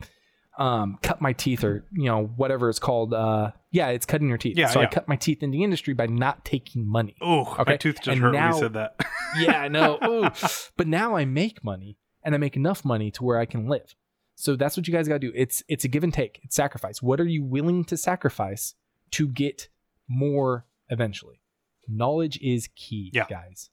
um, 0.57 0.99
cut 1.01 1.19
my 1.21 1.33
teeth 1.33 1.63
or 1.63 1.85
you 1.91 2.05
know 2.05 2.25
whatever 2.35 2.69
it's 2.69 2.79
called. 2.79 3.13
Uh, 3.13 3.51
yeah, 3.71 3.87
it's 3.89 4.05
cutting 4.05 4.29
your 4.29 4.37
teeth. 4.37 4.57
Yeah, 4.57 4.67
so 4.67 4.81
I 4.81 4.85
cut 4.85 5.07
my 5.07 5.15
teeth 5.15 5.41
in 5.41 5.51
the 5.51 5.63
industry 5.63 5.93
by 5.93 6.05
not 6.07 6.45
taking 6.45 6.87
money. 6.87 7.15
Oh, 7.21 7.45
my 7.55 7.61
Okay, 7.61 7.77
tooth 7.77 7.95
just 7.97 8.07
and 8.09 8.21
hurt 8.21 8.33
now- 8.33 8.47
when 8.51 8.53
you 8.55 8.59
said 8.61 8.73
that. 8.73 8.95
yeah, 9.39 9.61
I 9.61 9.67
know. 9.67 9.97
Ooh. 10.03 10.29
But 10.77 10.87
now 10.87 11.15
I 11.15 11.25
make 11.25 11.63
money 11.63 11.97
and 12.23 12.35
I 12.35 12.37
make 12.37 12.55
enough 12.55 12.85
money 12.85 13.09
to 13.11 13.23
where 13.23 13.39
I 13.39 13.45
can 13.45 13.67
live. 13.67 13.95
So 14.35 14.55
that's 14.55 14.77
what 14.77 14.87
you 14.87 14.93
guys 14.93 15.07
got 15.07 15.15
to 15.15 15.19
do. 15.27 15.31
It's 15.35 15.63
it's 15.67 15.85
a 15.85 15.87
give 15.87 16.03
and 16.03 16.13
take. 16.13 16.39
It's 16.43 16.55
sacrifice. 16.55 17.01
What 17.01 17.19
are 17.19 17.25
you 17.27 17.43
willing 17.43 17.83
to 17.85 17.97
sacrifice 17.97 18.75
to 19.11 19.27
get 19.27 19.69
more 20.07 20.65
eventually? 20.89 21.39
Knowledge 21.87 22.39
is 22.41 22.69
key, 22.75 23.09
Yeah. 23.13 23.25
guys. 23.29 23.69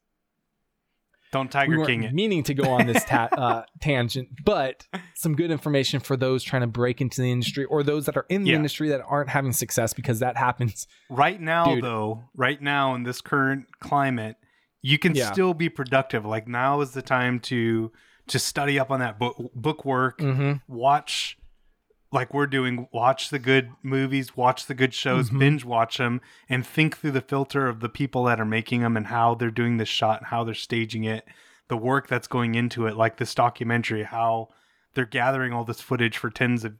Don't 1.33 1.47
we 1.47 1.51
Tiger 1.51 1.77
weren't 1.79 1.88
King 1.88 2.03
it. 2.05 2.12
meaning 2.14 2.43
to 2.45 2.55
go 2.55 2.71
on 2.71 2.87
this 2.87 3.05
ta- 3.05 3.29
uh, 3.38 3.62
tangent, 3.81 4.29
but 4.45 4.87
some 5.14 5.35
good 5.37 5.51
information 5.51 6.01
for 6.01 6.16
those 6.16 6.43
trying 6.43 6.62
to 6.62 6.66
break 6.66 7.01
into 7.01 7.21
the 7.23 7.31
industry 7.31 7.64
or 7.66 7.83
those 7.83 8.07
that 8.07 8.16
are 8.16 8.27
in 8.29 8.43
the 8.45 8.51
Yeah. 8.51 8.57
industry 8.57 8.88
that 8.88 9.01
aren't 9.07 9.29
having 9.31 9.53
success 9.53 9.93
because 9.93 10.19
that 10.21 10.37
happens. 10.37 10.87
Right 11.09 11.40
now, 11.40 11.75
Dude. 11.75 11.85
though, 11.85 12.25
right 12.35 12.61
now 12.61 12.95
in 12.95 13.05
this 13.05 13.21
current 13.21 13.66
climate, 13.81 14.37
you 14.83 14.99
can 14.99 15.14
Yeah. 15.14 15.31
still 15.31 15.55
be 15.55 15.69
productive. 15.69 16.25
Like 16.25 16.49
now 16.49 16.81
is 16.81 16.93
the 16.93 17.03
time 17.03 17.38
to 17.40 17.93
to 18.29 18.38
study 18.38 18.79
up 18.79 18.90
on 18.93 19.01
that 19.01 19.19
book 19.19 19.37
book 19.55 19.85
work, 19.85 20.19
Mm-hmm. 20.19 20.53
watch 20.73 21.37
like 22.12 22.35
we're 22.35 22.46
doing, 22.46 22.88
watch 22.92 23.31
the 23.31 23.38
good 23.38 23.70
movies, 23.83 24.37
watch 24.37 24.66
the 24.66 24.74
good 24.74 24.93
shows, 24.93 25.30
Mhm. 25.30 25.39
binge 25.39 25.64
watch 25.64 25.99
them, 25.99 26.20
and 26.49 26.66
think 26.66 26.97
through 26.97 27.12
the 27.12 27.20
filter 27.20 27.68
of 27.68 27.80
the 27.80 27.89
people 27.89 28.24
that 28.24 28.41
are 28.41 28.45
making 28.45 28.80
them 28.82 28.97
and 28.97 29.07
how 29.07 29.34
they're 29.34 29.51
doing 29.51 29.76
this 29.76 29.89
shot 29.89 30.18
and 30.18 30.26
how 30.26 30.43
they're 30.43 30.55
staging 30.55 31.05
it, 31.05 31.24
the 31.68 31.76
work 31.76 32.09
that's 32.09 32.26
going 32.26 32.57
into 32.57 32.87
it, 32.87 32.97
like 32.97 33.18
this 33.18 33.32
documentary, 33.34 34.03
how 34.03 34.49
they're 34.95 35.05
gathering 35.07 35.53
all 35.53 35.64
this 35.64 35.80
footage 35.80 36.16
for 36.18 36.30
tens 36.30 36.64
of 36.64 36.74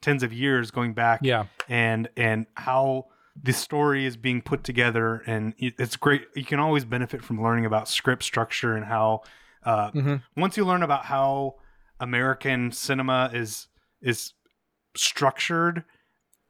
tens 0.00 0.24
of 0.24 0.32
years 0.32 0.72
going 0.72 0.94
back 0.94 1.20
Yeah. 1.22 1.44
and 1.68 2.08
and 2.16 2.46
how 2.56 3.06
the 3.40 3.52
story 3.52 4.04
is 4.04 4.16
being 4.16 4.42
put 4.42 4.64
together 4.64 5.22
and 5.28 5.54
it's 5.58 5.94
great 5.96 6.26
you 6.34 6.44
can 6.44 6.58
always 6.58 6.84
benefit 6.84 7.22
from 7.22 7.40
learning 7.40 7.64
about 7.64 7.86
script 7.88 8.24
structure 8.24 8.74
and 8.74 8.84
how 8.86 9.22
uh, 9.64 9.92
Mhm. 9.92 10.22
once 10.36 10.56
you 10.56 10.64
learn 10.64 10.82
about 10.82 11.04
how 11.04 11.54
american 12.00 12.72
cinema 12.72 13.30
is 13.32 13.68
is 14.00 14.32
structured, 14.96 15.84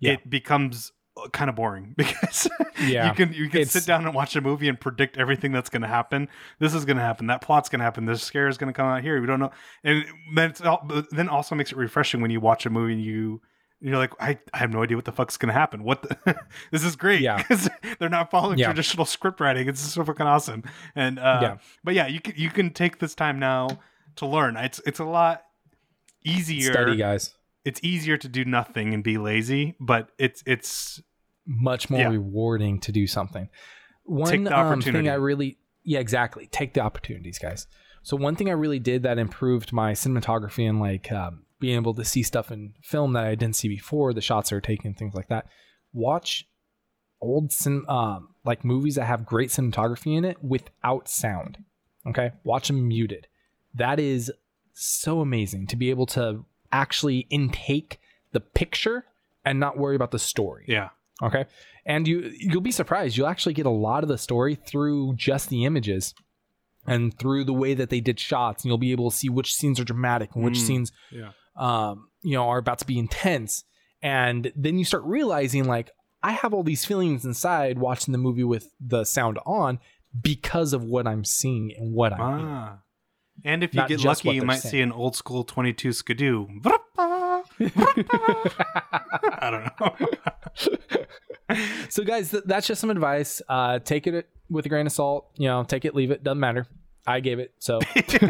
Yeah. 0.00 0.12
it 0.12 0.28
becomes 0.30 0.92
kind 1.32 1.50
of 1.50 1.56
boring 1.56 1.94
because 1.96 2.48
Yeah. 2.80 3.08
you 3.08 3.14
can 3.14 3.32
you 3.34 3.48
can 3.50 3.60
It's- 3.60 3.72
sit 3.72 3.86
down 3.86 4.04
and 4.06 4.14
watch 4.14 4.34
a 4.36 4.40
movie 4.40 4.68
and 4.68 4.80
predict 4.80 5.18
everything 5.18 5.52
that's 5.52 5.68
going 5.70 5.82
to 5.82 5.88
happen. 5.88 6.28
This 6.58 6.72
is 6.74 6.84
going 6.84 6.96
to 6.96 7.02
happen. 7.02 7.26
That 7.26 7.42
plot's 7.42 7.68
going 7.68 7.80
to 7.80 7.84
happen. 7.84 8.06
This 8.06 8.22
scare 8.22 8.48
is 8.48 8.56
going 8.58 8.72
to 8.72 8.76
come 8.76 8.86
out 8.86 9.02
here. 9.02 9.20
We 9.20 9.26
don't 9.26 9.40
know, 9.40 9.50
and 9.84 10.04
then 10.34 10.50
it's 10.50 10.60
all, 10.62 10.88
then 11.10 11.28
also 11.28 11.54
makes 11.54 11.70
it 11.72 11.76
refreshing 11.78 12.20
when 12.22 12.30
you 12.30 12.40
watch 12.40 12.64
a 12.66 12.70
movie 12.70 12.94
and 12.94 13.02
you 13.02 13.40
you're 13.84 13.96
like, 13.98 14.12
I, 14.20 14.38
I 14.54 14.58
have 14.58 14.70
no 14.70 14.84
idea 14.84 14.96
what 14.96 15.06
the 15.06 15.10
fuck's 15.12 15.36
going 15.36 15.48
to 15.48 15.58
happen. 15.58 15.82
What 15.82 16.02
the, 16.02 16.36
this 16.70 16.84
is 16.84 16.94
great 16.94 17.20
Yeah. 17.20 17.36
because 17.48 17.68
they're 17.98 18.08
not 18.08 18.30
following 18.30 18.56
Yeah. 18.58 18.66
traditional 18.66 19.04
script 19.04 19.40
writing. 19.40 19.68
It's 19.68 19.80
so 19.80 20.04
fucking 20.04 20.24
awesome. 20.24 20.62
And 20.94 21.18
uh, 21.18 21.38
Yeah. 21.42 21.56
but 21.82 21.94
yeah, 21.94 22.06
you 22.06 22.20
can 22.20 22.34
you 22.36 22.48
can 22.48 22.70
take 22.72 23.00
this 23.00 23.14
time 23.16 23.40
now 23.40 23.80
to 24.16 24.26
learn. 24.26 24.56
It's 24.56 24.80
it's 24.86 25.00
a 25.00 25.04
lot 25.04 25.42
easier. 26.24 26.72
Study, 26.72 26.96
guys. 26.96 27.34
It's 27.64 27.80
easier 27.82 28.16
to 28.16 28.28
do 28.28 28.44
nothing 28.44 28.92
and 28.94 29.04
be 29.04 29.18
lazy, 29.18 29.74
but 29.80 30.10
it's 30.18 30.42
it's 30.46 31.02
Much 31.46 31.90
more 31.90 32.00
Yeah. 32.00 32.08
rewarding 32.08 32.78
to 32.80 32.92
do 32.92 33.06
something. 33.06 33.48
One 34.04 34.30
Take 34.30 34.44
the 34.44 34.56
um, 34.58 34.80
thing. 34.80 35.08
I 35.08 35.14
really, 35.14 35.58
yeah, 35.84 35.98
exactly. 36.00 36.46
Take 36.46 36.74
the 36.74 36.80
opportunities, 36.80 37.38
guys. 37.38 37.66
So 38.02 38.16
one 38.16 38.34
thing 38.36 38.48
I 38.48 38.52
really 38.52 38.78
did 38.78 39.02
that 39.04 39.18
improved 39.18 39.72
my 39.72 39.92
cinematography 39.92 40.68
and 40.68 40.80
like 40.80 41.10
um, 41.12 41.44
being 41.60 41.76
able 41.76 41.94
to 41.94 42.04
see 42.04 42.22
stuff 42.22 42.50
in 42.50 42.74
film 42.82 43.12
that 43.12 43.24
I 43.24 43.34
didn't 43.36 43.56
see 43.56 43.68
before, 43.68 44.12
the 44.12 44.20
shots 44.20 44.50
that 44.50 44.56
are 44.56 44.60
taken, 44.60 44.94
things 44.94 45.14
like 45.14 45.28
that. 45.28 45.46
Watch 45.92 46.48
old 47.20 47.52
cin- 47.52 47.84
um, 47.88 48.30
like 48.44 48.64
movies 48.64 48.96
that 48.96 49.04
have 49.04 49.24
great 49.26 49.50
cinematography 49.50 50.16
in 50.16 50.24
it 50.24 50.42
without 50.42 51.08
sound. 51.08 51.58
Okay, 52.06 52.32
watch 52.42 52.66
them 52.68 52.88
muted. 52.88 53.28
That 53.74 54.00
is 54.00 54.32
so 54.72 55.20
amazing 55.20 55.68
to 55.68 55.76
be 55.76 55.90
able 55.90 56.06
to 56.06 56.44
actually 56.72 57.26
intake 57.30 58.00
the 58.32 58.40
picture 58.40 59.04
and 59.44 59.60
not 59.60 59.76
worry 59.76 59.94
about 59.96 60.10
the 60.10 60.18
story. 60.18 60.64
yeah. 60.68 60.88
Okay. 61.22 61.44
And 61.86 62.08
you 62.08 62.32
you'll 62.36 62.60
be 62.62 62.72
surprised. 62.72 63.16
You'll 63.16 63.28
actually 63.28 63.52
get 63.54 63.66
a 63.66 63.70
lot 63.70 64.02
of 64.02 64.08
the 64.08 64.18
story 64.18 64.54
through 64.56 65.14
just 65.16 65.50
the 65.50 65.64
images 65.64 66.14
and 66.86 67.16
through 67.16 67.44
the 67.44 67.52
way 67.52 67.74
that 67.74 67.90
they 67.90 68.00
did 68.00 68.18
shots. 68.18 68.64
And 68.64 68.70
you'll 68.70 68.78
be 68.78 68.90
able 68.92 69.10
to 69.10 69.16
see 69.16 69.28
which 69.28 69.54
scenes 69.54 69.78
are 69.78 69.84
dramatic 69.84 70.34
and 70.34 70.44
which 70.44 70.54
Mm. 70.58 70.66
scenes 70.66 70.92
Yeah. 71.12 71.30
um, 71.56 72.08
you 72.22 72.32
know, 72.34 72.48
are 72.48 72.58
about 72.58 72.78
to 72.80 72.86
be 72.86 72.98
intense. 72.98 73.62
And 74.00 74.52
then 74.56 74.78
you 74.78 74.84
start 74.84 75.04
realizing 75.04 75.64
like 75.64 75.90
I 76.24 76.32
have 76.32 76.54
all 76.54 76.62
these 76.64 76.84
feelings 76.84 77.24
inside 77.24 77.78
watching 77.78 78.12
the 78.12 78.18
movie 78.18 78.44
with 78.44 78.68
the 78.80 79.04
sound 79.04 79.38
on 79.46 79.78
because 80.20 80.72
of 80.72 80.82
what 80.84 81.06
I'm 81.06 81.24
seeing 81.24 81.72
and 81.76 81.92
what 81.94 82.12
I'm. 82.12 82.44
Ah. 82.48 82.78
And 83.44 83.64
if 83.64 83.74
you 83.74 83.80
Not 83.80 83.88
get 83.88 84.04
lucky, 84.04 84.30
you 84.30 84.42
might 84.42 84.60
see 84.60 84.80
an 84.80 84.92
old 84.92 85.16
school 85.16 85.42
22 85.44 85.92
skidoo. 85.92 86.46
I 87.60 89.50
don't 89.50 89.80
know. 89.80 89.96
so 91.88 92.04
guys 92.04 92.30
th- 92.30 92.44
that's 92.46 92.66
just 92.66 92.80
some 92.80 92.90
advice 92.90 93.42
uh 93.48 93.78
take 93.78 94.06
it 94.06 94.28
with 94.48 94.64
a 94.64 94.68
grain 94.68 94.86
of 94.86 94.92
salt 94.92 95.28
you 95.36 95.48
know 95.48 95.64
take 95.64 95.84
it 95.84 95.94
leave 95.94 96.10
it 96.10 96.24
doesn't 96.24 96.40
matter 96.40 96.66
i 97.06 97.20
gave 97.20 97.38
it 97.38 97.52
so 97.58 97.78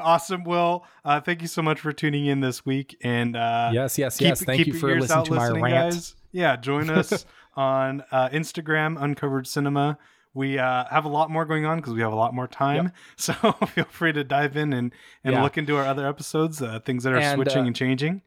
awesome. 0.00 0.44
Well, 0.44 0.86
uh, 1.04 1.20
thank 1.20 1.42
you 1.42 1.48
so 1.48 1.62
much 1.62 1.80
for 1.80 1.92
tuning 1.92 2.26
in 2.26 2.40
this 2.40 2.64
week. 2.64 2.96
And 3.02 3.36
uh, 3.36 3.70
yes 3.72 3.98
yes 3.98 4.16
keep- 4.18 4.28
yes 4.28 4.44
thank 4.44 4.58
keep 4.64 4.74
you 4.74 4.78
for 4.78 4.98
listening 4.98 5.24
to 5.26 5.32
my 5.32 5.42
listening, 5.44 5.62
rant 5.64 5.92
guys. 5.94 6.16
Yeah, 6.32 6.56
join 6.56 6.90
us 6.90 7.24
on 7.56 8.02
uh, 8.10 8.28
Instagram, 8.30 9.00
Uncovered 9.00 9.46
Cinema. 9.46 9.98
We 10.34 10.58
uh, 10.58 10.84
have 10.90 11.04
a 11.04 11.08
lot 11.08 11.30
more 11.30 11.44
going 11.44 11.64
on 11.64 11.78
because 11.78 11.94
we 11.94 12.00
have 12.00 12.12
a 12.12 12.16
lot 12.16 12.34
more 12.34 12.48
time. 12.48 12.92
So 13.16 13.32
feel 13.74 13.84
free 13.84 14.12
to 14.12 14.24
dive 14.24 14.56
in 14.56 14.72
and, 14.72 14.92
and 15.22 15.34
Yeah. 15.34 15.42
look 15.42 15.56
into 15.56 15.76
our 15.76 15.84
other 15.86 16.06
episodes, 16.08 16.60
uh, 16.60 16.80
things 16.80 17.04
that 17.04 17.12
are 17.12 17.18
And, 17.18 17.36
switching 17.36 17.62
uh, 17.62 17.66
and 17.66 17.76
changing. 17.76 18.22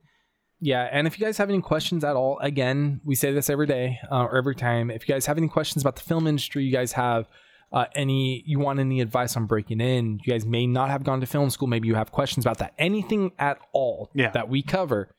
yeah 0.59 0.87
and 0.91 1.05
if 1.05 1.19
you 1.19 1.25
guys 1.25 1.37
have 1.37 1.49
any 1.49 1.61
questions 1.61 2.03
at 2.03 2.15
all 2.15 2.39
again 2.39 2.99
we 3.05 3.13
say 3.13 3.31
this 3.31 3.47
every 3.49 3.67
day 3.67 3.99
uh, 4.11 4.23
or 4.23 4.37
every 4.37 4.55
time 4.55 4.89
if 4.89 5.07
you 5.07 5.13
guys 5.13 5.25
have 5.27 5.37
any 5.37 5.47
questions 5.47 5.83
about 5.83 5.95
the 5.97 6.01
film 6.01 6.25
industry 6.25 6.63
you 6.63 6.71
guys 6.71 6.93
have 6.93 7.27
uh, 7.71 7.85
any 7.95 8.41
you 8.47 8.57
want 8.57 8.79
any 8.79 8.99
advice 9.01 9.37
on 9.37 9.45
breaking 9.45 9.79
in 9.81 10.19
you 10.23 10.33
guys 10.33 10.45
may 10.47 10.65
not 10.65 10.89
have 10.89 11.03
gone 11.03 11.19
to 11.19 11.27
film 11.27 11.49
school 11.51 11.67
maybe 11.67 11.87
you 11.87 11.93
have 11.95 12.11
questions 12.11 12.43
about 12.45 12.57
that 12.57 12.73
anything 12.79 13.31
at 13.37 13.59
all 13.71 14.09
Yeah. 14.15 14.31
that 14.31 14.49
we 14.49 14.63
cover 14.63 15.11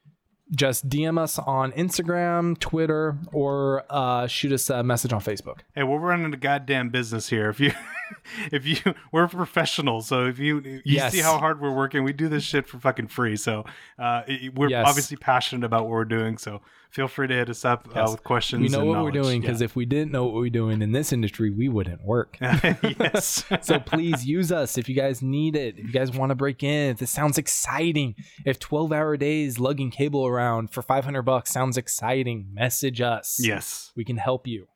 just 0.50 0.88
dm 0.88 1.18
us 1.18 1.38
on 1.38 1.72
instagram 1.72 2.58
twitter 2.58 3.16
or 3.32 3.84
uh, 3.90 4.26
shoot 4.26 4.50
us 4.52 4.70
a 4.70 4.82
message 4.82 5.12
on 5.12 5.20
facebook 5.20 5.58
Hey, 5.74 5.82
we're 5.84 5.98
running 5.98 6.32
a 6.32 6.36
goddamn 6.36 6.88
business 6.90 7.28
here. 7.28 7.48
If 7.50 7.60
you, 7.60 7.70
if 8.52 8.66
you, 8.66 8.94
we're 9.12 9.28
professionals. 9.28 10.08
So 10.08 10.26
if 10.26 10.38
you, 10.40 10.60
you 10.60 10.80
Yes. 10.84 11.12
see 11.12 11.20
how 11.20 11.38
hard 11.38 11.60
we're 11.60 11.74
working, 11.74 12.02
we 12.02 12.12
do 12.12 12.28
this 12.28 12.42
shit 12.42 12.66
for 12.66 12.78
fucking 12.80 13.06
free. 13.08 13.36
So 13.36 13.64
uh, 13.98 14.22
we're 14.54 14.70
Yes. 14.70 14.86
obviously 14.88 15.16
passionate 15.18 15.64
about 15.64 15.82
what 15.82 15.90
we're 15.90 16.04
doing. 16.04 16.36
So 16.36 16.60
feel 16.90 17.06
free 17.06 17.28
to 17.28 17.34
hit 17.34 17.48
us 17.48 17.64
up 17.64 17.86
uh, 17.94 18.08
with 18.10 18.24
questions. 18.24 18.60
we 18.62 18.68
know 18.70 18.84
what 18.84 19.04
we're 19.04 19.10
doing 19.12 19.40
because 19.40 19.60
if 19.60 19.76
we 19.76 19.84
didn't 19.86 20.10
know 20.10 20.24
what 20.24 20.34
we're 20.34 20.48
doing 20.50 20.80
in 20.82 20.90
this 20.92 21.12
industry 21.12 21.50
we 21.50 21.68
wouldn't 21.68 22.02
work 22.02 22.38
yes. 22.40 23.44
so 23.60 23.78
please 23.78 24.24
use 24.24 24.50
us 24.50 24.78
if 24.78 24.88
you 24.88 24.94
guys 24.94 25.20
need 25.20 25.54
it 25.54 25.78
if 25.78 25.84
you 25.84 25.92
guys 25.92 26.10
want 26.16 26.30
to 26.30 26.34
break 26.34 26.62
in 26.62 26.92
if 26.92 26.96
this 26.98 27.10
sounds 27.10 27.36
exciting 27.36 28.14
if 28.46 28.58
12 28.58 28.90
hour 28.90 29.18
days 29.18 29.58
lugging 29.60 29.90
cable 29.90 30.26
around 30.26 30.37
for 30.68 30.82
500 30.82 31.22
bucks 31.22 31.50
sounds 31.50 31.76
exciting 31.76 32.48
message 32.52 33.00
us 33.00 33.38
yes. 33.40 33.92
we 33.96 34.04
can 34.04 34.16
help 34.16 34.46
you 34.46 34.66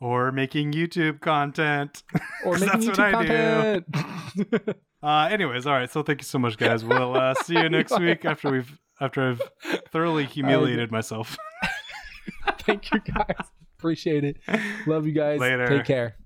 Or 0.00 0.30
making 0.32 0.72
YouTube 0.72 1.20
content. 1.20 2.02
or 2.44 2.52
making 2.58 2.66
that's 2.68 2.86
what 2.86 2.96
youtube 2.96 3.14
I 3.14 3.22
do. 3.22 3.82
content 3.94 4.76
Uh, 5.02 5.28
anyways, 5.30 5.66
all 5.66 5.74
right. 5.74 5.90
So 5.90 6.02
thank 6.02 6.20
you 6.20 6.24
so 6.24 6.38
much, 6.38 6.56
guys. 6.56 6.82
We'll 6.84 7.14
uh, 7.16 7.34
see 7.44 7.52
you 7.54 7.68
next 7.68 7.96
week 8.00 8.24
after 8.24 8.50
we've 8.50 8.76
after 9.00 9.30
I've 9.30 9.42
thoroughly 9.92 10.24
humiliated 10.24 10.90
myself. 10.90 11.36
thank 12.60 12.90
you 12.92 12.98
guys 13.00 13.36
appreciate 13.78 14.24
it 14.24 14.36
love 14.86 15.06
you 15.06 15.12
guys 15.12 15.38
Later. 15.38 15.68
take 15.68 15.84
care 15.84 16.16